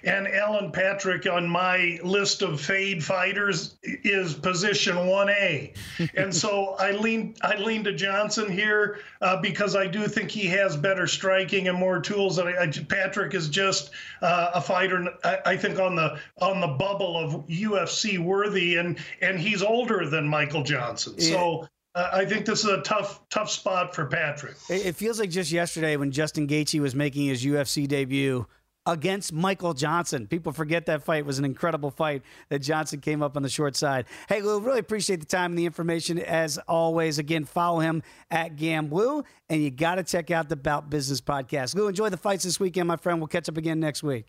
And 0.04 0.28
Alan 0.28 0.72
Patrick 0.72 1.26
on 1.26 1.48
my 1.48 1.98
list 2.02 2.42
of 2.42 2.60
fade 2.60 3.02
fighters 3.04 3.76
is 3.82 4.34
position 4.34 4.96
1A. 4.96 5.76
and 6.16 6.34
so 6.34 6.76
I 6.78 6.92
lean 6.92 7.34
I 7.42 7.56
lean 7.56 7.84
to 7.84 7.92
Johnson 7.92 8.50
here 8.50 9.00
uh, 9.20 9.40
because 9.40 9.76
I 9.76 9.86
do 9.86 10.06
think 10.06 10.30
he 10.30 10.46
has 10.46 10.76
better 10.76 11.06
striking 11.06 11.68
and 11.68 11.78
more 11.78 12.00
tools. 12.00 12.38
I, 12.38 12.50
I, 12.62 12.66
Patrick 12.88 13.34
is 13.34 13.48
just 13.48 13.90
uh, 14.22 14.50
a 14.54 14.60
fighter 14.60 15.08
I, 15.24 15.38
I, 15.46 15.56
think 15.56 15.78
on 15.78 15.96
the 15.96 16.18
on 16.40 16.60
the 16.60 16.68
bubble 16.68 17.16
of 17.16 17.46
UFC 17.46 18.18
worthy 18.18 18.76
and 18.76 18.98
and 19.20 19.38
he's 19.38 19.62
older 19.62 20.08
than 20.08 20.28
Michael 20.28 20.62
Johnson. 20.62 21.14
Yeah. 21.18 21.30
So 21.30 21.68
uh, 21.96 22.10
I 22.12 22.26
think 22.26 22.44
this 22.44 22.62
is 22.62 22.70
a 22.70 22.82
tough, 22.82 23.26
tough 23.30 23.50
spot 23.50 23.94
for 23.94 24.04
Patrick. 24.04 24.56
It 24.68 24.94
feels 24.96 25.18
like 25.18 25.30
just 25.30 25.50
yesterday 25.50 25.96
when 25.96 26.10
Justin 26.10 26.46
Gaethje 26.46 26.78
was 26.78 26.94
making 26.94 27.26
his 27.26 27.42
UFC 27.42 27.88
debut 27.88 28.46
against 28.86 29.32
Michael 29.32 29.74
Johnson. 29.74 30.26
People 30.26 30.52
forget 30.52 30.86
that 30.86 31.02
fight 31.02 31.26
was 31.26 31.38
an 31.38 31.44
incredible 31.44 31.90
fight 31.90 32.22
that 32.48 32.60
Johnson 32.60 33.00
came 33.00 33.22
up 33.22 33.36
on 33.36 33.42
the 33.42 33.48
short 33.48 33.76
side. 33.76 34.06
Hey, 34.28 34.40
Lou, 34.40 34.60
really 34.60 34.78
appreciate 34.78 35.20
the 35.20 35.26
time 35.26 35.52
and 35.52 35.58
the 35.58 35.66
information 35.66 36.18
as 36.18 36.58
always. 36.68 37.18
Again, 37.18 37.44
follow 37.44 37.80
him 37.80 38.02
at 38.30 38.56
GambLou, 38.56 39.24
and 39.48 39.62
you 39.62 39.70
got 39.70 39.96
to 39.96 40.02
check 40.02 40.30
out 40.30 40.48
the 40.48 40.56
Bout 40.56 40.88
Business 40.88 41.20
podcast. 41.20 41.74
Lou, 41.74 41.88
enjoy 41.88 42.08
the 42.08 42.16
fights 42.16 42.44
this 42.44 42.60
weekend, 42.60 42.88
my 42.88 42.96
friend. 42.96 43.18
We'll 43.18 43.28
catch 43.28 43.48
up 43.48 43.56
again 43.56 43.80
next 43.80 44.02
week. 44.02 44.26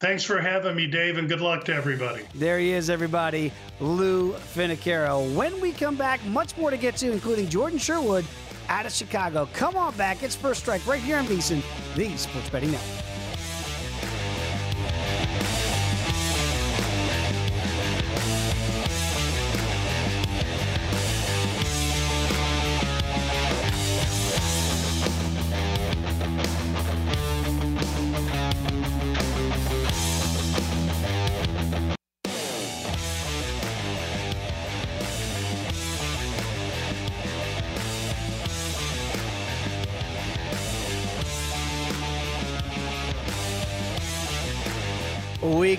Thanks 0.00 0.24
for 0.24 0.40
having 0.40 0.76
me, 0.76 0.86
Dave, 0.86 1.18
and 1.18 1.28
good 1.28 1.40
luck 1.40 1.64
to 1.64 1.74
everybody. 1.74 2.24
There 2.34 2.58
he 2.58 2.72
is, 2.72 2.90
everybody. 2.90 3.52
Lou 3.80 4.32
Finocchiaro. 4.32 5.34
When 5.34 5.58
we 5.60 5.72
come 5.72 5.96
back, 5.96 6.24
much 6.26 6.56
more 6.58 6.70
to 6.70 6.76
get 6.76 6.96
to, 6.96 7.10
including 7.10 7.48
Jordan 7.48 7.78
Sherwood 7.78 8.24
out 8.68 8.86
of 8.86 8.92
Chicago. 8.92 9.48
Come 9.54 9.76
on 9.76 9.96
back. 9.96 10.22
It's 10.22 10.34
First 10.34 10.60
Strike 10.60 10.86
right 10.86 11.00
here 11.00 11.16
on 11.16 11.26
VSiN, 11.26 11.62
the 11.94 12.16
Sports 12.16 12.50
Betting 12.50 12.72
Network. 12.72 13.13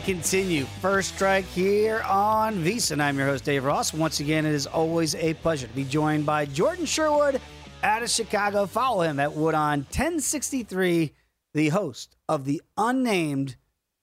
Continue. 0.06 0.66
First 0.82 1.16
strike 1.16 1.46
here 1.46 2.04
on 2.08 2.64
VSiN. 2.64 2.92
And 2.92 3.02
I'm 3.02 3.18
your 3.18 3.26
host, 3.26 3.44
Dave 3.44 3.64
Ross. 3.64 3.92
Once 3.92 4.20
again, 4.20 4.46
it 4.46 4.54
is 4.54 4.68
always 4.68 5.16
a 5.16 5.34
pleasure 5.34 5.66
to 5.66 5.74
be 5.74 5.84
joined 5.84 6.28
by 6.28 6.46
Jordan 6.46 6.86
Sherwood 6.86 7.42
out 7.82 8.04
of 8.04 8.10
Chicago. 8.12 8.68
Follow 8.68 9.02
him 9.02 9.20
at 9.20 9.34
Wood 9.34 9.56
on 9.56 9.80
1063, 9.80 11.12
the 11.56 11.70
host 11.70 12.18
of 12.30 12.46
the 12.46 12.62
unnamed 12.78 13.56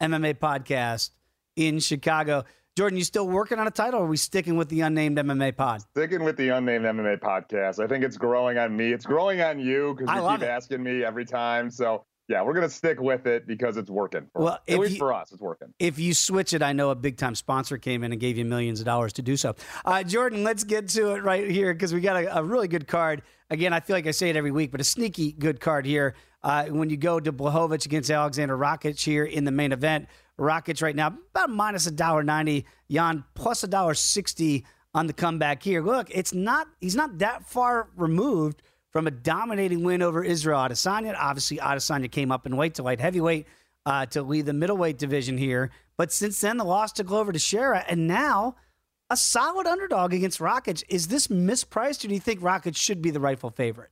MMA 0.02 0.34
podcast 0.34 1.10
in 1.54 1.78
Chicago. 1.78 2.42
Jordan, 2.76 2.98
you 2.98 3.04
still 3.04 3.28
working 3.28 3.60
on 3.60 3.68
a 3.68 3.70
title 3.70 4.00
or 4.00 4.04
are 4.04 4.08
we 4.08 4.16
sticking 4.16 4.56
with 4.56 4.70
the 4.70 4.80
unnamed 4.80 5.18
MMA 5.18 5.56
pod? 5.56 5.82
Sticking 5.82 6.24
with 6.24 6.36
the 6.36 6.48
unnamed 6.48 6.84
MMA 6.84 7.20
podcast. 7.20 7.78
I 7.78 7.86
think 7.86 8.02
it's 8.02 8.16
growing 8.16 8.58
on 8.58 8.76
me. 8.76 8.92
It's 8.92 9.06
growing 9.06 9.40
on 9.40 9.60
you 9.60 9.94
because 9.96 10.12
you 10.12 10.30
keep 10.30 10.42
it. 10.42 10.48
asking 10.48 10.82
me 10.82 11.04
every 11.04 11.24
time. 11.24 11.70
So 11.70 12.06
yeah, 12.32 12.42
we're 12.42 12.54
gonna 12.54 12.68
stick 12.68 12.98
with 12.98 13.26
it 13.26 13.46
because 13.46 13.76
it's 13.76 13.90
working. 13.90 14.26
For 14.32 14.42
Well, 14.42 14.58
at 14.66 14.78
least 14.78 14.94
you- 14.94 14.98
for 14.98 15.12
us, 15.12 15.30
it's 15.32 15.40
working. 15.42 15.72
If 15.78 15.98
you 15.98 16.14
switch 16.14 16.54
it, 16.54 16.62
I 16.62 16.72
know 16.72 16.88
a 16.90 16.94
big 16.94 17.18
time 17.18 17.34
sponsor 17.34 17.76
came 17.76 18.02
in 18.02 18.10
and 18.10 18.20
gave 18.20 18.38
you 18.38 18.44
millions 18.46 18.80
of 18.80 18.86
dollars 18.86 19.12
to 19.14 19.22
do 19.22 19.36
so. 19.36 19.54
Uh, 19.84 20.02
Jordan, 20.02 20.42
let's 20.42 20.64
get 20.64 20.88
to 20.88 21.14
it 21.14 21.22
right 21.22 21.48
here 21.50 21.74
because 21.74 21.92
we 21.92 22.00
got 22.00 22.16
a, 22.16 22.38
a 22.38 22.42
really 22.42 22.68
good 22.68 22.88
card. 22.88 23.20
Again, 23.50 23.74
I 23.74 23.80
feel 23.80 23.94
like 23.94 24.06
I 24.06 24.12
say 24.12 24.30
it 24.30 24.36
every 24.36 24.50
week, 24.50 24.70
but 24.72 24.80
a 24.80 24.84
sneaky 24.84 25.32
good 25.32 25.60
card 25.60 25.84
here. 25.84 26.14
Uh, 26.42 26.64
when 26.66 26.88
you 26.88 26.96
go 26.96 27.20
to 27.20 27.32
Blachowicz 27.32 27.84
against 27.84 28.10
Alexander 28.10 28.56
Rakic 28.56 28.98
here 29.00 29.24
in 29.24 29.44
the 29.44 29.52
main 29.52 29.70
event, 29.70 30.08
Rakic 30.40 30.82
right 30.82 30.96
now 30.96 31.08
about 31.34 31.50
minus 31.50 31.86
a 31.86 31.90
dollar 31.90 32.22
ninety, 32.22 32.64
Jan 32.90 33.24
plus 33.34 33.62
a 33.62 33.68
dollar 33.68 33.92
sixty 33.94 34.64
on 34.94 35.06
the 35.06 35.12
comeback 35.12 35.62
here. 35.62 35.82
Look, 35.82 36.08
it's 36.10 36.32
not 36.32 36.66
he's 36.80 36.96
not 36.96 37.18
that 37.18 37.46
far 37.46 37.90
removed 37.94 38.62
from 38.92 39.06
a 39.06 39.10
dominating 39.10 39.82
win 39.82 40.02
over 40.02 40.22
Israel 40.22 40.60
Adesanya. 40.60 41.14
Obviously, 41.18 41.56
Adesanya 41.56 42.10
came 42.10 42.30
up 42.30 42.46
in 42.46 42.56
weight 42.56 42.74
to 42.74 42.82
light 42.82 43.00
heavyweight 43.00 43.46
uh, 43.86 44.06
to 44.06 44.22
lead 44.22 44.46
the 44.46 44.52
middleweight 44.52 44.98
division 44.98 45.38
here. 45.38 45.70
But 45.96 46.12
since 46.12 46.40
then, 46.40 46.58
the 46.58 46.64
loss 46.64 46.92
to 46.92 47.04
Glover 47.04 47.32
Teixeira, 47.32 47.84
and 47.88 48.06
now 48.06 48.56
a 49.10 49.16
solid 49.16 49.66
underdog 49.66 50.14
against 50.14 50.38
Rakic. 50.38 50.82
Is 50.88 51.08
this 51.08 51.28
mispriced, 51.28 52.04
or 52.04 52.08
do 52.08 52.14
you 52.14 52.20
think 52.20 52.40
Rakic 52.40 52.76
should 52.76 53.02
be 53.02 53.10
the 53.10 53.20
rightful 53.20 53.50
favorite? 53.50 53.90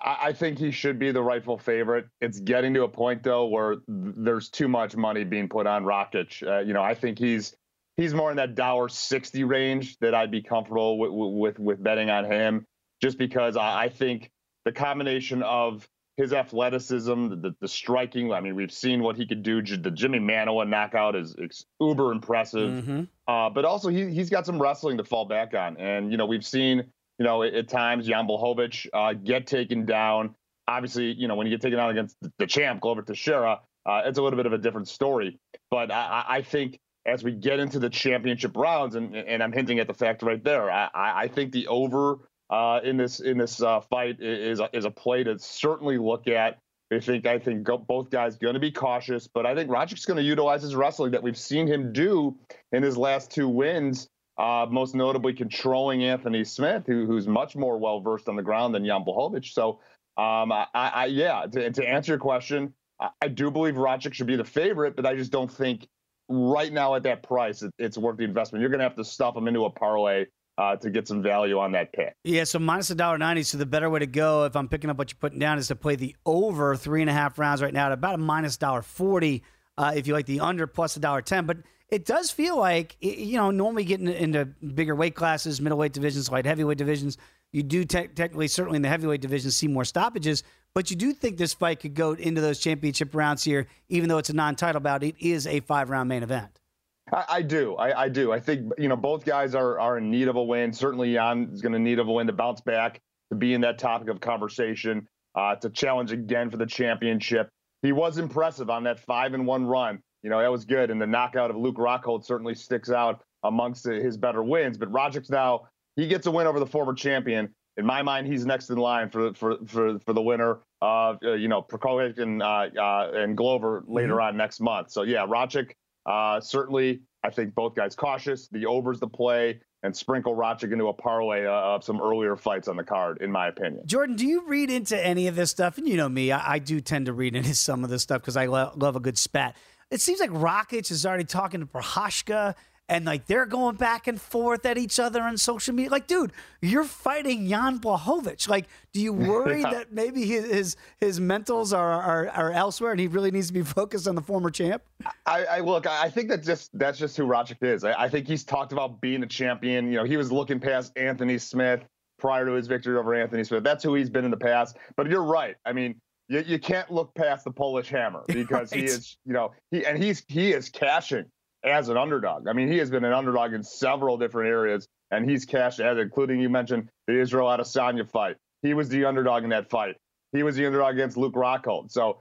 I, 0.00 0.32
think 0.32 0.58
he 0.58 0.70
should 0.70 0.98
be 0.98 1.12
the 1.12 1.22
rightful 1.22 1.58
favorite. 1.58 2.06
It's 2.20 2.40
getting 2.40 2.72
to 2.74 2.84
a 2.84 2.88
point 2.88 3.22
though 3.22 3.46
where 3.46 3.74
th- 3.74 4.14
there's 4.16 4.48
too 4.48 4.68
much 4.68 4.96
money 4.96 5.24
being 5.24 5.48
put 5.48 5.66
on 5.66 5.84
Rakic. 5.84 6.46
Uh, 6.46 6.60
you 6.60 6.72
know, 6.72 6.82
I 6.82 6.94
think 6.94 7.18
he's 7.18 7.54
he's 7.96 8.14
more 8.14 8.30
in 8.30 8.36
that 8.38 8.54
dollar 8.54 8.88
sixty 8.88 9.44
range 9.44 9.98
that 9.98 10.14
I'd 10.14 10.30
be 10.30 10.42
comfortable 10.42 10.98
with 10.98 11.10
with, 11.12 11.58
with 11.58 11.82
betting 11.82 12.08
on 12.08 12.24
him, 12.24 12.66
just 13.02 13.18
because 13.18 13.56
I, 13.56 13.84
I 13.84 13.88
think 13.88 14.30
the 14.64 14.72
combination 14.72 15.42
of 15.42 15.88
his 16.16 16.32
athleticism, 16.32 17.28
the, 17.40 17.54
the 17.60 17.68
striking. 17.68 18.32
I 18.32 18.40
mean, 18.40 18.54
we've 18.54 18.72
seen 18.72 19.02
what 19.02 19.16
he 19.16 19.26
could 19.26 19.42
do. 19.42 19.62
The 19.62 19.90
Jimmy 19.90 20.18
Manuwa 20.18 20.68
knockout 20.68 21.16
is, 21.16 21.34
is 21.38 21.64
uber 21.80 22.12
impressive. 22.12 22.84
Mhm. 22.84 23.08
Uh, 23.26 23.50
but 23.50 23.64
also 23.64 23.88
he 23.88 24.10
he's 24.10 24.30
got 24.30 24.46
some 24.46 24.60
wrestling 24.60 24.98
to 24.98 25.04
fall 25.04 25.24
back 25.24 25.54
on, 25.54 25.76
and 25.78 26.10
you 26.10 26.16
know 26.18 26.26
we've 26.26 26.44
seen 26.44 26.84
you 27.18 27.24
know 27.24 27.42
at, 27.42 27.54
at 27.54 27.68
times 27.68 28.06
Jan 28.06 28.26
Blachowicz 28.26 28.86
uh, 28.92 29.14
get 29.14 29.46
taken 29.46 29.84
down. 29.86 30.34
Obviously, 30.68 31.12
you 31.12 31.28
know 31.28 31.34
when 31.34 31.46
you 31.46 31.50
get 31.52 31.62
taken 31.62 31.78
down 31.78 31.90
against 31.90 32.16
the, 32.38 32.46
champ 32.46 32.80
Glover 32.80 33.02
Teixeira, 33.02 33.60
uh, 33.86 34.02
it's 34.04 34.18
a 34.18 34.22
little 34.22 34.36
bit 34.36 34.46
of 34.46 34.52
a 34.52 34.58
different 34.58 34.88
story. 34.88 35.38
But 35.70 35.90
I, 35.90 36.24
I- 36.28 36.42
think 36.42 36.78
as 37.04 37.24
we 37.24 37.32
get 37.32 37.58
into 37.58 37.78
the 37.80 37.90
championship 37.90 38.56
rounds, 38.56 38.94
and 38.96 39.16
and 39.16 39.42
I'm 39.42 39.52
hinting 39.52 39.78
at 39.80 39.86
the 39.86 39.94
fact 39.94 40.22
right 40.22 40.42
there, 40.44 40.70
I, 40.70 40.88
I 40.94 41.22
I 41.22 41.28
think 41.28 41.52
the 41.52 41.66
over 41.68 42.18
uh, 42.52 42.80
in 42.84 42.98
this 42.98 43.20
in 43.20 43.38
this 43.38 43.62
uh, 43.62 43.80
fight 43.80 44.20
is 44.20 44.60
is 44.74 44.84
a 44.84 44.90
play 44.90 45.24
to 45.24 45.38
certainly 45.38 45.96
look 45.96 46.28
at. 46.28 46.58
I 46.92 47.00
think 47.00 47.26
I 47.26 47.38
think 47.38 47.66
both 47.88 48.10
guys 48.10 48.36
going 48.36 48.52
to 48.52 48.60
be 48.60 48.70
cautious, 48.70 49.26
but 49.26 49.46
I 49.46 49.54
think 49.54 49.70
Rakic's 49.70 50.04
going 50.04 50.18
to 50.18 50.22
utilize 50.22 50.60
his 50.60 50.76
wrestling 50.76 51.12
that 51.12 51.22
we've 51.22 51.38
seen 51.38 51.66
him 51.66 51.94
do 51.94 52.36
in 52.72 52.82
his 52.82 52.98
last 52.98 53.30
two 53.30 53.48
wins. 53.48 54.08
Uh, 54.38 54.66
most 54.70 54.94
notably, 54.94 55.32
controlling 55.32 56.04
Anthony 56.04 56.44
Smith, 56.44 56.84
who, 56.86 57.06
who's 57.06 57.26
much 57.26 57.56
more 57.56 57.78
well 57.78 58.00
versed 58.00 58.28
on 58.28 58.36
the 58.36 58.42
ground 58.42 58.74
than 58.74 58.84
Jan 58.84 59.04
Blachowicz. 59.04 59.52
So, 59.52 59.80
um, 60.16 60.52
I, 60.52 60.66
I 60.74 61.06
yeah, 61.06 61.46
to, 61.52 61.70
to 61.70 61.88
answer 61.88 62.12
your 62.12 62.18
question, 62.18 62.74
I, 63.00 63.10
I 63.22 63.28
do 63.28 63.50
believe 63.50 63.74
Rajic 63.74 64.12
should 64.14 64.26
be 64.26 64.36
the 64.36 64.44
favorite, 64.44 64.96
but 64.96 65.06
I 65.06 65.16
just 65.16 65.32
don't 65.32 65.52
think 65.52 65.86
right 66.28 66.72
now 66.72 66.94
at 66.94 67.02
that 67.04 67.22
price 67.22 67.62
it, 67.62 67.72
it's 67.78 67.96
worth 67.96 68.16
the 68.16 68.24
investment. 68.24 68.60
You're 68.60 68.70
going 68.70 68.80
to 68.80 68.84
have 68.84 68.96
to 68.96 69.04
stuff 69.04 69.36
him 69.36 69.48
into 69.48 69.64
a 69.64 69.70
parlay 69.70 70.26
uh, 70.62 70.76
to 70.76 70.90
get 70.90 71.08
some 71.08 71.22
value 71.22 71.58
on 71.58 71.72
that 71.72 71.92
pick. 71.92 72.14
Yeah, 72.24 72.44
so 72.44 72.58
minus 72.58 72.90
a 72.90 72.94
dollar 72.94 73.18
ninety. 73.18 73.42
So 73.42 73.58
the 73.58 73.66
better 73.66 73.90
way 73.90 74.00
to 74.00 74.06
go, 74.06 74.44
if 74.44 74.54
I'm 74.54 74.68
picking 74.68 74.90
up 74.90 74.96
what 74.96 75.10
you're 75.10 75.18
putting 75.18 75.38
down, 75.38 75.58
is 75.58 75.68
to 75.68 75.76
play 75.76 75.96
the 75.96 76.14
over 76.24 76.76
three 76.76 77.00
and 77.00 77.10
a 77.10 77.12
half 77.12 77.38
rounds 77.38 77.62
right 77.62 77.74
now 77.74 77.86
at 77.86 77.92
about 77.92 78.14
a 78.14 78.18
minus 78.18 78.56
dollar 78.56 78.82
forty. 78.82 79.42
Uh, 79.78 79.92
if 79.96 80.06
you 80.06 80.12
like 80.12 80.26
the 80.26 80.40
under 80.40 80.66
plus 80.66 80.96
a 80.96 81.00
dollar 81.00 81.22
ten, 81.22 81.46
but 81.46 81.58
it 81.88 82.04
does 82.04 82.30
feel 82.30 82.58
like 82.58 82.96
you 83.00 83.36
know 83.36 83.50
normally 83.50 83.84
getting 83.84 84.08
into 84.08 84.44
bigger 84.44 84.94
weight 84.94 85.14
classes, 85.14 85.60
middleweight 85.60 85.92
divisions, 85.92 86.30
light 86.30 86.46
heavyweight 86.46 86.78
divisions, 86.78 87.18
you 87.52 87.62
do 87.62 87.84
te- 87.84 88.08
technically 88.08 88.48
certainly 88.48 88.76
in 88.76 88.82
the 88.82 88.88
heavyweight 88.88 89.20
division 89.20 89.50
see 89.50 89.68
more 89.68 89.84
stoppages. 89.84 90.42
But 90.74 90.90
you 90.90 90.96
do 90.96 91.12
think 91.12 91.36
this 91.36 91.52
fight 91.52 91.80
could 91.80 91.94
go 91.94 92.12
into 92.12 92.40
those 92.40 92.58
championship 92.58 93.14
rounds 93.14 93.44
here, 93.44 93.66
even 93.90 94.08
though 94.08 94.16
it's 94.18 94.30
a 94.30 94.34
non-title 94.34 94.80
bout. 94.80 95.02
It 95.02 95.16
is 95.18 95.46
a 95.46 95.60
five 95.60 95.90
round 95.90 96.08
main 96.08 96.22
event. 96.22 96.61
I, 97.10 97.24
I 97.28 97.42
do. 97.42 97.74
I, 97.76 98.02
I 98.02 98.08
do. 98.08 98.32
I 98.32 98.40
think 98.40 98.70
you 98.78 98.88
know 98.88 98.96
both 98.96 99.24
guys 99.24 99.54
are 99.54 99.80
are 99.80 99.98
in 99.98 100.10
need 100.10 100.28
of 100.28 100.36
a 100.36 100.42
win. 100.42 100.72
Certainly, 100.72 101.14
Jan 101.14 101.50
is 101.52 101.62
going 101.62 101.72
to 101.72 101.78
need 101.78 101.98
of 101.98 102.08
a 102.08 102.12
win 102.12 102.26
to 102.26 102.32
bounce 102.32 102.60
back, 102.60 103.00
to 103.30 103.36
be 103.36 103.54
in 103.54 103.60
that 103.62 103.78
topic 103.78 104.08
of 104.08 104.20
conversation, 104.20 105.08
uh, 105.34 105.56
to 105.56 105.70
challenge 105.70 106.12
again 106.12 106.50
for 106.50 106.56
the 106.56 106.66
championship. 106.66 107.48
He 107.82 107.92
was 107.92 108.18
impressive 108.18 108.70
on 108.70 108.84
that 108.84 109.00
five 109.00 109.34
and 109.34 109.46
one 109.46 109.66
run. 109.66 110.00
You 110.22 110.30
know 110.30 110.40
that 110.40 110.52
was 110.52 110.64
good, 110.64 110.90
and 110.90 111.00
the 111.00 111.06
knockout 111.06 111.50
of 111.50 111.56
Luke 111.56 111.76
Rockhold 111.76 112.24
certainly 112.24 112.54
sticks 112.54 112.90
out 112.90 113.22
amongst 113.42 113.86
his 113.86 114.16
better 114.16 114.42
wins. 114.42 114.78
But 114.78 114.92
Rakic's 114.92 115.30
now 115.30 115.68
he 115.96 116.06
gets 116.06 116.26
a 116.26 116.30
win 116.30 116.46
over 116.46 116.60
the 116.60 116.66
former 116.66 116.94
champion. 116.94 117.54
In 117.76 117.86
my 117.86 118.02
mind, 118.02 118.26
he's 118.26 118.46
next 118.46 118.70
in 118.70 118.76
line 118.76 119.10
for 119.10 119.34
for 119.34 119.56
for, 119.66 119.98
for 119.98 120.12
the 120.12 120.22
winner 120.22 120.60
of 120.80 121.18
uh, 121.24 121.32
you 121.32 121.48
know 121.48 121.62
Prochazka 121.62 122.18
and 122.20 122.42
uh, 122.42 122.68
uh, 122.78 123.10
and 123.14 123.36
Glover 123.36 123.82
later 123.86 124.20
on 124.20 124.36
next 124.36 124.60
month. 124.60 124.90
So 124.92 125.02
yeah, 125.02 125.26
Rajic 125.26 125.72
uh, 126.06 126.40
certainly, 126.40 127.02
I 127.22 127.30
think 127.30 127.54
both 127.54 127.74
guys 127.74 127.94
cautious. 127.94 128.48
The 128.48 128.66
overs 128.66 129.00
the 129.00 129.08
play 129.08 129.60
and 129.82 129.96
sprinkle 129.96 130.36
Rakic 130.36 130.72
into 130.72 130.86
a 130.86 130.92
parlay 130.92 131.44
uh, 131.44 131.50
of 131.50 131.84
some 131.84 132.00
earlier 132.00 132.36
fights 132.36 132.68
on 132.68 132.76
the 132.76 132.84
card, 132.84 133.18
in 133.20 133.32
my 133.32 133.48
opinion. 133.48 133.86
Jordan, 133.86 134.16
do 134.16 134.26
you 134.26 134.46
read 134.46 134.70
into 134.70 134.98
any 135.04 135.26
of 135.26 135.34
this 135.34 135.50
stuff? 135.50 135.78
And 135.78 135.88
you 135.88 135.96
know 135.96 136.08
me, 136.08 136.30
I, 136.30 136.54
I 136.54 136.58
do 136.58 136.80
tend 136.80 137.06
to 137.06 137.12
read 137.12 137.34
into 137.34 137.54
some 137.54 137.82
of 137.82 137.90
this 137.90 138.02
stuff 138.02 138.20
because 138.20 138.36
I 138.36 138.46
lo- 138.46 138.72
love 138.76 138.96
a 138.96 139.00
good 139.00 139.18
spat. 139.18 139.56
It 139.90 140.00
seems 140.00 140.20
like 140.20 140.30
Rakic 140.30 140.90
is 140.90 141.04
already 141.04 141.24
talking 141.24 141.60
to 141.60 141.66
Prochazka 141.66 142.54
and 142.88 143.04
like 143.04 143.26
they're 143.26 143.46
going 143.46 143.76
back 143.76 144.06
and 144.06 144.20
forth 144.20 144.66
at 144.66 144.76
each 144.76 144.98
other 144.98 145.22
on 145.22 145.38
social 145.38 145.74
media. 145.74 145.90
Like, 145.90 146.06
dude, 146.06 146.32
you're 146.60 146.84
fighting 146.84 147.48
Jan 147.48 147.78
Blachowicz. 147.78 148.48
Like, 148.48 148.66
do 148.92 149.00
you 149.00 149.12
worry 149.12 149.62
that 149.62 149.92
maybe 149.92 150.26
his 150.26 150.50
his, 150.50 150.76
his 150.98 151.20
mentals 151.20 151.76
are, 151.76 152.02
are 152.02 152.28
are 152.28 152.50
elsewhere 152.52 152.90
and 152.92 153.00
he 153.00 153.06
really 153.06 153.30
needs 153.30 153.46
to 153.48 153.52
be 153.52 153.62
focused 153.62 154.06
on 154.06 154.14
the 154.14 154.22
former 154.22 154.50
champ? 154.50 154.82
I, 155.26 155.44
I 155.44 155.60
look. 155.60 155.86
I 155.86 156.10
think 156.10 156.28
that 156.28 156.42
just 156.42 156.70
that's 156.78 156.98
just 156.98 157.16
who 157.16 157.24
Rakic 157.24 157.62
is. 157.62 157.84
I, 157.84 158.04
I 158.04 158.08
think 158.08 158.26
he's 158.26 158.44
talked 158.44 158.72
about 158.72 159.00
being 159.00 159.22
a 159.22 159.26
champion. 159.26 159.86
You 159.86 159.98
know, 159.98 160.04
he 160.04 160.16
was 160.16 160.30
looking 160.30 160.60
past 160.60 160.92
Anthony 160.96 161.38
Smith 161.38 161.84
prior 162.18 162.46
to 162.46 162.52
his 162.52 162.66
victory 162.66 162.96
over 162.96 163.14
Anthony 163.14 163.44
Smith. 163.44 163.64
That's 163.64 163.82
who 163.82 163.94
he's 163.94 164.10
been 164.10 164.24
in 164.24 164.30
the 164.30 164.36
past. 164.36 164.76
But 164.96 165.08
you're 165.08 165.24
right. 165.24 165.56
I 165.64 165.72
mean, 165.72 166.00
you, 166.28 166.44
you 166.46 166.58
can't 166.58 166.90
look 166.90 167.14
past 167.14 167.44
the 167.44 167.50
Polish 167.50 167.88
Hammer 167.88 168.22
because 168.28 168.70
he 168.70 168.84
is. 168.84 169.16
You 169.24 169.32
know, 169.32 169.52
he 169.70 169.86
and 169.86 170.02
he's 170.02 170.24
he 170.28 170.52
is 170.52 170.68
cashing 170.68 171.24
as 171.64 171.88
an 171.88 171.96
underdog. 171.96 172.48
I 172.48 172.52
mean, 172.52 172.68
he 172.68 172.78
has 172.78 172.90
been 172.90 173.04
an 173.04 173.12
underdog 173.12 173.52
in 173.52 173.62
several 173.62 174.16
different 174.18 174.48
areas, 174.48 174.88
and 175.10 175.28
he's 175.28 175.44
cashed 175.44 175.80
as, 175.80 175.98
including 175.98 176.40
you 176.40 176.48
mentioned 176.48 176.88
the 177.06 177.20
Israel 177.20 177.46
Adesanya 177.46 178.08
fight. 178.08 178.36
He 178.62 178.74
was 178.74 178.88
the 178.88 179.04
underdog 179.04 179.44
in 179.44 179.50
that 179.50 179.70
fight. 179.70 179.96
He 180.32 180.42
was 180.42 180.56
the 180.56 180.66
underdog 180.66 180.94
against 180.94 181.16
Luke 181.16 181.34
Rockhold. 181.34 181.90
So 181.90 182.20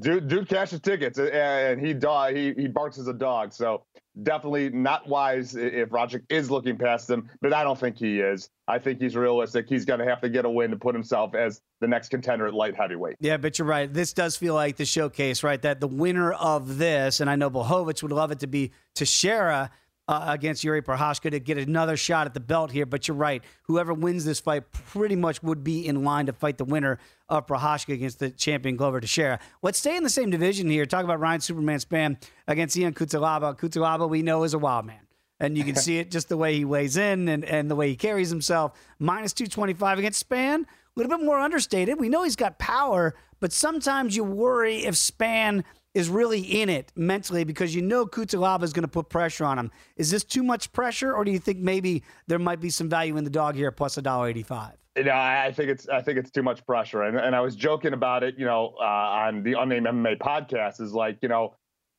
dude, 0.00 0.28
dude 0.28 0.48
cashes 0.48 0.80
tickets, 0.80 1.18
and 1.18 1.84
he 1.84 1.94
dog 1.94 2.34
he 2.34 2.52
he 2.54 2.68
barks 2.68 2.98
as 2.98 3.08
a 3.08 3.14
dog. 3.14 3.52
So 3.52 3.84
definitely 4.22 4.70
not 4.70 5.06
wise 5.08 5.54
if 5.54 5.90
Rakic 5.90 6.22
is 6.28 6.50
looking 6.50 6.76
past 6.76 7.08
him, 7.08 7.28
but 7.40 7.52
I 7.52 7.64
don't 7.64 7.78
think 7.78 7.98
he 7.98 8.20
is. 8.20 8.50
I 8.68 8.78
think 8.78 9.00
he's 9.00 9.16
realistic. 9.16 9.68
He's 9.68 9.84
going 9.84 10.00
to 10.00 10.06
have 10.06 10.20
to 10.22 10.28
get 10.28 10.44
a 10.44 10.50
win 10.50 10.70
to 10.70 10.76
put 10.76 10.94
himself 10.94 11.34
as 11.34 11.60
the 11.80 11.86
next 11.86 12.08
contender 12.08 12.46
at 12.46 12.54
light 12.54 12.74
heavyweight. 12.74 13.16
Yeah, 13.20 13.36
but 13.36 13.58
you're 13.58 13.68
right. 13.68 13.92
This 13.92 14.12
does 14.12 14.36
feel 14.36 14.54
like 14.54 14.76
the 14.76 14.84
showcase, 14.84 15.42
right? 15.42 15.60
That 15.60 15.80
the 15.80 15.88
winner 15.88 16.32
of 16.32 16.78
this, 16.78 17.20
and 17.20 17.28
I 17.28 17.36
know 17.36 17.50
Blachowicz 17.50 18.02
would 18.02 18.12
love 18.12 18.30
it 18.30 18.40
to 18.40 18.46
be 18.46 18.72
Teixeira. 18.94 19.70
Uh, 20.08 20.24
against 20.28 20.62
Yuri 20.62 20.82
Prochazka 20.82 21.32
to 21.32 21.40
get 21.40 21.58
another 21.58 21.96
shot 21.96 22.28
at 22.28 22.34
the 22.34 22.38
belt 22.38 22.70
here. 22.70 22.86
But 22.86 23.08
you're 23.08 23.16
right. 23.16 23.42
Whoever 23.64 23.92
wins 23.92 24.24
this 24.24 24.38
fight 24.38 24.70
pretty 24.70 25.16
much 25.16 25.42
would 25.42 25.64
be 25.64 25.84
in 25.84 26.04
line 26.04 26.26
to 26.26 26.32
fight 26.32 26.58
the 26.58 26.64
winner 26.64 27.00
of 27.28 27.48
Prochazka 27.48 27.92
against 27.94 28.20
the 28.20 28.30
champion 28.30 28.76
Glover 28.76 29.00
Teixeira. 29.00 29.40
Let's 29.62 29.80
stay 29.80 29.96
in 29.96 30.04
the 30.04 30.08
same 30.08 30.30
division 30.30 30.70
here. 30.70 30.86
Talk 30.86 31.02
about 31.02 31.18
Ryan 31.18 31.40
Superman 31.40 31.80
Spann 31.80 32.22
against 32.46 32.78
Ion 32.78 32.94
Cutelaba. 32.94 33.58
Cutelaba, 33.58 34.08
we 34.08 34.22
know, 34.22 34.44
is 34.44 34.54
a 34.54 34.60
wild 34.60 34.86
man. 34.86 35.00
And 35.40 35.58
you 35.58 35.64
can 35.64 35.74
see 35.86 35.98
it 35.98 36.12
just 36.12 36.28
the 36.28 36.36
way 36.36 36.54
he 36.54 36.64
weighs 36.64 36.96
in 36.96 37.28
and, 37.28 37.44
and 37.44 37.68
the 37.68 37.74
way 37.74 37.88
he 37.88 37.96
carries 37.96 38.30
himself. 38.30 38.78
Minus 39.00 39.32
225 39.32 39.98
against 39.98 40.28
Spann. 40.28 40.60
A 40.62 40.66
little 40.94 41.18
bit 41.18 41.24
more 41.24 41.38
understated. 41.38 41.98
We 41.98 42.08
know 42.08 42.22
he's 42.22 42.36
got 42.36 42.58
power, 42.58 43.14
but 43.40 43.52
sometimes 43.52 44.16
you 44.16 44.24
worry 44.24 44.84
if 44.84 44.94
Spann 44.94 45.64
is 45.96 46.10
really 46.10 46.40
in 46.40 46.68
it 46.68 46.92
mentally 46.94 47.42
because 47.42 47.74
you 47.74 47.80
know 47.80 48.04
Cutelaba 48.04 48.62
is 48.64 48.74
going 48.74 48.82
to 48.82 48.88
put 48.88 49.08
pressure 49.08 49.46
on 49.46 49.58
him. 49.58 49.70
Is 49.96 50.10
this 50.10 50.24
too 50.24 50.42
much 50.42 50.70
pressure, 50.74 51.14
or 51.14 51.24
do 51.24 51.32
you 51.32 51.38
think 51.38 51.58
maybe 51.58 52.04
there 52.26 52.38
might 52.38 52.60
be 52.60 52.68
some 52.68 52.90
value 52.90 53.16
in 53.16 53.24
the 53.24 53.30
dog 53.30 53.54
here 53.54 53.72
plus 53.72 53.96
a 53.96 54.02
dollar 54.02 54.28
eighty-five? 54.28 54.74
No, 54.98 55.10
I 55.12 55.52
think 55.52 55.70
it's 55.70 55.88
I 55.88 56.02
think 56.02 56.18
it's 56.18 56.30
too 56.30 56.42
much 56.42 56.66
pressure, 56.66 57.04
and 57.04 57.16
and 57.16 57.34
I 57.34 57.40
was 57.40 57.56
joking 57.56 57.94
about 57.94 58.22
it, 58.24 58.34
you 58.36 58.44
know, 58.44 58.74
uh, 58.78 58.84
on 58.84 59.42
the 59.42 59.54
unnamed 59.54 59.86
MMA 59.86 60.18
podcast. 60.18 60.82
Is 60.82 60.92
like, 60.92 61.16
you 61.22 61.30
know, 61.30 61.54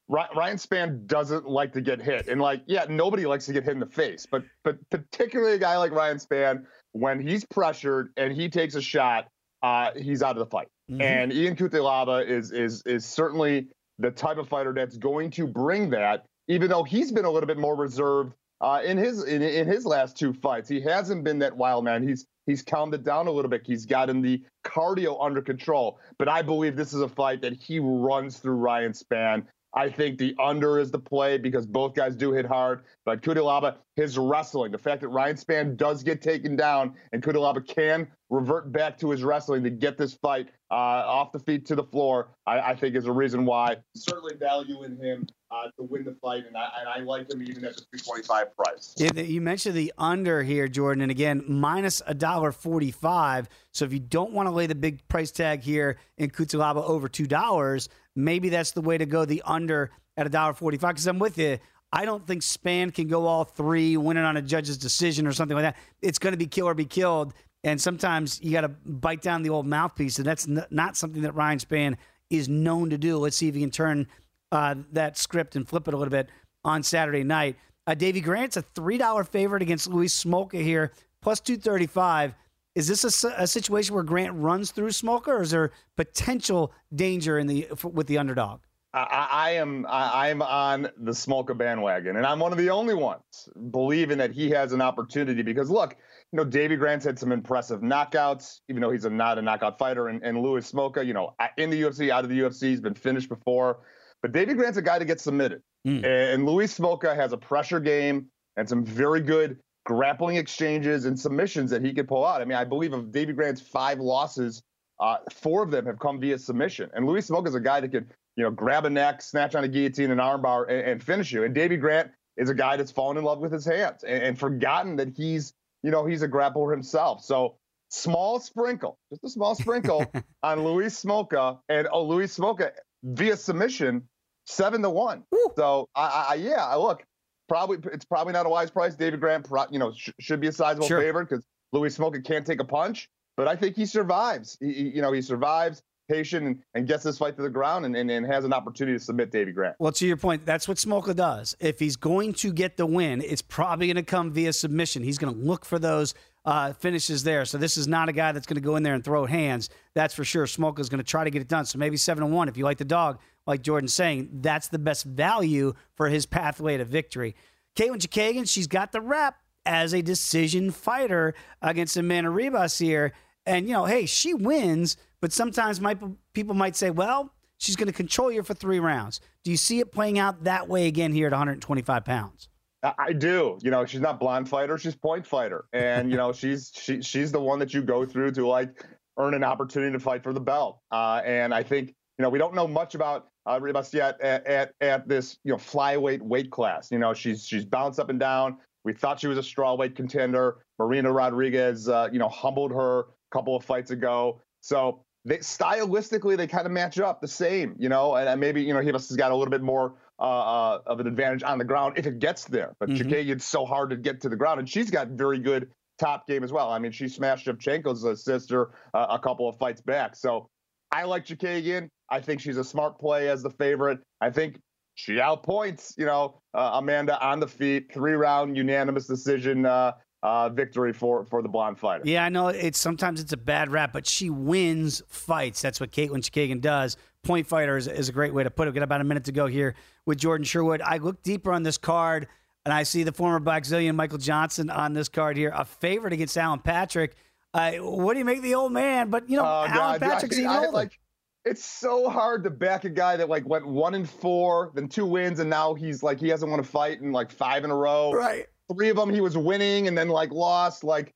Ryan 0.07 0.57
Spann 0.57 1.07
doesn't 1.07 1.49
like 1.49 1.73
to 1.73 1.81
get 1.81 1.99
hit, 1.99 2.27
and 2.27 2.39
like, 2.39 2.61
yeah, 2.67 2.85
nobody 2.87 3.25
likes 3.25 3.47
to 3.47 3.53
get 3.53 3.63
hit 3.63 3.73
in 3.73 3.79
the 3.79 3.87
face, 3.87 4.27
but 4.29 4.43
but 4.63 4.77
particularly 4.91 5.55
a 5.55 5.59
guy 5.59 5.75
like 5.75 5.91
Ryan 5.91 6.17
Spann, 6.17 6.65
when 6.91 7.19
he's 7.19 7.45
pressured 7.45 8.13
and 8.15 8.31
he 8.31 8.47
takes 8.47 8.75
a 8.75 8.81
shot, 8.81 9.27
uh, 9.63 9.89
he's 9.95 10.21
out 10.21 10.37
of 10.37 10.39
the 10.39 10.51
fight. 10.51 10.67
Mm-hmm. 10.91 11.01
And 11.01 11.33
Ian 11.33 11.55
Cutelaba 11.55 12.27
is 12.27 12.51
is 12.51 12.83
is 12.85 13.05
certainly 13.05 13.69
the 13.99 14.11
type 14.11 14.37
of 14.37 14.47
fighter 14.47 14.73
that's 14.73 14.97
going 14.97 15.31
to 15.31 15.47
bring 15.47 15.89
that, 15.91 16.25
even 16.47 16.69
though 16.69 16.83
he's 16.83 17.11
been 17.11 17.25
a 17.25 17.29
little 17.29 17.47
bit 17.47 17.57
more 17.57 17.75
reserved 17.75 18.33
uh, 18.61 18.81
in 18.83 18.97
his 18.97 19.23
in, 19.23 19.41
in 19.41 19.67
his 19.67 19.85
last 19.85 20.17
two 20.17 20.33
fights. 20.33 20.69
He 20.69 20.81
hasn't 20.81 21.23
been 21.23 21.39
that 21.39 21.55
wild 21.55 21.83
man. 21.83 22.07
He's 22.07 22.25
he's 22.45 22.63
calmed 22.63 22.93
it 22.93 23.03
down 23.03 23.27
a 23.27 23.31
little 23.31 23.49
bit. 23.49 23.61
He's 23.65 23.85
gotten 23.85 24.21
the 24.21 24.41
cardio 24.65 25.23
under 25.23 25.41
control. 25.41 25.99
But 26.17 26.29
I 26.29 26.41
believe 26.41 26.75
this 26.75 26.93
is 26.93 27.01
a 27.01 27.09
fight 27.09 27.41
that 27.41 27.53
he 27.53 27.79
runs 27.79 28.39
through 28.39 28.55
Ryan 28.55 28.93
Spann. 28.93 29.45
I 29.73 29.89
think 29.89 30.17
the 30.17 30.35
under 30.39 30.79
is 30.79 30.89
the 30.89 30.99
play 30.99 31.37
because 31.37 31.65
both 31.67 31.93
guys 31.93 32.15
do 32.15 32.31
hit 32.31 32.45
hard. 32.45 32.83
But 33.05 33.21
Cutelaba, 33.21 33.75
his 33.97 34.15
wrestling, 34.17 34.71
the 34.71 34.77
fact 34.77 35.01
that 35.01 35.07
Ryan 35.07 35.35
Spann 35.35 35.75
does 35.75 36.03
get 36.03 36.21
taken 36.21 36.55
down 36.55 36.93
and 37.11 37.21
Cutelaba 37.21 37.67
can 37.67 38.07
revert 38.29 38.71
back 38.71 38.95
to 38.99 39.09
his 39.09 39.23
wrestling 39.23 39.63
to 39.63 39.71
get 39.71 39.97
this 39.97 40.13
fight 40.13 40.49
uh, 40.69 40.75
off 40.75 41.31
the 41.31 41.39
feet 41.39 41.65
to 41.65 41.75
the 41.75 41.83
floor, 41.83 42.29
I, 42.45 42.59
I, 42.59 42.75
think 42.75 42.95
is 42.95 43.07
a 43.07 43.11
reason 43.11 43.43
why. 43.43 43.77
Certainly 43.95 44.35
value 44.35 44.83
in 44.83 44.97
him 44.97 45.25
uh, 45.49 45.69
to 45.77 45.83
win 45.83 46.03
the 46.03 46.15
fight, 46.21 46.45
and 46.45 46.55
I, 46.55 46.69
and 46.79 46.89
I 46.89 46.99
like 46.99 47.31
him 47.31 47.41
even 47.41 47.65
at 47.65 47.75
the 47.75 47.85
325 47.97 48.55
price. 48.55 48.93
Yeah, 48.97 49.13
you 49.21 49.41
mentioned 49.41 49.75
the 49.75 49.93
under 49.97 50.43
here, 50.43 50.67
Jordan, 50.67 51.01
and 51.01 51.09
again, 51.09 51.43
minus 51.47 52.01
a 52.05 52.13
dollar 52.13 52.51
forty-five. 52.51 53.47
So 53.71 53.85
if 53.85 53.93
you 53.93 53.99
don't 53.99 54.33
want 54.33 54.47
to 54.47 54.51
lay 54.51 54.67
the 54.67 54.75
big 54.75 55.07
price 55.07 55.31
tag 55.31 55.61
here 55.61 55.97
in 56.17 56.29
Cutelaba 56.29 56.83
over 56.83 57.07
$2, 57.07 57.87
maybe 58.15 58.49
that's 58.49 58.71
the 58.71 58.81
way 58.81 58.97
to 58.97 59.05
go, 59.05 59.23
the 59.23 59.41
under 59.45 59.91
at 60.17 60.27
a 60.27 60.29
dollar 60.29 60.53
forty-five. 60.53 60.95
Because 60.95 61.07
I'm 61.07 61.19
with 61.19 61.37
you. 61.37 61.59
I 61.91 62.05
don't 62.05 62.25
think 62.27 62.41
Spann 62.41 62.93
can 62.93 63.07
go 63.07 63.25
all 63.25 63.43
three, 63.43 63.95
win 63.97 64.17
it 64.17 64.23
on 64.23 64.37
a 64.37 64.41
judge's 64.41 64.77
decision 64.77 65.25
or 65.25 65.31
something 65.31 65.55
like 65.55 65.63
that. 65.63 65.77
It's 66.01 66.19
going 66.19 66.33
to 66.33 66.37
be 66.37 66.47
kill 66.47 66.67
or 66.67 66.73
be 66.73 66.85
killed. 66.85 67.33
And 67.63 67.81
sometimes 67.81 68.41
you 68.41 68.51
got 68.51 68.61
to 68.61 68.69
bite 68.69 69.21
down 69.21 69.41
the 69.41 69.49
old 69.49 69.65
mouthpiece, 69.65 70.19
and 70.19 70.27
that's 70.27 70.47
n- 70.47 70.65
not 70.69 70.95
something 70.95 71.21
that 71.23 71.33
Ryan 71.33 71.59
Spann 71.59 71.97
is 72.29 72.47
known 72.47 72.89
to 72.89 72.97
do. 72.97 73.17
Let's 73.17 73.37
see 73.37 73.47
if 73.47 73.55
he 73.55 73.61
can 73.61 73.71
turn 73.71 74.07
uh, 74.51 74.75
that 74.91 75.17
script 75.17 75.55
and 75.55 75.67
flip 75.67 75.87
it 75.87 75.93
a 75.93 75.97
little 75.97 76.11
bit 76.11 76.29
on 76.63 76.83
Saturday 76.83 77.23
night. 77.23 77.55
Uh, 77.85 77.93
Davey 77.93 78.21
Grant's 78.21 78.57
a 78.57 78.61
three 78.61 78.97
dollar 78.97 79.23
favorite 79.23 79.61
against 79.61 79.87
Louis 79.87 80.07
Smolka 80.07 80.61
here, 80.61 80.91
plus 81.21 81.39
two 81.39 81.57
thirty 81.57 81.87
five. 81.87 82.35
Is 82.75 82.87
this 82.87 83.23
a, 83.23 83.33
a, 83.37 83.47
situation 83.47 83.95
where 83.95 84.03
Grant 84.03 84.35
runs 84.35 84.71
through 84.71 84.89
Smolka, 84.89 85.29
or 85.29 85.41
is 85.41 85.51
there 85.51 85.71
potential 85.95 86.71
danger 86.93 87.39
in 87.39 87.47
the 87.47 87.67
with 87.83 88.07
the 88.07 88.17
underdog? 88.17 88.59
I, 88.97 89.27
I 89.31 89.51
am 89.51 89.85
I, 89.87 90.29
am 90.29 90.41
on 90.41 90.89
the 90.97 91.11
Smolka 91.11 91.57
bandwagon, 91.57 92.15
and 92.15 92.25
I'm 92.25 92.39
one 92.39 92.51
of 92.51 92.57
the 92.57 92.69
only 92.69 92.93
ones 92.93 93.49
believing 93.71 94.17
that 94.17 94.31
he 94.31 94.49
has 94.51 94.73
an 94.73 94.81
opportunity. 94.81 95.41
Because 95.41 95.69
look, 95.69 95.95
you 96.31 96.37
know, 96.37 96.43
Davey 96.43 96.75
Grant's 96.75 97.05
had 97.05 97.17
some 97.17 97.31
impressive 97.31 97.81
knockouts, 97.81 98.59
even 98.69 98.81
though 98.81 98.91
he's 98.91 99.05
a, 99.05 99.09
not 99.09 99.37
a 99.37 99.41
knockout 99.41 99.77
fighter. 99.77 100.07
And, 100.07 100.21
and 100.23 100.41
Louis 100.41 100.69
Smolka, 100.69 101.05
you 101.05 101.13
know, 101.13 101.33
in 101.57 101.69
the 101.69 101.81
UFC, 101.81 102.09
out 102.09 102.23
of 102.23 102.29
the 102.29 102.39
UFC, 102.39 102.63
he's 102.63 102.81
been 102.81 102.95
finished 102.95 103.29
before. 103.29 103.79
But 104.21 104.31
Davey 104.31 104.53
Grant's 104.53 104.77
a 104.77 104.81
guy 104.81 104.99
to 104.99 105.05
get 105.05 105.21
submitted. 105.21 105.61
Mm. 105.87 106.05
And 106.05 106.45
Louis 106.45 106.67
Smolka 106.67 107.15
has 107.15 107.33
a 107.33 107.37
pressure 107.37 107.79
game 107.79 108.27
and 108.57 108.67
some 108.67 108.83
very 108.83 109.21
good 109.21 109.59
grappling 109.85 110.35
exchanges 110.35 111.05
and 111.05 111.17
submissions 111.17 111.71
that 111.71 111.81
he 111.81 111.93
could 111.93 112.09
pull 112.09 112.25
out. 112.25 112.41
I 112.41 112.45
mean, 112.45 112.57
I 112.57 112.65
believe 112.65 112.91
of 112.91 113.11
Davey 113.11 113.31
Grant's 113.31 113.61
five 113.61 113.99
losses, 113.99 114.61
uh, 114.99 115.17
four 115.31 115.63
of 115.63 115.71
them 115.71 115.85
have 115.85 115.97
come 115.97 116.19
via 116.19 116.37
submission. 116.37 116.89
And 116.93 117.05
Louis 117.05 117.25
Smolka 117.25 117.47
is 117.47 117.55
a 117.55 117.61
guy 117.61 117.79
that 117.79 117.89
could, 117.89 118.07
you 118.37 118.43
know, 118.43 118.51
grab 118.51 118.85
a 118.85 118.89
neck, 118.89 119.21
snatch 119.21 119.55
on 119.55 119.65
a 119.65 119.67
guillotine, 119.67 120.11
an 120.11 120.19
armbar, 120.19 120.69
and, 120.69 120.87
and 120.87 121.03
finish 121.03 121.31
you. 121.33 121.43
And 121.43 121.53
Davey 121.53 121.75
Grant 121.75 122.11
is 122.37 122.49
a 122.49 122.53
guy 122.53 122.77
that's 122.77 122.91
fallen 122.91 123.17
in 123.17 123.25
love 123.25 123.39
with 123.39 123.51
his 123.51 123.65
hands 123.65 124.03
and, 124.03 124.23
and 124.23 124.39
forgotten 124.39 124.95
that 124.97 125.09
he's 125.09 125.53
you 125.83 125.91
know, 125.91 126.05
he's 126.05 126.21
a 126.21 126.27
grappler 126.27 126.71
himself. 126.71 127.23
So 127.23 127.55
small 127.89 128.39
sprinkle, 128.39 128.97
just 129.09 129.23
a 129.23 129.29
small 129.29 129.55
sprinkle 129.55 130.05
on 130.43 130.63
Louis 130.63 130.87
Smolka 130.87 131.59
and 131.69 131.87
oh, 131.91 132.03
Louis 132.03 132.35
Smolka 132.35 132.71
via 133.03 133.37
submission, 133.37 134.07
seven 134.45 134.81
to 134.81 134.89
one. 134.89 135.23
Woo. 135.31 135.53
So 135.55 135.87
I, 135.95 136.27
I, 136.29 136.35
yeah, 136.35 136.65
I 136.65 136.77
look, 136.77 137.03
probably 137.47 137.77
it's 137.93 138.05
probably 138.05 138.33
not 138.33 138.45
a 138.45 138.49
wise 138.49 138.71
price. 138.71 138.95
David 138.95 139.19
Grant, 139.19 139.47
you 139.71 139.79
know, 139.79 139.93
sh- 139.93 140.09
should 140.19 140.41
be 140.41 140.47
a 140.47 140.51
sizable 140.51 140.87
sure. 140.87 140.99
favorite 140.99 141.29
because 141.29 141.45
Louis 141.71 141.95
Smolka 141.95 142.23
can't 142.23 142.45
take 142.45 142.59
a 142.59 142.65
punch, 142.65 143.09
but 143.35 143.47
I 143.47 143.55
think 143.55 143.75
he 143.75 143.85
survives. 143.85 144.57
He, 144.59 144.73
he, 144.73 144.83
you 144.89 145.01
know, 145.01 145.11
he 145.11 145.21
survives 145.21 145.81
patient 146.07 146.45
and, 146.45 146.63
and 146.73 146.87
gets 146.87 147.03
this 147.03 147.17
fight 147.17 147.35
to 147.37 147.41
the 147.41 147.49
ground 147.49 147.85
and, 147.85 147.95
and, 147.95 148.09
and, 148.09 148.25
has 148.25 148.45
an 148.45 148.53
opportunity 148.53 148.97
to 148.97 149.03
submit 149.03 149.31
Davey 149.31 149.51
Grant. 149.51 149.75
Well, 149.79 149.91
to 149.93 150.07
your 150.07 150.17
point, 150.17 150.45
that's 150.45 150.67
what 150.67 150.77
Smolka 150.77 151.15
does. 151.15 151.55
If 151.59 151.79
he's 151.79 151.95
going 151.95 152.33
to 152.33 152.51
get 152.51 152.77
the 152.77 152.85
win, 152.85 153.21
it's 153.21 153.41
probably 153.41 153.87
going 153.87 153.97
to 153.97 154.03
come 154.03 154.31
via 154.31 154.53
submission. 154.53 155.03
He's 155.03 155.17
going 155.17 155.33
to 155.33 155.39
look 155.39 155.65
for 155.65 155.79
those 155.79 156.13
uh, 156.45 156.73
finishes 156.73 157.23
there. 157.23 157.45
So 157.45 157.57
this 157.57 157.77
is 157.77 157.87
not 157.87 158.09
a 158.09 158.13
guy 158.13 158.31
that's 158.31 158.45
going 158.45 158.55
to 158.55 158.61
go 158.61 158.77
in 158.77 158.83
there 158.83 158.93
and 158.93 159.03
throw 159.03 159.25
hands. 159.25 159.69
That's 159.93 160.13
for 160.13 160.23
sure. 160.23 160.45
Smolka 160.45 160.79
is 160.79 160.89
going 160.89 160.99
to 160.99 161.03
try 161.03 161.23
to 161.23 161.29
get 161.29 161.41
it 161.41 161.47
done. 161.47 161.65
So 161.65 161.77
maybe 161.77 161.97
seven 161.97 162.23
and 162.23 162.33
one 162.33 162.47
if 162.47 162.57
you 162.57 162.63
like 162.63 162.77
the 162.77 162.85
dog, 162.85 163.19
like 163.45 163.61
Jordan's 163.61 163.93
saying. 163.93 164.29
That's 164.31 164.69
the 164.69 164.79
best 164.79 165.03
value 165.03 165.73
for 165.95 166.09
his 166.09 166.25
pathway 166.25 166.77
to 166.77 166.85
victory. 166.85 167.35
Katlyn 167.75 167.97
Chookagian, 167.97 168.49
she's 168.49 168.67
got 168.67 168.91
the 168.91 169.01
rep 169.01 169.35
as 169.65 169.93
a 169.93 170.01
decision 170.01 170.71
fighter 170.71 171.35
against 171.61 171.97
Amanda 171.97 172.29
Ribas 172.29 172.79
here. 172.79 173.13
And, 173.47 173.67
you 173.67 173.73
know, 173.73 173.85
hey, 173.85 174.05
she 174.05 174.35
wins 174.35 174.97
but 175.21 175.31
sometimes 175.31 175.81
my, 175.81 175.97
people 176.33 176.53
might 176.53 176.75
say, 176.75 176.89
well, 176.89 177.33
she's 177.57 177.75
going 177.75 177.87
to 177.87 177.93
control 177.93 178.31
you 178.31 178.43
for 178.43 178.53
three 178.53 178.79
rounds. 178.79 179.19
Do 179.43 179.51
you 179.51 179.57
see 179.57 179.79
it 179.79 179.91
playing 179.91 180.19
out 180.19 180.43
that 180.43 180.67
way 180.67 180.87
again 180.87 181.11
here 181.11 181.27
at 181.27 181.31
125 181.31 182.05
pounds? 182.05 182.49
I 182.83 183.11
do. 183.11 183.57
You 183.63 183.71
know, 183.71 183.85
she's 183.85 184.01
not 184.01 184.19
blonde 184.19 184.47
fighter; 184.47 184.77
she's 184.77 184.95
point 184.95 185.25
fighter, 185.25 185.65
and 185.73 186.11
you 186.11 186.15
know, 186.15 186.31
she's 186.41 186.71
she, 186.75 187.01
she's 187.01 187.31
the 187.31 187.39
one 187.39 187.57
that 187.57 187.73
you 187.73 187.81
go 187.81 188.05
through 188.05 188.31
to 188.33 188.47
like 188.47 188.85
earn 189.17 189.33
an 189.33 189.43
opportunity 189.43 189.91
to 189.91 189.99
fight 189.99 190.21
for 190.21 190.31
the 190.31 190.39
belt. 190.39 190.79
Uh, 190.91 191.21
and 191.25 191.55
I 191.55 191.63
think 191.63 191.89
you 192.19 192.23
know 192.23 192.29
we 192.29 192.37
don't 192.37 192.53
know 192.53 192.67
much 192.67 192.93
about 192.93 193.29
uh, 193.47 193.59
yet 193.91 194.21
at, 194.21 194.45
at 194.45 194.73
at 194.79 195.07
this 195.07 195.39
you 195.43 195.51
know 195.51 195.57
flyweight 195.57 196.21
weight 196.21 196.51
class. 196.51 196.91
You 196.91 196.99
know, 196.99 197.15
she's 197.15 197.47
she's 197.47 197.65
bounced 197.65 197.99
up 197.99 198.09
and 198.09 198.19
down. 198.19 198.57
We 198.85 198.93
thought 198.93 199.19
she 199.19 199.27
was 199.27 199.39
a 199.39 199.41
strawweight 199.41 199.95
contender. 199.95 200.59
Marina 200.77 201.11
Rodriguez, 201.11 201.89
uh, 201.89 202.09
you 202.11 202.19
know, 202.19 202.29
humbled 202.29 202.71
her 202.71 203.07
couple 203.31 203.55
of 203.55 203.63
fights 203.63 203.91
ago. 203.91 204.41
So 204.61 205.03
they 205.25 205.37
stylistically 205.39 206.37
they 206.37 206.47
kind 206.47 206.65
of 206.65 206.71
match 206.71 206.99
up 206.99 207.21
the 207.21 207.27
same, 207.27 207.75
you 207.77 207.89
know, 207.89 208.15
and, 208.15 208.39
maybe 208.39 208.61
you 208.61 208.73
know 208.73 208.79
Ribas 208.79 209.09
has 209.09 209.17
got 209.17 209.31
a 209.31 209.35
little 209.35 209.51
bit 209.51 209.61
more 209.61 209.95
uh, 210.19 210.23
uh, 210.23 210.79
of 210.85 210.99
an 210.99 211.07
advantage 211.07 211.43
on 211.43 211.57
the 211.57 211.65
ground 211.65 211.95
if 211.97 212.05
it 212.07 212.19
gets 212.19 212.45
there. 212.45 212.73
But 212.79 212.89
mm 212.89 213.41
so 213.41 213.65
hard 213.65 213.89
to 213.89 213.97
get 213.97 214.21
to 214.21 214.29
the 214.29 214.35
ground, 214.35 214.59
and 214.59 214.69
she's 214.69 214.89
got 214.89 215.09
very 215.09 215.39
good 215.39 215.69
top 215.99 216.27
game 216.27 216.43
as 216.43 216.51
well. 216.51 216.69
I 216.69 216.79
mean, 216.79 216.91
she 216.91 217.07
smashed 217.07 217.45
Shevchenko's 217.47 218.23
sister 218.23 218.71
uh, 218.93 219.07
a 219.09 219.19
couple 219.19 219.49
of 219.49 219.57
fights 219.57 219.81
back. 219.81 220.15
So 220.15 220.49
I 220.91 221.03
like 221.03 221.25
Chookagian. 221.25 221.89
I 222.09 222.21
think 222.21 222.39
she's 222.39 222.57
a 222.57 222.63
smart 222.63 222.99
play 222.99 223.29
as 223.29 223.43
the 223.43 223.49
favorite. 223.49 223.99
I 224.21 224.29
think 224.29 224.59
she 224.95 225.13
outpoints, 225.13 225.93
you 225.97 226.05
know, 226.05 226.41
uh, 226.53 226.71
Amanda 226.73 227.19
on 227.23 227.39
the 227.39 227.47
feet, 227.47 227.93
three 227.93 228.13
round 228.13 228.55
unanimous 228.55 229.07
decision 229.07 229.65
uh, 229.65 229.91
uh, 230.23 230.49
victory 230.49 230.93
for 230.93 231.25
for 231.25 231.41
the 231.41 231.49
blonde 231.49 231.77
fighter. 231.77 232.03
Yeah, 232.05 232.23
I 232.23 232.29
know 232.29 232.47
it's 232.47 232.79
sometimes 232.79 233.21
it's 233.21 233.33
a 233.33 233.37
bad 233.37 233.71
rap, 233.71 233.93
but 233.93 234.07
she 234.07 234.29
wins 234.29 235.01
fights. 235.07 235.61
That's 235.61 235.79
what 235.79 235.91
Katlyn 235.91 236.21
Chookagian 236.21 236.61
does. 236.61 236.97
Point 237.23 237.47
fighter 237.47 237.77
is, 237.77 237.87
is 237.87 238.09
a 238.09 238.11
great 238.11 238.33
way 238.33 238.43
to 238.43 238.49
put 238.49 238.67
it. 238.67 238.71
We've 238.71 238.75
got 238.75 238.83
about 238.83 239.01
a 239.01 239.03
minute 239.03 239.25
to 239.25 239.31
go 239.31 239.47
here 239.47 239.75
with 240.05 240.17
Jordan 240.17 240.45
Sherwood. 240.45 240.81
I 240.81 240.97
look 240.97 241.21
deeper 241.23 241.51
on 241.51 241.63
this 241.63 241.77
card, 241.77 242.27
and 242.65 242.73
I 242.73 242.83
see 242.83 243.03
the 243.03 243.11
former 243.11 243.39
Blackzilian 243.39 243.95
Michael 243.95 244.17
Johnson 244.17 244.69
on 244.69 244.93
this 244.93 245.09
card 245.09 245.37
here, 245.37 245.51
a 245.55 245.65
favorite 245.65 246.13
against 246.13 246.37
Alan 246.37 246.59
Patrick. 246.59 247.15
Uh, 247.53 247.73
what 247.73 248.13
do 248.13 248.19
you 248.19 248.25
make 248.25 248.41
the 248.41 248.55
old 248.55 248.71
man? 248.71 249.09
But 249.09 249.29
you 249.29 249.37
know, 249.37 249.43
oh, 249.43 249.65
Alan 249.67 249.99
God, 249.99 250.01
Patrick's 250.01 250.37
I, 250.37 250.41
even 250.41 250.51
older. 250.51 250.71
Like, 250.71 250.99
it's 251.45 251.63
so 251.63 252.09
hard 252.09 252.43
to 252.43 252.49
back 252.49 252.83
a 252.83 252.89
guy 252.89 253.17
that 253.17 253.29
like 253.29 253.47
went 253.47 253.65
one 253.67 253.93
and 253.93 254.09
four, 254.09 254.71
then 254.73 254.87
two 254.87 255.05
wins, 255.05 255.39
and 255.39 255.49
now 255.49 255.73
he's 255.73 256.03
like 256.03 256.19
he 256.19 256.29
hasn't 256.29 256.49
won 256.49 256.59
a 256.59 256.63
fight 256.63 257.01
in 257.01 257.11
like 257.11 257.31
five 257.31 257.63
in 257.63 257.71
a 257.71 257.75
row. 257.75 258.11
Right. 258.11 258.47
Three 258.73 258.89
of 258.89 258.97
them 258.97 259.13
he 259.13 259.21
was 259.21 259.37
winning 259.37 259.87
and 259.87 259.97
then 259.97 260.09
like 260.09 260.31
lost. 260.31 260.83
Like, 260.83 261.13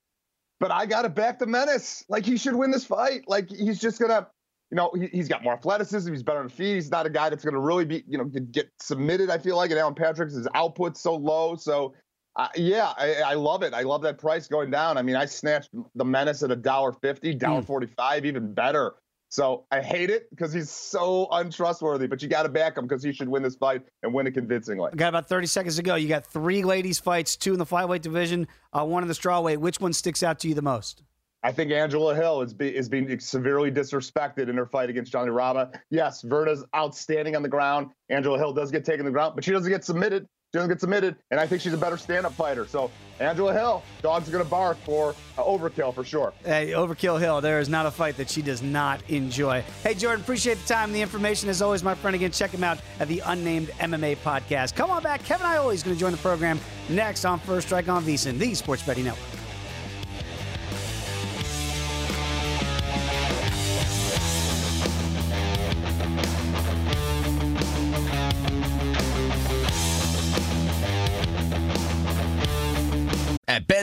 but 0.60 0.72
I 0.72 0.86
got 0.86 1.04
to 1.04 1.10
back 1.10 1.39
the 1.39 1.47
menace. 1.47 2.04
Like 2.10 2.26
he 2.26 2.38
should 2.38 2.56
win 2.56 2.72
this 2.72 2.86
fight. 2.86 3.24
Like 3.28 3.49
he's 3.49 3.80
just 3.80 3.99
gonna, 3.99 4.28
you 4.70 4.76
know, 4.76 4.91
he, 4.95 5.18
has 5.18 5.28
got 5.28 5.43
more 5.43 5.54
athleticism. 5.54 6.12
He's 6.12 6.24
better 6.24 6.39
on 6.39 6.49
feet. 6.49 6.76
He's 6.76 6.91
not 6.91 7.06
a 7.06 7.10
guy 7.10 7.30
that's 7.30 7.43
gonna 7.43 7.60
really 7.60 7.86
be, 7.86 8.04
you 8.08 8.18
know, 8.18 8.26
get 8.26 8.70
submitted. 8.80 9.30
I 9.30 9.38
feel 9.38 9.58
like, 9.58 9.72
and 9.72 9.80
Alan 9.80 9.95
Patrick's 9.95 10.36
his 10.36 10.47
output's 10.56 11.02
so 11.02 11.16
low. 11.16 11.56
So 11.56 11.93
uh, 12.38 12.47
yeah, 12.56 12.93
I, 12.97 13.16
I, 13.16 13.34
love 13.34 13.62
it. 13.62 13.74
I 13.74 13.82
love 13.82 14.02
that 14.04 14.18
price 14.18 14.47
going 14.47 14.72
down. 14.72 14.97
I 14.97 15.02
mean, 15.02 15.18
I 15.18 15.26
snatched 15.26 15.70
the 15.95 16.06
menace 16.06 16.43
at 16.43 16.52
a 16.52 16.56
dollar 16.56 16.93
fifty, 16.93 17.34
dollar 17.34 17.62
forty-five, 17.62 18.26
even 18.26 18.54
better. 18.54 18.93
So 19.32 19.63
I 19.71 19.82
hate 19.82 20.09
it 20.09 20.29
because 20.29 20.51
he's 20.51 20.69
so 20.69 21.29
untrustworthy, 21.32 22.05
but 22.05 22.21
you 22.21 22.27
got 22.27 22.43
to 22.43 22.49
back 22.49 22.77
him 22.77 22.86
because 22.86 23.01
he 23.01 23.13
should 23.13 23.29
win 23.29 23.41
this 23.41 23.55
fight 23.55 23.82
and 24.03 24.13
win 24.13 24.27
it 24.27 24.34
convincingly. 24.34 24.91
got 24.97 25.07
about 25.07 25.29
30 25.29 25.47
seconds 25.47 25.77
to 25.77 25.84
go. 25.84 25.95
You 25.95 26.09
got 26.09 26.25
three 26.25 26.65
ladies' 26.65 26.99
fights, 26.99 27.38
two 27.38 27.53
in 27.53 27.59
the 27.59 27.65
flyweight 27.65 28.01
division, 28.01 28.45
uh, 28.73 28.84
one 28.84 29.03
in 29.03 29.07
the 29.07 29.15
strawweight. 29.15 29.57
Which 29.57 29.79
one 29.79 29.93
sticks 29.93 30.21
out 30.21 30.39
to 30.39 30.49
you 30.49 30.53
the 30.53 30.61
most? 30.61 31.03
I 31.43 31.53
think 31.53 31.71
Angela 31.71 32.13
Hill 32.13 32.41
is, 32.41 32.53
be, 32.53 32.75
is 32.75 32.89
being 32.89 33.17
severely 33.21 33.71
disrespected 33.71 34.49
in 34.49 34.57
her 34.57 34.65
fight 34.65 34.89
against 34.89 35.13
Jandiroba. 35.13 35.79
Yes, 35.89 36.23
Virna's 36.23 36.65
outstanding 36.75 37.38
on 37.38 37.41
the 37.41 37.49
ground. 37.49 37.91
Angela 38.09 38.38
Hill 38.38 38.51
does 38.51 38.69
get 38.69 38.84
taken 38.84 39.05
to 39.05 39.09
the 39.09 39.13
ground, 39.13 39.36
but 39.36 39.45
she 39.45 39.51
doesn't 39.51 39.71
get 39.71 39.86
submitted. 39.86 40.27
She 40.52 40.58
doesn't 40.58 40.70
get 40.70 40.82
submitted, 40.82 41.16
and 41.32 41.39
I 41.39 41.47
think 41.47 41.62
she's 41.62 41.72
a 41.72 41.78
better 41.78 41.95
stand-up 41.95 42.34
fighter. 42.34 42.68
So 42.68 42.91
Angela 43.22 43.54
Hill, 43.54 43.84
dogs 44.02 44.28
are 44.28 44.38
to 44.38 44.43
bark 44.43 44.78
for 44.80 45.16
uh, 45.38 45.43
overkill 45.43 45.95
for 45.95 46.04
sure. 46.04 46.34
Hey, 46.43 46.72
Overkill 46.72 47.22
Hill, 47.22 47.39
there 47.39 47.62
is 47.62 47.70
not 47.70 47.86
a 47.86 47.91
fight 47.91 48.18
that 48.18 48.30
she 48.30 48.41
does 48.41 48.62
not 48.62 48.99
enjoy. 49.10 49.64
Hey, 49.82 49.93
Jordan, 49.93 50.20
appreciate 50.20 50.58
the 50.58 50.68
time 50.68 50.91
the 50.91 51.02
information. 51.02 51.47
As 51.47 51.62
always, 51.62 51.84
my 51.84 51.95
friend, 51.95 52.16
again, 52.16 52.32
check 52.32 52.52
him 52.52 52.66
out 52.66 52.80
at 52.99 53.08
the 53.08 53.20
Unnamed 53.28 53.70
MMA 53.80 54.18
Podcast. 54.18 54.76
Come 54.76 54.91
on 54.91 55.02
back. 55.02 55.24
Kevin 55.24 55.47
is 55.72 55.84
going 55.84 55.95
to 55.95 55.99
join 55.99 56.12
the 56.12 56.18
program 56.18 56.60
next 56.89 57.24
on 57.24 57.39
First 57.39 57.68
Strike 57.68 57.88
on 57.88 58.04
VSiN, 58.04 58.38
the 58.38 58.54
Sports 58.54 58.84
Betting 58.84 59.06
Network. 59.06 59.30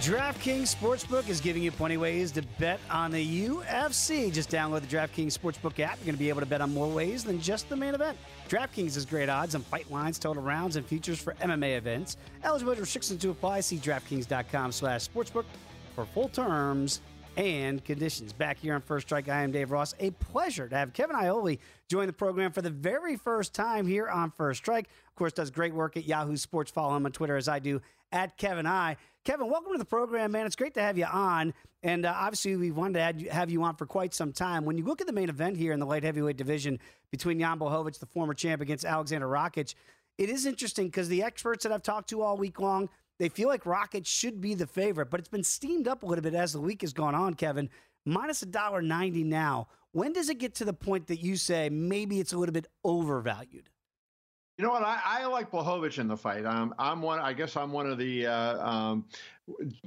DraftKings 0.00 0.74
Sportsbook 0.74 1.28
is 1.28 1.42
giving 1.42 1.62
you 1.62 1.70
plenty 1.70 1.98
ways 1.98 2.32
to 2.32 2.40
bet 2.58 2.80
on 2.90 3.10
the 3.10 3.48
UFC. 3.48 4.32
Just 4.32 4.48
download 4.48 4.80
the 4.80 4.96
DraftKings 4.96 5.38
Sportsbook 5.38 5.78
app. 5.78 5.98
You're 5.98 6.06
going 6.06 6.14
to 6.14 6.18
be 6.18 6.30
able 6.30 6.40
to 6.40 6.46
bet 6.46 6.62
on 6.62 6.72
more 6.72 6.88
ways 6.88 7.22
than 7.22 7.38
just 7.38 7.68
the 7.68 7.76
main 7.76 7.94
event. 7.94 8.16
DraftKings 8.48 8.94
has 8.94 9.04
great 9.04 9.28
odds 9.28 9.54
on 9.54 9.60
fight 9.60 9.90
lines, 9.90 10.18
total 10.18 10.42
rounds, 10.42 10.76
and 10.76 10.86
features 10.86 11.20
for 11.20 11.34
MMA 11.34 11.76
events. 11.76 12.16
Eligibility 12.42 12.80
restrictions 12.80 13.20
to 13.20 13.28
apply. 13.28 13.60
See 13.60 13.76
DraftKings.com 13.76 14.72
slash 14.72 15.06
sportsbook 15.06 15.44
for 15.94 16.06
full 16.06 16.30
terms 16.30 17.02
and 17.36 17.84
conditions. 17.84 18.32
Back 18.32 18.58
here 18.58 18.74
on 18.74 18.80
First 18.80 19.08
Strike, 19.08 19.28
I 19.28 19.42
am 19.42 19.52
Dave 19.52 19.70
Ross. 19.70 19.94
A 20.00 20.12
pleasure 20.12 20.66
to 20.66 20.76
have 20.76 20.94
Kevin 20.94 21.14
Iole 21.14 21.58
join 21.88 22.06
the 22.06 22.14
program 22.14 22.52
for 22.52 22.62
the 22.62 22.70
very 22.70 23.16
first 23.16 23.52
time 23.52 23.86
here 23.86 24.08
on 24.08 24.30
First 24.30 24.62
Strike. 24.62 24.86
Of 25.08 25.14
course, 25.16 25.34
does 25.34 25.50
great 25.50 25.74
work 25.74 25.98
at 25.98 26.06
Yahoo 26.06 26.38
Sports. 26.38 26.70
Follow 26.70 26.96
him 26.96 27.04
on 27.04 27.12
Twitter 27.12 27.36
as 27.36 27.48
I 27.48 27.58
do 27.58 27.82
at 28.12 28.36
Kevin 28.36 28.66
I. 28.66 28.96
Kevin, 29.26 29.50
welcome 29.50 29.72
to 29.72 29.78
the 29.78 29.84
program, 29.84 30.32
man. 30.32 30.46
It's 30.46 30.56
great 30.56 30.72
to 30.74 30.80
have 30.80 30.96
you 30.96 31.04
on. 31.04 31.52
And 31.82 32.06
uh, 32.06 32.14
obviously, 32.16 32.56
we 32.56 32.70
wanted 32.70 32.94
to 32.94 33.00
add, 33.00 33.20
have 33.30 33.50
you 33.50 33.62
on 33.62 33.76
for 33.76 33.84
quite 33.84 34.14
some 34.14 34.32
time. 34.32 34.64
When 34.64 34.78
you 34.78 34.84
look 34.84 35.02
at 35.02 35.06
the 35.06 35.12
main 35.12 35.28
event 35.28 35.58
here 35.58 35.72
in 35.72 35.80
the 35.80 35.84
light 35.84 36.04
heavyweight 36.04 36.38
division 36.38 36.78
between 37.10 37.38
Jan 37.38 37.58
Blachowicz, 37.58 37.98
the 37.98 38.06
former 38.06 38.32
champ, 38.32 38.62
against 38.62 38.86
Alexander 38.86 39.26
Rakic, 39.26 39.74
it 40.16 40.30
is 40.30 40.46
interesting 40.46 40.86
because 40.86 41.08
the 41.08 41.22
experts 41.22 41.64
that 41.64 41.72
I've 41.72 41.82
talked 41.82 42.08
to 42.10 42.22
all 42.22 42.38
week 42.38 42.60
long, 42.60 42.88
they 43.18 43.28
feel 43.28 43.48
like 43.48 43.64
Rakic 43.64 44.06
should 44.06 44.40
be 44.40 44.54
the 44.54 44.66
favorite, 44.66 45.10
but 45.10 45.20
it's 45.20 45.28
been 45.28 45.44
steamed 45.44 45.86
up 45.86 46.02
a 46.02 46.06
little 46.06 46.22
bit 46.22 46.34
as 46.34 46.54
the 46.54 46.60
week 46.60 46.80
has 46.80 46.94
gone 46.94 47.14
on, 47.14 47.34
Kevin. 47.34 47.68
Minus 48.06 48.40
a 48.40 48.46
dollar 48.46 48.80
ninety 48.80 49.22
now. 49.22 49.68
When 49.92 50.14
does 50.14 50.30
it 50.30 50.38
get 50.38 50.54
to 50.56 50.64
the 50.64 50.72
point 50.72 51.08
that 51.08 51.20
you 51.20 51.36
say 51.36 51.68
maybe 51.68 52.20
it's 52.20 52.32
a 52.32 52.38
little 52.38 52.54
bit 52.54 52.68
overvalued? 52.84 53.68
You 54.60 54.66
know 54.66 54.72
what? 54.72 54.82
I, 54.82 55.00
I 55.02 55.24
like 55.24 55.50
Blachowicz 55.50 55.98
in 55.98 56.06
the 56.06 56.18
fight. 56.18 56.44
Um, 56.44 56.74
I'm 56.78 57.00
one. 57.00 57.18
I 57.18 57.32
guess 57.32 57.56
I'm 57.56 57.72
one 57.72 57.86
of 57.86 57.96
the 57.96 58.26
uh, 58.26 58.68
um, 58.68 59.06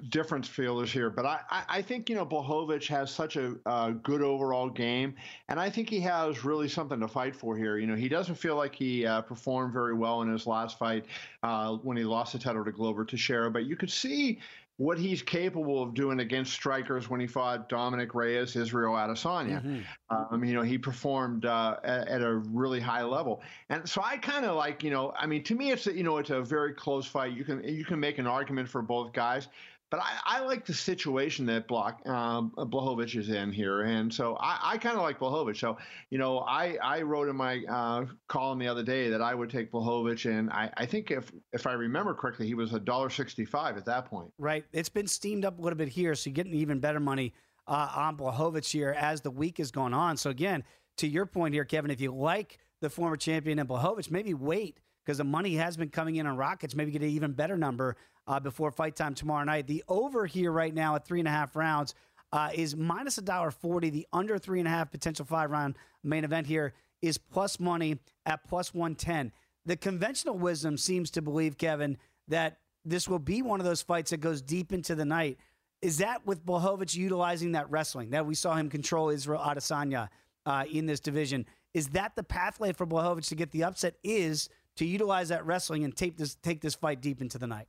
difference 0.10 0.48
fielders 0.48 0.92
here, 0.92 1.12
but 1.12 1.28
I, 1.28 1.42
I, 1.70 1.80
think 1.84 2.10
you 2.10 2.16
know 2.16 2.26
Blachowicz 2.26 2.88
has 2.88 3.12
such 3.12 3.36
a 3.36 3.54
uh, 3.68 3.92
good 3.92 4.24
overall 4.24 4.72
game, 4.72 5.14
and 5.48 5.60
I 5.60 5.70
think 5.70 5.92
he 5.92 6.00
has 6.00 6.44
really 6.44 6.68
something 6.68 7.00
to 7.02 7.08
fight 7.08 7.36
for 7.36 7.56
here. 7.56 7.78
You 7.78 7.86
know, 7.86 7.94
he 7.94 8.10
doesn't 8.10 8.34
feel 8.34 8.56
like 8.56 8.74
he 8.74 9.06
uh, 9.06 9.22
performed 9.22 9.74
very 9.74 9.94
well 9.94 10.24
in 10.24 10.32
his 10.32 10.48
last 10.48 10.80
fight 10.80 11.06
uh, 11.44 11.76
when 11.84 11.96
he 11.96 12.04
lost 12.04 12.34
the 12.34 12.40
title 12.40 12.66
to 12.66 12.72
Glover 12.72 13.06
Teixeira, 13.06 13.52
but 13.52 13.66
you 13.66 13.76
could 13.76 13.92
see 13.92 14.40
what 14.78 14.98
he's 14.98 15.22
capable 15.22 15.84
of 15.84 15.94
doing 15.94 16.20
against 16.20 16.52
strikers 16.52 17.10
when 17.10 17.20
he 17.20 17.28
fought 17.28 17.70
Dominic 17.70 18.16
Reyes, 18.16 18.56
Israel 18.56 18.94
Adesanya. 18.94 19.62
Um, 20.10 20.44
you 20.44 20.54
know, 20.54 20.64
he 20.64 20.78
performed 20.78 21.46
uh, 21.46 21.78
at, 21.84 22.08
at 22.08 22.22
a 22.22 22.36
really 22.36 22.80
high 22.80 23.04
level, 23.04 23.42
and 23.70 23.88
so 23.88 24.02
I 24.04 24.18
kind 24.18 24.46
of 24.46 24.56
like, 24.56 24.84
you 24.84 24.90
know, 24.90 25.14
I 25.18 25.26
mean, 25.28 25.44
to 25.44 25.56
me, 25.56 25.72
it's 25.72 25.88
a, 25.88 25.94
you 25.94 26.04
know, 26.04 26.18
it's 26.18 26.32
a 26.32 26.42
very 26.42 26.74
close 26.74 27.06
fight. 27.06 27.34
You 27.34 27.44
can 27.44 27.64
you 27.64 27.86
can 27.86 28.00
make 28.00 28.18
an 28.18 28.28
argument 28.28 28.68
for 28.68 28.82
both 28.82 29.14
guys, 29.14 29.48
but 29.94 30.02
I, 30.02 30.40
I 30.40 30.40
like 30.40 30.66
the 30.66 30.74
situation 30.74 31.46
that 31.46 31.68
Block 31.68 32.02
um, 32.10 32.52
Blachowicz 32.58 33.16
is 33.16 33.30
in 33.30 33.52
here, 33.52 33.82
and 33.82 34.12
so 34.12 34.36
I, 34.38 34.58
I 34.72 34.78
kind 34.80 34.96
of 34.96 35.04
like 35.04 35.20
Blachowicz. 35.20 35.58
So 35.58 35.78
you 36.10 36.18
know, 36.18 36.40
I 36.40 36.80
I 36.82 37.04
wrote 37.04 37.30
in 37.30 37.36
my 37.36 37.64
uh, 37.70 38.06
column 38.28 38.58
the 38.58 38.68
other 38.68 38.82
day 38.82 39.12
that 39.12 39.22
I 39.22 39.36
would 39.36 39.52
take 39.52 39.72
Blachowicz, 39.72 40.26
and 40.26 40.50
I, 40.50 40.72
I 40.78 40.88
think 40.88 41.12
if 41.12 41.32
if 41.52 41.68
I 41.68 41.74
remember 41.74 42.16
correctly, 42.16 42.48
he 42.48 42.56
was 42.56 42.74
a 42.74 42.80
dollar 42.80 43.12
sixty 43.12 43.46
five 43.46 43.78
at 43.78 43.86
that 43.86 44.06
point. 44.06 44.32
Right. 44.40 44.66
It's 44.74 44.90
been 44.90 45.06
steamed 45.06 45.46
up 45.46 45.60
a 45.60 45.62
little 45.62 45.78
bit 45.78 45.90
here, 45.90 46.16
so 46.16 46.32
you're 46.32 46.34
getting 46.34 46.56
even 46.56 46.80
better 46.80 47.00
money 47.00 47.32
uh, 47.68 47.92
on 47.96 48.18
Blachowicz 48.18 48.72
here 48.72 48.96
as 48.98 49.22
the 49.22 49.30
week 49.30 49.60
is 49.60 49.70
going 49.70 49.94
on. 49.94 50.18
So 50.18 50.32
again, 50.32 50.64
to 50.98 51.08
your 51.08 51.28
point 51.28 51.54
here, 51.54 51.66
Kevin, 51.66 51.92
if 51.92 52.02
you 52.02 52.16
like 52.16 52.58
the 52.82 52.90
former 52.90 53.16
champion 53.16 53.60
and 53.60 53.70
Blachowicz, 53.70 54.10
maybe 54.10 54.34
wait 54.34 54.80
because 55.06 55.20
the 55.20 55.24
money 55.24 55.56
has 55.56 55.78
been 55.78 55.90
coming 55.90 56.16
in 56.16 56.26
on 56.26 56.36
Rakic. 56.36 56.76
Maybe 56.76 56.92
get 56.92 57.04
an 57.04 57.10
even 57.10 57.34
better 57.34 57.58
number 57.58 57.96
uh, 58.28 58.40
before 58.40 58.72
fight 58.72 58.96
time 58.96 59.14
tomorrow 59.14 59.44
night. 59.44 59.68
The 59.68 59.84
over 59.88 60.26
here 60.26 60.52
right 60.52 60.74
now 60.74 60.96
at 60.96 61.06
three 61.06 61.20
and 61.20 61.28
a 61.28 61.32
half 61.32 61.56
rounds 61.56 61.96
uh, 62.32 62.50
is 62.54 62.76
minus 62.76 63.18
a 63.18 63.22
dollar 63.22 63.52
forty. 63.52 63.90
The 63.90 64.08
under 64.14 64.38
three 64.38 64.60
and 64.60 64.68
a 64.68 64.72
half 64.72 64.92
potential 64.92 65.26
five 65.26 65.52
round 65.52 65.76
main 66.04 66.24
event 66.24 66.48
here 66.48 66.74
is 67.02 67.18
plus 67.18 67.60
money 67.60 68.00
at 68.26 68.44
plus 68.48 68.74
one 68.74 68.96
ten. 68.96 69.32
The 69.66 69.78
conventional 69.78 70.38
wisdom 70.38 70.78
seems 70.78 71.12
to 71.12 71.22
believe, 71.22 71.58
Kevin, 71.58 71.98
that 72.28 72.58
this 72.86 73.08
will 73.08 73.20
be 73.20 73.42
one 73.42 73.60
of 73.60 73.66
those 73.66 73.82
fights 73.82 74.12
that 74.12 74.18
goes 74.18 74.42
deep 74.42 74.74
into 74.74 74.96
the 74.96 75.06
night. 75.06 75.38
Is 75.82 75.98
that 76.00 76.26
with 76.26 76.46
Blachowicz 76.46 76.96
utilizing 76.96 77.54
that 77.54 77.70
wrestling 77.70 78.12
that 78.12 78.26
we 78.26 78.36
saw 78.36 78.56
him 78.56 78.70
control 78.70 79.10
Israel 79.10 79.42
Adesanya 79.42 80.10
uh, 80.46 80.66
in 80.70 80.86
this 80.86 81.00
division? 81.00 81.46
Is 81.74 81.90
that 81.90 82.16
the 82.16 82.24
pathway 82.24 82.72
for 82.72 82.86
Blachowicz 82.86 83.28
to 83.30 83.36
get 83.36 83.52
the 83.52 83.64
upset? 83.64 83.96
Is 84.04 84.50
to 84.78 84.86
utilize 84.86 85.30
that 85.30 85.46
wrestling 85.46 85.84
and 85.84 85.96
take 85.96 86.18
this 86.18 86.36
take 86.36 86.62
this 86.62 86.76
fight 86.76 87.02
deep 87.02 87.22
into 87.22 87.38
the 87.38 87.48
night? 87.48 87.68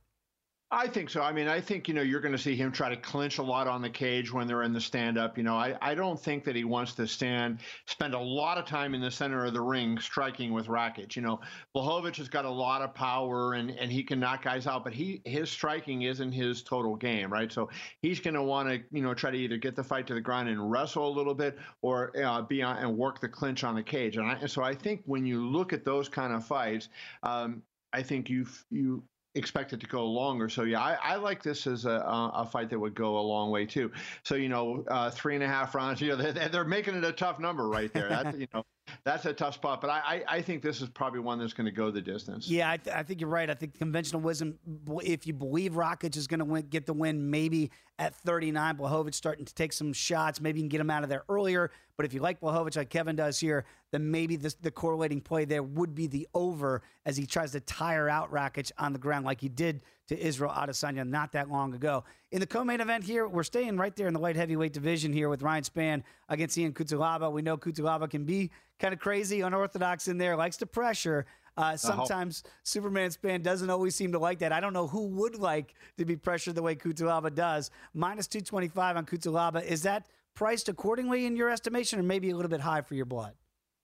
I 0.71 0.87
think 0.87 1.11
so. 1.11 1.21
I 1.21 1.31
mean, 1.31 1.47
I 1.47 1.61
think, 1.61 1.87
you 1.87 1.93
know, 1.93 2.01
you're 2.01 2.19
going 2.19 2.31
to 2.31 2.39
see 2.39 2.55
him 2.55 2.71
try 2.71 2.89
to 2.89 2.97
clinch 2.97 3.37
a 3.37 3.43
lot 3.43 3.67
on 3.67 3.83
the 3.83 3.89
cage 3.89 4.33
when 4.33 4.47
they're 4.47 4.63
in 4.63 4.73
the 4.73 4.81
stand 4.81 5.15
up. 5.15 5.37
You 5.37 5.43
know, 5.43 5.55
I, 5.55 5.77
I 5.79 5.93
don't 5.93 6.19
think 6.19 6.43
that 6.43 6.55
he 6.55 6.63
wants 6.63 6.93
to 6.95 7.07
stand, 7.07 7.59
spend 7.85 8.15
a 8.15 8.19
lot 8.19 8.57
of 8.57 8.65
time 8.65 8.95
in 8.95 8.99
the 8.99 9.11
center 9.11 9.45
of 9.45 9.53
the 9.53 9.61
ring 9.61 9.99
striking 9.99 10.51
with 10.51 10.65
Rakic. 10.65 11.15
You 11.15 11.21
know, 11.21 11.39
Blachowicz 11.75 12.15
has 12.17 12.29
got 12.29 12.45
a 12.45 12.49
lot 12.49 12.81
of 12.81 12.95
power 12.95 13.53
and, 13.53 13.69
and 13.69 13.91
he 13.91 14.01
can 14.03 14.19
knock 14.19 14.43
guys 14.43 14.65
out, 14.65 14.83
but 14.83 14.91
he 14.91 15.21
his 15.23 15.51
striking 15.51 16.01
isn't 16.01 16.31
his 16.31 16.63
total 16.63 16.95
game, 16.95 17.31
right? 17.31 17.53
So 17.53 17.69
he's 18.01 18.19
going 18.19 18.33
to 18.33 18.43
want 18.43 18.67
to, 18.67 18.81
you 18.91 19.03
know, 19.03 19.13
try 19.13 19.29
to 19.29 19.37
either 19.37 19.57
get 19.57 19.75
the 19.75 19.83
fight 19.83 20.07
to 20.07 20.15
the 20.15 20.21
ground 20.21 20.49
and 20.49 20.71
wrestle 20.71 21.07
a 21.07 21.13
little 21.15 21.35
bit 21.35 21.59
or 21.83 22.11
uh, 22.21 22.41
be 22.41 22.63
on 22.63 22.77
and 22.77 22.97
work 22.97 23.21
the 23.21 23.29
clinch 23.29 23.63
on 23.63 23.75
the 23.75 23.83
cage. 23.83 24.17
And, 24.17 24.25
I, 24.25 24.33
and 24.33 24.49
so 24.49 24.63
I 24.63 24.73
think 24.73 25.03
when 25.05 25.27
you 25.27 25.47
look 25.47 25.73
at 25.73 25.85
those 25.85 26.09
kind 26.09 26.33
of 26.33 26.43
fights, 26.43 26.89
um, 27.21 27.61
I 27.93 28.01
think 28.01 28.29
you 28.29 28.47
you 28.71 29.03
expect 29.35 29.73
it 29.73 29.79
to 29.81 29.87
go 29.87 30.05
longer. 30.05 30.49
So 30.49 30.63
yeah, 30.63 30.81
I, 30.81 30.97
I 31.01 31.15
like 31.15 31.43
this 31.43 31.67
as 31.67 31.85
a, 31.85 32.03
a 32.33 32.47
fight 32.49 32.69
that 32.69 32.79
would 32.79 32.95
go 32.95 33.19
a 33.19 33.21
long 33.21 33.51
way 33.51 33.65
too. 33.65 33.91
So 34.23 34.35
you 34.35 34.49
know, 34.49 34.83
uh, 34.87 35.11
three 35.11 35.35
and 35.35 35.43
a 35.43 35.47
half 35.47 35.75
rounds. 35.75 36.01
You 36.01 36.09
know, 36.09 36.15
they're, 36.15 36.49
they're 36.49 36.65
making 36.65 36.95
it 36.95 37.03
a 37.03 37.11
tough 37.11 37.39
number 37.39 37.67
right 37.67 37.91
there. 37.93 38.09
That's, 38.09 38.37
you 38.37 38.47
know, 38.53 38.63
that's 39.03 39.25
a 39.25 39.33
tough 39.33 39.55
spot. 39.55 39.81
But 39.81 39.89
I, 39.89 39.99
I, 40.05 40.23
I 40.37 40.41
think 40.41 40.61
this 40.61 40.81
is 40.81 40.89
probably 40.89 41.19
one 41.19 41.39
that's 41.39 41.53
going 41.53 41.65
to 41.65 41.71
go 41.71 41.91
the 41.91 42.01
distance. 42.01 42.47
Yeah, 42.47 42.71
I, 42.71 42.77
th- 42.77 42.95
I, 42.95 43.03
think 43.03 43.21
you're 43.21 43.29
right. 43.29 43.49
I 43.49 43.53
think 43.53 43.77
conventional 43.77 44.21
wisdom, 44.21 44.57
if 45.03 45.27
you 45.27 45.33
believe 45.33 45.73
Rakic 45.73 46.15
is 46.15 46.27
going 46.27 46.39
to 46.47 46.61
get 46.61 46.85
the 46.85 46.93
win, 46.93 47.29
maybe 47.29 47.71
at 47.97 48.13
39, 48.15 48.77
Blachowicz 48.77 49.15
starting 49.15 49.45
to 49.45 49.53
take 49.53 49.71
some 49.71 49.93
shots. 49.93 50.41
Maybe 50.41 50.59
you 50.59 50.63
can 50.63 50.69
get 50.69 50.81
him 50.81 50.89
out 50.89 51.03
of 51.03 51.09
there 51.09 51.23
earlier. 51.29 51.71
But 51.97 52.05
if 52.05 52.13
you 52.13 52.19
like 52.19 52.41
Blachowicz 52.41 52.75
like 52.75 52.89
Kevin 52.89 53.15
does 53.15 53.39
here, 53.39 53.65
then 53.91 54.11
maybe 54.11 54.35
this, 54.35 54.55
the 54.55 54.71
correlating 54.71 55.21
play 55.21 55.45
there 55.45 55.63
would 55.63 55.95
be 55.95 56.07
the 56.07 56.27
over 56.33 56.81
as 57.05 57.15
he 57.15 57.25
tries 57.25 57.53
to 57.53 57.61
tire 57.61 58.09
out 58.09 58.31
Rakic 58.31 58.71
on 58.77 58.91
the 58.91 58.99
ground 58.99 59.25
like 59.25 59.39
he 59.39 59.47
did 59.47 59.81
to 60.07 60.19
Israel 60.19 60.51
Adesanya 60.51 61.07
not 61.07 61.31
that 61.31 61.49
long 61.49 61.73
ago. 61.73 62.03
In 62.31 62.39
the 62.39 62.45
co-main 62.45 62.81
event 62.81 63.03
here, 63.03 63.27
we're 63.27 63.43
staying 63.43 63.77
right 63.77 63.95
there 63.95 64.07
in 64.07 64.13
the 64.13 64.19
light 64.19 64.35
heavyweight 64.35 64.73
division 64.73 65.13
here 65.13 65.29
with 65.29 65.41
Ryan 65.41 65.63
Spann 65.63 66.03
against 66.27 66.57
Ian 66.57 66.73
Cutelaba. 66.73 67.31
We 67.31 67.41
know 67.41 67.57
Cutelaba 67.57 68.09
can 68.09 68.25
be 68.25 68.51
kind 68.77 68.93
of 68.93 68.99
crazy, 68.99 69.41
unorthodox 69.41 70.07
in 70.07 70.17
there, 70.17 70.35
likes 70.35 70.57
to 70.57 70.65
pressure. 70.65 71.25
Uh, 71.57 71.77
sometimes 71.77 72.43
uh-huh. 72.43 72.53
Superman 72.63 73.09
Spann 73.09 73.41
doesn't 73.41 73.69
always 73.69 73.95
seem 73.95 74.11
to 74.11 74.19
like 74.19 74.39
that. 74.39 74.51
I 74.51 74.59
don't 74.59 74.73
know 74.73 74.87
who 74.87 75.07
would 75.07 75.37
like 75.37 75.73
to 75.97 76.05
be 76.05 76.15
pressured 76.15 76.55
the 76.55 76.61
way 76.61 76.75
Cutelaba 76.75 77.33
does. 77.33 77.71
Minus 77.93 78.27
225 78.27 78.97
on 78.97 79.05
Cutelaba. 79.05 79.63
Is 79.63 79.83
that 79.83 80.07
priced 80.33 80.67
accordingly 80.67 81.25
in 81.25 81.35
your 81.35 81.49
estimation 81.49 81.99
or 81.99 82.03
maybe 82.03 82.29
a 82.29 82.35
little 82.35 82.49
bit 82.49 82.61
high 82.61 82.81
for 82.81 82.95
your 82.95 83.05
blood? 83.05 83.33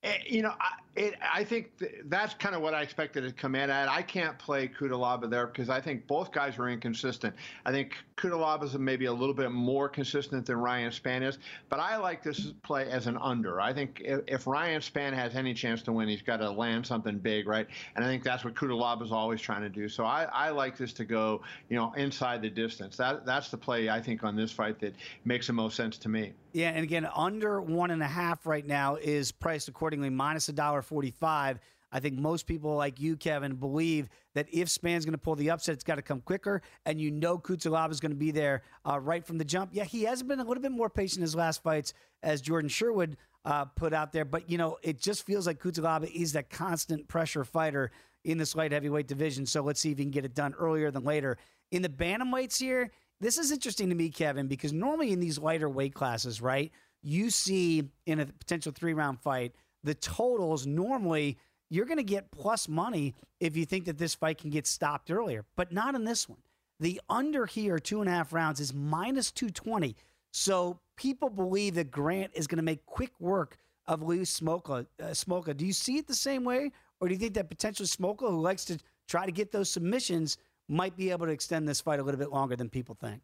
Eh, 0.03 0.17
you 0.27 0.41
know, 0.41 0.53
I, 0.59 0.71
it, 0.95 1.15
I 1.33 1.45
think 1.45 1.77
th- 1.77 2.01
that's 2.05 2.33
kind 2.33 2.53
of 2.53 2.61
what 2.61 2.73
I 2.73 2.81
expected 2.81 3.23
to 3.23 3.31
come 3.31 3.55
in 3.55 3.69
at. 3.69 3.87
I 3.87 4.01
can't 4.01 4.37
play 4.37 4.67
Cutelaba 4.67 5.29
there 5.29 5.47
because 5.47 5.69
I 5.69 5.79
think 5.79 6.05
both 6.05 6.33
guys 6.33 6.59
are 6.59 6.67
inconsistent. 6.67 7.33
I 7.65 7.71
think 7.71 7.95
Cutelaba 8.17 8.65
is 8.65 8.77
maybe 8.77 9.05
a 9.05 9.13
little 9.13 9.33
bit 9.33 9.51
more 9.51 9.87
consistent 9.87 10.45
than 10.45 10.57
Ryan 10.57 10.91
Spann 10.91 11.23
is, 11.23 11.39
but 11.69 11.79
I 11.79 11.95
like 11.95 12.23
this 12.23 12.51
play 12.63 12.89
as 12.89 13.07
an 13.07 13.17
under. 13.17 13.61
I 13.61 13.73
think 13.73 14.01
if, 14.03 14.19
if 14.27 14.47
Ryan 14.47 14.81
Spann 14.81 15.13
has 15.13 15.35
any 15.35 15.53
chance 15.53 15.81
to 15.83 15.93
win, 15.93 16.09
he's 16.09 16.21
got 16.21 16.37
to 16.37 16.49
land 16.49 16.85
something 16.85 17.19
big, 17.19 17.47
right? 17.47 17.67
And 17.95 18.03
I 18.03 18.07
think 18.09 18.23
that's 18.23 18.43
what 18.43 18.53
Cutelaba 18.53 19.03
is 19.03 19.13
always 19.13 19.39
trying 19.39 19.61
to 19.61 19.69
do. 19.69 19.87
So 19.87 20.03
I, 20.03 20.23
I 20.25 20.49
like 20.49 20.77
this 20.77 20.91
to 20.93 21.05
go, 21.05 21.41
you 21.69 21.77
know, 21.77 21.93
inside 21.93 22.41
the 22.41 22.49
distance. 22.49 22.97
That 22.97 23.25
that's 23.25 23.49
the 23.49 23.57
play 23.57 23.89
I 23.89 24.01
think 24.01 24.25
on 24.25 24.35
this 24.35 24.51
fight 24.51 24.79
that 24.81 24.95
makes 25.23 25.47
the 25.47 25.53
most 25.53 25.77
sense 25.77 25.97
to 25.99 26.09
me. 26.09 26.33
Yeah, 26.53 26.71
and 26.71 26.83
again, 26.83 27.07
under 27.15 27.61
one 27.61 27.91
and 27.91 28.03
a 28.03 28.07
half 28.07 28.45
right 28.45 28.65
now 28.65 28.95
is 28.95 29.31
priced 29.31 29.69
accordingly, 29.69 30.09
minus 30.09 30.49
a 30.49 30.53
dollar 30.53 30.80
forty-five. 30.81 31.59
I 31.93 31.99
think 31.99 32.17
most 32.17 32.47
people 32.47 32.75
like 32.75 33.01
you, 33.01 33.17
Kevin, 33.17 33.55
believe 33.55 34.07
that 34.33 34.47
if 34.49 34.69
Spann's 34.69 35.03
going 35.03 35.11
to 35.11 35.17
pull 35.17 35.35
the 35.35 35.49
upset, 35.49 35.73
it's 35.73 35.83
got 35.83 35.95
to 35.95 36.01
come 36.01 36.21
quicker, 36.21 36.61
and 36.85 37.01
you 37.01 37.11
know 37.11 37.37
Cutelaba 37.37 37.91
is 37.91 37.99
going 37.99 38.13
to 38.13 38.17
be 38.17 38.31
there 38.31 38.63
uh, 38.89 38.97
right 38.97 39.25
from 39.25 39.37
the 39.37 39.43
jump. 39.43 39.71
Yeah, 39.73 39.83
he 39.83 40.03
has 40.03 40.23
been 40.23 40.39
a 40.39 40.43
little 40.45 40.63
bit 40.63 40.71
more 40.71 40.89
patient 40.89 41.17
in 41.17 41.23
his 41.23 41.35
last 41.35 41.61
fights, 41.61 41.93
as 42.23 42.39
Jordan 42.39 42.69
Sherwood 42.69 43.17
uh, 43.43 43.65
put 43.65 43.93
out 43.93 44.13
there, 44.13 44.23
but 44.23 44.49
you 44.49 44.57
know 44.57 44.77
it 44.83 45.01
just 45.01 45.25
feels 45.25 45.45
like 45.47 45.61
Cutelaba 45.61 46.09
is 46.13 46.31
that 46.33 46.49
constant 46.49 47.07
pressure 47.07 47.43
fighter 47.43 47.91
in 48.23 48.37
this 48.37 48.55
light 48.55 48.71
heavyweight 48.71 49.07
division. 49.07 49.45
So 49.45 49.61
let's 49.61 49.81
see 49.81 49.91
if 49.91 49.97
he 49.97 50.03
can 50.03 50.11
get 50.11 50.25
it 50.25 50.35
done 50.35 50.53
earlier 50.53 50.91
than 50.91 51.03
later. 51.03 51.37
In 51.71 51.81
the 51.81 51.89
bantamweights 51.89 52.59
here, 52.59 52.91
this 53.19 53.37
is 53.37 53.51
interesting 53.51 53.89
to 53.89 53.95
me, 53.95 54.09
Kevin, 54.09 54.47
because 54.47 54.71
normally 54.71 55.11
in 55.11 55.19
these 55.19 55.39
lighter 55.39 55.67
weight 55.67 55.93
classes, 55.93 56.41
right, 56.41 56.71
you 57.01 57.29
see 57.31 57.89
in 58.05 58.19
a 58.19 58.25
potential 58.27 58.71
three 58.71 58.93
round 58.93 59.19
fight, 59.19 59.55
the 59.83 59.95
totals 59.95 60.65
normally 60.65 61.37
you're 61.71 61.85
going 61.85 61.97
to 61.97 62.03
get 62.03 62.31
plus 62.31 62.67
money 62.67 63.15
if 63.39 63.55
you 63.55 63.65
think 63.65 63.85
that 63.85 63.97
this 63.97 64.13
fight 64.13 64.37
can 64.37 64.49
get 64.49 64.67
stopped 64.67 65.09
earlier, 65.09 65.45
but 65.55 65.71
not 65.71 65.95
in 65.95 66.03
this 66.03 66.27
one. 66.27 66.39
The 66.81 66.99
under 67.09 67.45
here, 67.45 67.79
two 67.79 68.01
and 68.01 68.09
a 68.09 68.11
half 68.11 68.33
rounds, 68.33 68.59
is 68.59 68.73
minus 68.73 69.31
220. 69.31 69.95
So 70.33 70.79
people 70.97 71.29
believe 71.29 71.75
that 71.75 71.89
Grant 71.89 72.31
is 72.33 72.45
going 72.45 72.57
to 72.57 72.63
make 72.63 72.85
quick 72.85 73.11
work 73.21 73.55
of 73.87 74.01
Luis 74.01 74.37
Smolka. 74.37 74.85
Uh, 74.99 75.05
Smolka. 75.05 75.55
Do 75.55 75.65
you 75.65 75.71
see 75.71 75.97
it 75.97 76.07
the 76.07 76.13
same 76.13 76.43
way? 76.43 76.71
Or 76.99 77.07
do 77.07 77.13
you 77.13 77.19
think 77.19 77.35
that 77.35 77.49
potentially 77.49 77.87
Smolka, 77.87 78.29
who 78.29 78.41
likes 78.41 78.65
to 78.65 78.77
try 79.07 79.25
to 79.25 79.31
get 79.31 79.53
those 79.53 79.69
submissions, 79.69 80.37
might 80.67 80.95
be 80.97 81.11
able 81.11 81.25
to 81.25 81.31
extend 81.31 81.67
this 81.67 81.79
fight 81.79 81.99
a 81.99 82.03
little 82.03 82.19
bit 82.19 82.31
longer 82.31 82.55
than 82.55 82.69
people 82.69 82.95
think. 82.95 83.21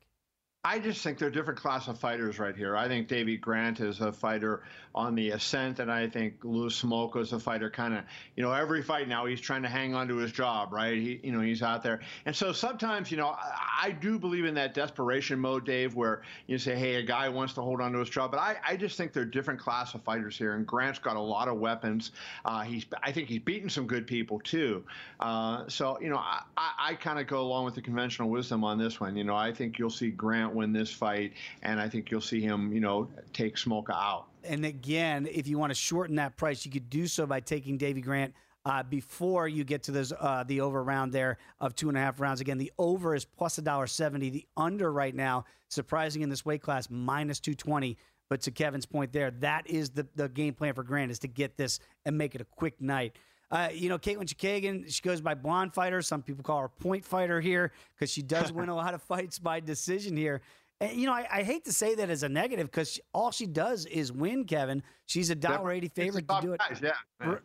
I 0.67 0.79
just 0.79 1.01
think 1.01 1.17
they're 1.17 1.29
different 1.29 1.57
class 1.57 1.87
of 1.87 1.97
fighters 1.97 2.39
right 2.39 2.53
here. 2.53 2.75
I 2.75 2.89
think 2.89 3.07
Davey 3.07 3.37
Grant 3.37 3.79
is 3.79 4.01
a 4.01 4.11
fighter 4.11 4.63
on 4.93 5.15
the 5.15 5.29
ascent, 5.29 5.79
and 5.79 5.89
I 5.89 6.09
think 6.09 6.33
Luis 6.43 6.81
Smolka 6.81 7.21
is 7.21 7.31
a 7.31 7.39
fighter 7.39 7.69
kind 7.69 7.93
of, 7.93 8.03
you 8.35 8.43
know, 8.43 8.51
every 8.51 8.81
fight 8.81 9.07
now 9.07 9.25
he's 9.25 9.39
trying 9.39 9.61
to 9.61 9.69
hang 9.69 9.95
on 9.95 10.09
to 10.09 10.17
his 10.17 10.33
job, 10.33 10.73
right? 10.73 10.97
He, 10.97 11.21
you 11.23 11.31
know, 11.31 11.39
he's 11.39 11.63
out 11.63 11.83
there. 11.83 12.01
And 12.25 12.35
so 12.35 12.51
sometimes, 12.51 13.11
you 13.11 13.15
know, 13.15 13.27
I, 13.27 13.83
I 13.83 13.91
do 13.91 14.19
believe 14.19 14.43
in 14.43 14.55
that 14.55 14.73
desperation 14.73 15.39
mode, 15.39 15.65
Dave, 15.65 15.95
where 15.95 16.23
you 16.47 16.57
say, 16.57 16.75
hey, 16.75 16.95
a 16.95 17.03
guy 17.03 17.29
wants 17.29 17.53
to 17.53 17.61
hold 17.61 17.79
on 17.79 17.93
to 17.93 17.99
his 17.99 18.09
job. 18.09 18.31
But 18.31 18.41
I, 18.41 18.57
I 18.67 18.75
just 18.75 18.97
think 18.97 19.13
they're 19.13 19.23
different 19.23 19.61
class 19.61 19.93
of 19.93 20.03
fighters 20.03 20.37
here. 20.37 20.55
And 20.55 20.67
Grant's 20.67 20.99
got 20.99 21.15
a 21.15 21.21
lot 21.21 21.47
of 21.47 21.59
weapons. 21.59 22.11
Uh, 22.43 22.63
he's, 22.63 22.85
I 23.03 23.13
think 23.13 23.29
he's 23.29 23.39
beaten 23.39 23.69
some 23.69 23.87
good 23.87 24.05
people, 24.05 24.41
too. 24.41 24.83
Uh, 25.21 25.63
so, 25.69 25.97
you 26.01 26.09
know, 26.09 26.17
I, 26.17 26.41
I, 26.57 26.71
I 26.89 26.93
kind 26.95 27.19
of 27.19 27.27
go 27.27 27.39
along 27.39 27.63
with 27.63 27.75
the 27.75 27.81
conventional 27.81 28.29
wisdom 28.29 28.65
on 28.65 28.77
this 28.77 28.99
one. 28.99 29.15
You 29.15 29.23
know, 29.23 29.35
I 29.35 29.53
think 29.53 29.79
you'll 29.79 29.89
see 29.89 30.09
Grant 30.09 30.56
win 30.57 30.73
this 30.73 30.91
fight, 30.91 31.33
and 31.61 31.79
I 31.79 31.87
think 31.87 32.11
you'll 32.11 32.19
see 32.19 32.41
him, 32.41 32.73
you 32.73 32.81
know, 32.81 33.07
take 33.31 33.55
Smolka 33.55 33.91
out. 33.91 34.25
And 34.43 34.65
again, 34.65 35.27
if 35.31 35.47
you 35.47 35.57
want 35.57 35.71
to 35.71 35.75
shorten 35.75 36.15
that 36.17 36.35
price, 36.35 36.65
you 36.65 36.71
could 36.71 36.89
do 36.89 37.07
so 37.07 37.25
by 37.25 37.39
taking 37.39 37.77
Davey 37.77 38.01
Grant 38.01 38.33
uh, 38.65 38.83
before 38.83 39.47
you 39.47 39.63
get 39.63 39.83
to 39.83 39.91
those 39.91 40.11
uh, 40.11 40.43
the 40.45 40.61
over 40.61 40.83
round 40.83 41.13
there 41.13 41.37
of 41.59 41.75
two 41.75 41.89
and 41.89 41.97
a 41.97 42.01
half 42.01 42.19
rounds. 42.19 42.41
Again, 42.41 42.57
the 42.57 42.71
over 42.77 43.15
is 43.15 43.23
plus 43.23 43.57
a 43.57 43.61
dollar 43.61 43.87
seventy. 43.87 44.29
The 44.29 44.45
under 44.57 44.91
right 44.91 45.15
now, 45.15 45.45
surprising 45.69 46.21
in 46.21 46.29
this 46.29 46.45
weight 46.45 46.61
class, 46.61 46.89
minus 46.89 47.39
two 47.39 47.55
twenty. 47.55 47.97
But 48.29 48.41
to 48.41 48.51
Kevin's 48.51 48.85
point 48.85 49.13
there, 49.13 49.31
that 49.39 49.69
is 49.69 49.91
the, 49.91 50.05
the 50.15 50.27
game 50.27 50.53
plan 50.53 50.73
for 50.73 50.83
Grant 50.83 51.11
is 51.11 51.19
to 51.19 51.29
get 51.29 51.55
this 51.55 51.79
and 52.05 52.17
make 52.17 52.35
it 52.35 52.41
a 52.41 52.45
quick 52.45 52.81
night. 52.81 53.15
Uh, 53.49 53.69
you 53.73 53.87
know, 53.87 53.97
Katlyn 53.97 54.25
Chookagian, 54.25 54.91
she 54.93 55.01
goes 55.01 55.21
by 55.21 55.33
blonde 55.33 55.73
fighter. 55.73 56.01
Some 56.01 56.21
people 56.21 56.43
call 56.43 56.59
her 56.59 56.67
point 56.67 57.05
fighter 57.05 57.39
here 57.39 57.71
because 57.95 58.11
she 58.11 58.21
does 58.21 58.51
win 58.51 58.69
a 58.69 58.75
lot 58.75 58.93
of 58.93 59.01
fights 59.01 59.39
by 59.39 59.59
decision 59.59 60.17
here. 60.17 60.41
And, 60.79 60.91
you 60.99 61.07
know, 61.07 61.13
I, 61.13 61.25
I, 61.31 61.43
hate 61.43 61.65
to 61.65 61.73
say 61.73 61.95
that 61.95 62.11
as 62.11 62.21
a 62.21 62.29
negative 62.29 62.69
because 62.69 62.99
all 63.11 63.31
she 63.31 63.47
does 63.47 63.87
is 63.87 64.11
win, 64.11 64.45
Kevin. 64.45 64.83
She's 65.07 65.31
a 65.31 65.35
dollar 65.35 65.71
eighty 65.71 65.87
favorite 65.87 66.27
to 66.27 66.39
do 66.39 66.53
it. 66.53 66.61
Yeah, 66.83 66.91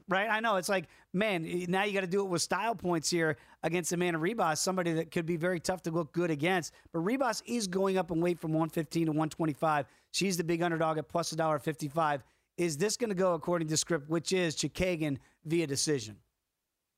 right. 0.08 0.28
I 0.28 0.40
know. 0.40 0.56
It's 0.56 0.68
like, 0.68 0.88
man, 1.14 1.64
now 1.68 1.84
you 1.84 1.94
got 1.94 2.02
to 2.02 2.06
do 2.06 2.20
it 2.20 2.28
with 2.28 2.42
style 2.42 2.74
points 2.74 3.08
here 3.08 3.38
against 3.62 3.90
Amanda 3.92 4.18
Ribas, 4.18 4.58
somebody 4.58 4.92
that 4.92 5.10
could 5.10 5.24
be 5.24 5.36
very 5.36 5.60
tough 5.60 5.80
to 5.82 5.90
look 5.90 6.12
good 6.12 6.30
against. 6.30 6.74
But 6.92 7.04
Ribas 7.04 7.42
is 7.46 7.66
going 7.66 7.96
up 7.96 8.10
in 8.10 8.20
weight 8.20 8.38
from 8.38 8.50
115 8.50 9.06
to 9.06 9.12
125. 9.12 9.86
She's 10.10 10.36
the 10.36 10.44
big 10.44 10.60
underdog 10.60 10.98
at 10.98 11.08
plus 11.08 11.32
a 11.32 11.36
dollar 11.36 11.58
55. 11.58 12.22
Is 12.56 12.76
this 12.76 12.96
going 12.96 13.10
to 13.10 13.16
go 13.16 13.34
according 13.34 13.68
to 13.68 13.76
script, 13.76 14.08
which 14.08 14.32
is 14.32 14.54
Chookagian 14.56 15.18
via 15.44 15.66
decision? 15.66 16.16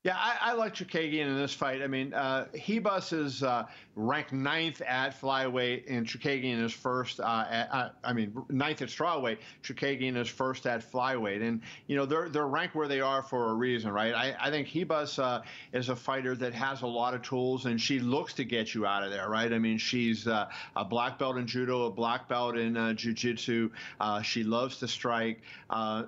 Yeah, 0.04 0.18
I, 0.18 0.50
I 0.50 0.52
like 0.52 0.74
Chookagian 0.74 1.28
in 1.28 1.36
this 1.38 1.54
fight. 1.54 1.80
I 1.80 1.86
mean, 1.86 2.12
uh, 2.12 2.44
Ribas 2.52 3.14
is 3.18 3.42
uh, 3.42 3.64
ranked 3.96 4.34
ninth 4.34 4.82
at 4.82 5.18
flyweight, 5.18 5.84
and 5.88 6.06
Chookagian 6.06 6.62
is 6.62 6.74
first. 6.74 7.20
Uh, 7.20 7.46
at, 7.48 7.72
uh, 7.72 7.88
I 8.04 8.12
mean, 8.12 8.36
ninth 8.50 8.82
at 8.82 8.88
strawweight. 8.88 9.38
Chookagian 9.62 10.18
is 10.18 10.28
first 10.28 10.66
at 10.66 10.82
flyweight, 10.92 11.40
and 11.40 11.62
you 11.86 11.96
know 11.96 12.04
they're 12.04 12.28
they're 12.28 12.48
ranked 12.48 12.74
where 12.74 12.86
they 12.86 13.00
are 13.00 13.22
for 13.22 13.48
a 13.48 13.54
reason, 13.54 13.92
right? 13.92 14.12
I, 14.12 14.36
I 14.38 14.50
think 14.50 14.68
Ribas 14.68 15.18
uh, 15.18 15.40
is 15.72 15.88
a 15.88 15.96
fighter 15.96 16.36
that 16.36 16.52
has 16.52 16.82
a 16.82 16.86
lot 16.86 17.14
of 17.14 17.22
tools, 17.22 17.64
and 17.64 17.80
she 17.80 17.98
looks 17.98 18.34
to 18.34 18.44
get 18.44 18.74
you 18.74 18.84
out 18.84 19.04
of 19.04 19.10
there, 19.10 19.30
right? 19.30 19.50
I 19.50 19.58
mean, 19.58 19.78
she's 19.78 20.28
uh, 20.28 20.50
a 20.76 20.84
black 20.84 21.18
belt 21.18 21.38
in 21.38 21.46
judo, 21.46 21.86
a 21.86 21.90
black 21.90 22.28
belt 22.28 22.58
in 22.58 22.76
uh, 22.76 22.92
jiu-jitsu. 22.92 23.70
she 24.22 24.44
loves 24.44 24.76
to 24.80 24.86
strike, 24.88 25.40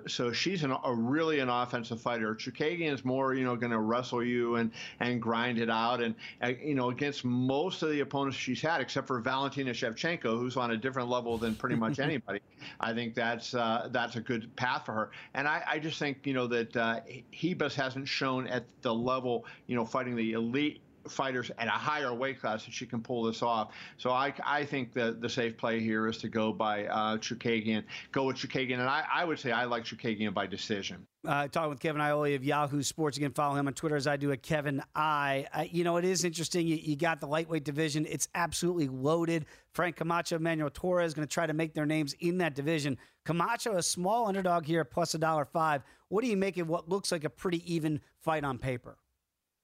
so 0.05 0.31
she's 0.31 0.63
an, 0.63 0.75
a 0.83 0.93
really 0.93 1.39
an 1.39 1.49
offensive 1.49 1.99
fighter. 1.99 2.35
Chookagian 2.35 2.93
is 2.93 3.03
more, 3.03 3.33
you 3.33 3.43
know, 3.43 3.55
going 3.55 3.71
to 3.71 3.86
wrestle 3.87 4.23
you 4.23 4.55
and 4.55 4.71
and 4.99 5.21
grind 5.21 5.59
it 5.59 5.69
out. 5.69 6.01
And 6.01 6.15
uh, 6.43 6.53
you 6.61 6.75
know, 6.75 6.89
against 6.89 7.25
most 7.25 7.81
of 7.83 7.89
the 7.89 8.01
opponents 8.01 8.37
she's 8.37 8.61
had, 8.61 8.81
except 8.81 9.07
for 9.07 9.19
Valentina 9.19 9.71
Shevchenko, 9.71 10.37
who's 10.37 10.57
on 10.57 10.71
a 10.71 10.77
different 10.77 11.09
level 11.09 11.37
than 11.37 11.55
pretty 11.55 11.75
much 11.75 11.99
anybody. 12.07 12.39
I 12.79 12.93
think 12.93 13.15
that's 13.15 13.53
uh, 13.53 13.89
that's 13.91 14.15
a 14.15 14.21
good 14.21 14.55
path 14.55 14.85
for 14.85 14.93
her. 14.93 15.11
And 15.33 15.47
I, 15.47 15.63
I 15.67 15.79
just 15.79 15.99
think 15.99 16.25
you 16.25 16.33
know 16.33 16.47
that 16.47 16.75
uh, 16.75 16.99
Ribas 17.33 17.73
hasn't 17.73 18.07
shown 18.07 18.47
at 18.47 18.65
the 18.81 18.93
level 18.93 19.45
you 19.67 19.75
know 19.75 19.85
fighting 19.85 20.15
the 20.15 20.33
elite 20.33 20.81
fighters 21.11 21.51
at 21.57 21.67
a 21.67 21.71
higher 21.71 22.13
weight 22.13 22.39
class 22.39 22.65
that 22.65 22.73
she 22.73 22.85
can 22.85 23.01
pull 23.01 23.23
this 23.23 23.41
off. 23.41 23.73
So 23.97 24.11
I, 24.11 24.33
I 24.45 24.65
think 24.65 24.93
the 24.93 25.17
the 25.19 25.29
safe 25.29 25.57
play 25.57 25.79
here 25.79 26.07
is 26.07 26.17
to 26.19 26.29
go 26.29 26.51
by 26.51 26.85
uh, 26.85 27.17
Chookagian, 27.17 27.83
go 28.11 28.25
with 28.25 28.37
Chookagian. 28.37 28.79
and 28.79 28.83
I, 28.83 29.03
I 29.13 29.25
would 29.25 29.39
say 29.39 29.51
I 29.51 29.65
like 29.65 29.83
Chookagian 29.83 30.33
by 30.33 30.47
decision 30.47 31.05
uh, 31.27 31.47
talking 31.47 31.69
with 31.69 31.79
Kevin 31.79 32.01
Iole 32.01 32.35
of 32.35 32.43
Yahoo 32.43 32.81
Sports. 32.81 33.17
Again, 33.17 33.31
follow 33.31 33.55
him 33.55 33.67
on 33.67 33.73
Twitter 33.73 33.95
as 33.95 34.07
I 34.07 34.15
do 34.15 34.31
at 34.31 34.41
Kevin 34.41 34.81
I. 34.95 35.45
Uh, 35.53 35.65
you 35.69 35.83
know, 35.83 35.97
it 35.97 36.05
is 36.05 36.23
interesting. 36.23 36.65
You, 36.65 36.77
you, 36.77 36.95
got 36.95 37.19
the 37.19 37.27
lightweight 37.27 37.65
division. 37.65 38.05
It's 38.09 38.29
absolutely 38.33 38.87
loaded. 38.87 39.45
Frank 39.71 39.97
Camacho, 39.97 40.39
Manuel 40.39 40.69
Torres 40.73 41.13
going 41.13 41.27
to 41.27 41.31
try 41.31 41.45
to 41.45 41.53
make 41.53 41.73
their 41.73 41.85
names 41.85 42.15
in 42.19 42.37
that 42.37 42.55
division. 42.55 42.97
Camacho, 43.25 43.75
a 43.75 43.83
small 43.83 44.27
underdog 44.27 44.65
here, 44.65 44.83
plus 44.85 45.13
a 45.13 45.17
dollar 45.17 45.45
five. 45.45 45.83
What 46.07 46.23
do 46.23 46.29
you 46.29 46.37
make 46.37 46.57
of 46.57 46.69
what 46.69 46.87
looks 46.87 47.11
like 47.11 47.25
a 47.25 47.29
pretty 47.29 47.61
even 47.71 47.99
fight 48.21 48.43
on 48.43 48.57
paper? 48.57 48.97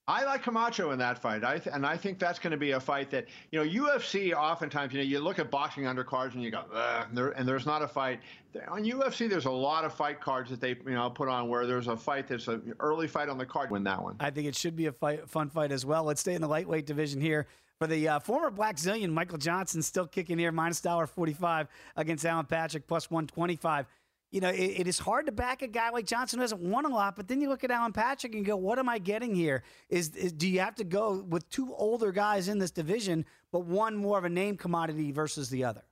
I 0.05 0.25
like 0.25 0.43
Camacho 0.43 0.91
in 0.91 0.99
that 0.99 1.17
fight, 1.17 1.45
I 1.45 1.59
th- 1.59 1.73
and 1.73 1.85
I 1.85 1.95
think 1.95 2.19
that's 2.19 2.37
going 2.37 2.51
to 2.51 2.57
be 2.57 2.71
a 2.71 2.79
fight 2.79 3.09
that 3.11 3.27
you 3.51 3.63
know 3.63 3.87
UFC. 3.87 4.33
Oftentimes, 4.33 4.91
you 4.91 4.99
know, 4.99 5.05
you 5.05 5.19
look 5.19 5.39
at 5.39 5.49
boxing 5.49 5.85
undercards 5.85 6.33
and 6.33 6.43
you 6.43 6.51
go, 6.51 6.65
and, 6.73 7.17
there, 7.17 7.29
and 7.29 7.47
there's 7.47 7.65
not 7.65 7.81
a 7.81 7.87
fight 7.87 8.19
on 8.67 8.83
UFC. 8.83 9.29
There's 9.29 9.45
a 9.45 9.51
lot 9.51 9.85
of 9.85 9.93
fight 9.93 10.19
cards 10.19 10.49
that 10.49 10.59
they 10.59 10.71
you 10.85 10.91
know 10.95 11.09
put 11.09 11.29
on 11.29 11.47
where 11.47 11.65
there's 11.65 11.87
a 11.87 11.95
fight 11.95 12.27
that's 12.27 12.49
an 12.49 12.73
early 12.81 13.07
fight 13.07 13.29
on 13.29 13.37
the 13.37 13.45
card. 13.45 13.71
Win 13.71 13.85
that 13.85 14.03
one. 14.03 14.17
I 14.19 14.29
think 14.29 14.47
it 14.47 14.55
should 14.55 14.75
be 14.75 14.87
a 14.87 14.91
fight, 14.91 15.29
fun 15.29 15.49
fight 15.49 15.71
as 15.71 15.85
well. 15.85 16.03
Let's 16.03 16.19
stay 16.19 16.33
in 16.33 16.41
the 16.41 16.49
lightweight 16.49 16.85
division 16.85 17.21
here. 17.21 17.47
For 17.79 17.87
the 17.87 18.07
uh, 18.07 18.19
former 18.19 18.51
Blackzilian, 18.51 19.09
Michael 19.11 19.37
Johnson 19.37 19.81
still 19.81 20.05
kicking 20.05 20.37
here, 20.37 20.51
minus 20.51 20.81
dollar 20.81 21.07
forty 21.07 21.33
five 21.33 21.69
against 21.95 22.25
Alan 22.25 22.45
Patrick, 22.45 22.87
plus 22.87 23.09
one 23.09 23.25
twenty 23.25 23.55
five 23.55 23.87
you 24.33 24.41
know, 24.41 24.49
it, 24.49 24.79
it 24.79 24.87
is 24.87 24.97
hard 24.97 25.27
to 25.27 25.31
back 25.31 25.61
a 25.61 25.67
guy 25.67 25.91
like 25.91 26.07
Johnson 26.07 26.39
who 26.39 26.41
hasn't 26.41 26.59
won 26.59 26.85
a 26.85 26.89
lot. 26.89 27.15
But 27.15 27.27
then 27.27 27.39
you 27.39 27.49
look 27.49 27.63
at 27.63 27.69
Alan 27.69 27.93
Patrick 27.93 28.33
and 28.33 28.43
go, 28.43 28.57
what 28.57 28.79
am 28.79 28.89
I 28.89 28.97
getting 28.97 29.35
here? 29.35 29.61
Is, 29.89 30.09
is 30.15 30.31
do 30.33 30.49
you 30.49 30.59
have 30.59 30.73
to 30.75 30.83
go 30.83 31.23
with 31.29 31.47
two 31.51 31.71
older 31.75 32.11
guys 32.11 32.47
in 32.47 32.57
this 32.57 32.71
division, 32.71 33.25
but 33.51 33.65
one 33.65 33.95
more 33.95 34.17
of 34.17 34.25
a 34.25 34.29
name 34.29 34.57
commodity 34.57 35.11
versus 35.11 35.51
the 35.51 35.63
other? 35.63 35.83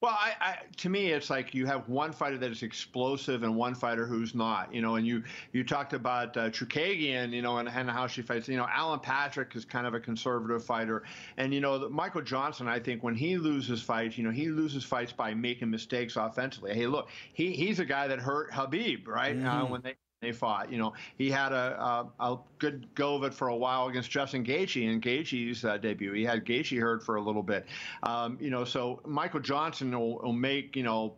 Well, 0.00 0.12
I, 0.12 0.32
I, 0.38 0.58
to 0.78 0.90
me, 0.90 1.12
it's 1.12 1.30
like 1.30 1.54
you 1.54 1.64
have 1.64 1.88
one 1.88 2.12
fighter 2.12 2.36
that 2.36 2.50
is 2.50 2.62
explosive 2.62 3.42
and 3.42 3.56
one 3.56 3.74
fighter 3.74 4.06
who's 4.06 4.34
not. 4.34 4.74
You 4.74 4.82
know, 4.82 4.96
and 4.96 5.06
you 5.06 5.22
you 5.52 5.64
talked 5.64 5.94
about 5.94 6.36
uh, 6.36 6.50
you 6.50 7.40
know, 7.40 7.56
and, 7.56 7.68
and 7.68 7.90
how 7.90 8.06
she 8.06 8.20
fights. 8.20 8.46
You 8.46 8.58
know, 8.58 8.66
Alan 8.70 9.00
Patrick 9.00 9.56
is 9.56 9.64
kind 9.64 9.86
of 9.86 9.94
a 9.94 10.00
conservative 10.00 10.62
fighter, 10.62 11.04
and 11.38 11.54
you 11.54 11.60
know, 11.60 11.88
Michael 11.88 12.20
Johnson. 12.20 12.68
I 12.68 12.80
think 12.80 13.02
when 13.02 13.14
he 13.14 13.38
loses 13.38 13.80
fights, 13.80 14.18
you 14.18 14.24
know, 14.24 14.30
he 14.30 14.48
loses 14.48 14.84
fights 14.84 15.12
by 15.12 15.32
making 15.32 15.70
mistakes 15.70 16.16
offensively. 16.16 16.74
Hey, 16.74 16.86
look, 16.86 17.08
he 17.32 17.52
he's 17.52 17.78
a 17.78 17.84
guy 17.86 18.06
that 18.06 18.18
hurt 18.18 18.50
Khabib, 18.50 19.06
right? 19.06 19.34
Uh, 19.34 19.38
mm-hmm. 19.38 19.46
Uh, 19.46 19.64
when 19.66 19.80
they 19.80 19.94
they 20.24 20.32
fought. 20.32 20.70
You 20.70 20.78
know, 20.78 20.92
he 21.16 21.30
had 21.30 21.52
a, 21.52 21.80
a, 21.80 22.32
a, 22.32 22.38
good 22.58 22.88
go 22.94 23.14
of 23.14 23.24
it 23.24 23.34
for 23.34 23.48
a 23.48 23.56
while 23.56 23.88
against 23.88 24.10
Justin 24.10 24.44
Gaethje 24.44 24.82
in 24.90 25.00
Gaethje's 25.00 25.64
uh, 25.64 25.76
debut. 25.76 26.12
He 26.12 26.24
had 26.24 26.44
Gaethje 26.44 26.80
hurt 26.80 27.04
for 27.04 27.16
a 27.16 27.22
little 27.22 27.42
bit. 27.42 27.66
Um, 28.02 28.38
you 28.40 28.50
know, 28.50 28.64
so 28.64 29.00
Michael 29.04 29.40
Johnson 29.40 29.96
will, 29.96 30.18
will 30.20 30.32
make 30.32 30.76
you 30.76 30.82
know 30.82 31.14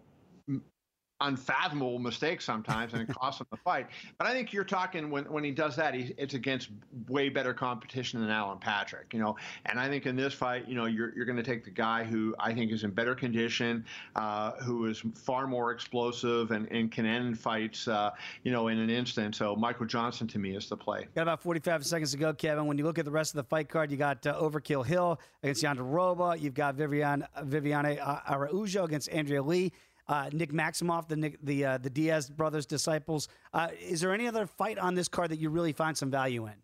unfathomable 1.21 1.99
mistakes 1.99 2.45
sometimes 2.45 2.93
and 2.93 3.03
it 3.03 3.15
costs 3.15 3.41
him 3.41 3.47
the 3.51 3.57
fight. 3.57 3.87
But 4.19 4.27
I 4.27 4.33
think 4.33 4.53
you're 4.53 4.65
talking 4.65 5.11
when, 5.11 5.25
when 5.25 5.45
he 5.45 5.51
does 5.51 5.77
that, 5.77 5.95
he, 5.95 6.15
it's 6.19 6.35
against 6.35 6.69
way 7.09 7.29
better 7.29 7.55
competition 7.55 8.21
than 8.21 8.31
Alan 8.31 8.59
Patrick, 8.59 9.13
you 9.15 9.21
know. 9.21 9.37
And 9.67 9.81
I 9.81 9.89
think 9.89 10.07
in 10.07 10.17
this 10.17 10.35
fight, 10.35 10.69
you 10.69 10.75
know, 10.75 10.85
you're, 10.85 11.15
you're 11.17 11.25
going 11.25 11.37
to 11.37 11.43
take 11.43 11.65
the 11.65 11.71
guy 11.71 12.05
who 12.05 12.35
I 12.39 12.53
think 12.53 12.71
is 12.71 12.85
in 12.85 12.91
better 12.91 13.15
condition, 13.15 13.85
uh, 14.15 14.53
who 14.63 14.87
is 14.87 15.03
far 15.15 15.47
more 15.47 15.73
explosive 15.73 16.51
and, 16.51 16.71
and 16.71 16.93
can 16.93 17.07
end 17.07 17.39
fights, 17.39 17.89
uh, 17.89 18.11
you 18.43 18.53
know, 18.53 18.69
in 18.69 18.79
an 18.79 18.91
instant. 18.91 19.35
So 19.35 19.57
Michael 19.57 19.87
Johnson 19.87 20.27
to 20.29 20.39
me 20.39 20.55
is 20.55 20.69
the 20.69 20.77
play. 20.77 21.07
Got 21.15 21.23
about 21.23 21.43
45 21.43 21.87
seconds 21.87 22.11
to 22.13 22.19
go, 22.19 22.35
Kevin. 22.35 22.67
When 22.67 22.77
you 22.77 22.85
look 22.85 22.99
at 22.99 23.05
the 23.05 23.11
rest 23.11 23.33
of 23.33 23.37
the 23.37 23.49
fight 23.49 23.69
card, 23.69 23.91
you 23.91 23.97
got 23.97 24.27
uh, 24.27 24.39
Overkill 24.41 24.85
Hill 24.85 25.19
against 25.43 25.65
Jandiroba. 25.65 26.41
You've 26.41 26.55
got 26.55 26.75
Vivian 26.75 27.25
Viviane 27.43 27.99
Araujo 28.29 28.85
against 28.85 29.09
Andrea 29.09 29.43
Lee 29.43 29.73
uh, 30.09 30.31
Nick 30.33 30.53
Maximov, 30.53 31.09
the 31.09 31.37
the 31.43 31.65
uh, 31.65 31.79
the 31.79 31.91
Diaz 31.91 32.31
brothers' 32.31 32.67
disciples. 32.67 33.29
Uh, 33.53 33.69
is 33.81 34.01
there 34.01 34.13
any 34.13 34.27
other 34.27 34.47
fight 34.47 34.79
on 34.79 34.95
this 34.95 35.09
card 35.09 35.31
that 35.31 35.39
you 35.39 35.51
really 35.51 35.73
find 35.73 35.97
some 35.97 36.11
value 36.11 36.47
in? 36.47 36.55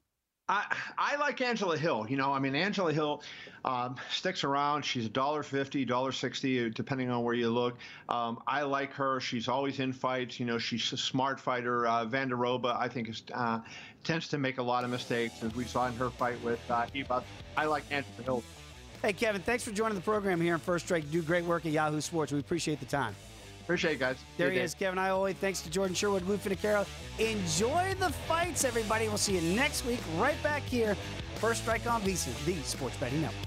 I, 0.48 0.76
I 0.98 1.16
like 1.16 1.40
Angela 1.40 1.78
Hill. 1.78 2.04
You 2.08 2.16
know, 2.16 2.32
I 2.32 2.38
mean, 2.38 2.54
Angela 2.54 2.92
Hill 2.92 3.22
um, 3.64 3.96
sticks 4.10 4.42
around. 4.44 4.84
She's 4.84 5.06
a 5.06 5.08
dollar 5.08 5.42
fifty, 5.42 5.84
dollar 5.84 6.12
sixty, 6.12 6.68
depending 6.68 7.10
on 7.10 7.22
where 7.22 7.34
you 7.34 7.48
look. 7.48 7.76
Um, 8.08 8.42
I 8.46 8.62
like 8.62 8.92
her. 8.92 9.20
She's 9.20 9.48
always 9.48 9.78
in 9.78 9.92
fights. 9.92 10.40
You 10.40 10.46
know, 10.46 10.58
she's 10.58 10.92
a 10.92 10.96
smart 10.96 11.40
fighter. 11.40 11.86
Uh, 11.86 12.04
Jandiroba, 12.06 12.76
I 12.78 12.88
think, 12.88 13.08
is, 13.08 13.22
uh, 13.32 13.60
tends 14.02 14.28
to 14.28 14.36
make 14.36 14.58
a 14.58 14.62
lot 14.62 14.82
of 14.84 14.90
mistakes, 14.90 15.42
as 15.42 15.54
we 15.54 15.64
saw 15.64 15.86
in 15.86 15.94
her 15.94 16.10
fight 16.10 16.42
with 16.42 16.60
uh, 16.70 16.86
Eva. 16.92 17.22
I 17.56 17.66
like 17.66 17.84
Angela 17.90 18.22
Hill. 18.24 18.42
Hey, 19.00 19.12
Kevin, 19.12 19.42
thanks 19.42 19.64
for 19.64 19.70
joining 19.70 19.94
the 19.94 20.02
program 20.02 20.40
here 20.40 20.54
in 20.54 20.60
First 20.60 20.86
Strike. 20.86 21.04
You 21.04 21.22
do 21.22 21.26
great 21.26 21.44
work 21.44 21.66
at 21.66 21.72
Yahoo 21.72 22.00
Sports. 22.00 22.32
We 22.32 22.40
appreciate 22.40 22.78
the 22.80 22.86
time. 22.86 23.14
Appreciate 23.62 23.94
it, 23.94 24.00
guys. 24.00 24.16
There 24.36 24.50
he 24.50 24.58
is, 24.58 24.74
Kevin 24.74 24.98
Iole. 24.98 25.34
Thanks 25.34 25.60
to 25.62 25.70
Jordan 25.70 25.94
Sherwood, 25.94 26.26
Lou 26.26 26.36
Finocchiaro. 26.36 26.86
Enjoy 27.18 27.94
the 27.98 28.10
fights, 28.10 28.64
everybody. 28.64 29.06
We'll 29.08 29.18
see 29.18 29.38
you 29.38 29.54
next 29.54 29.84
week 29.86 30.00
right 30.16 30.40
back 30.42 30.62
here. 30.62 30.96
First 31.36 31.62
Strike 31.62 31.86
on 31.86 32.02
VSiN, 32.02 32.44
the 32.44 32.60
Sports 32.62 32.96
Betting 32.96 33.22
Network. 33.22 33.46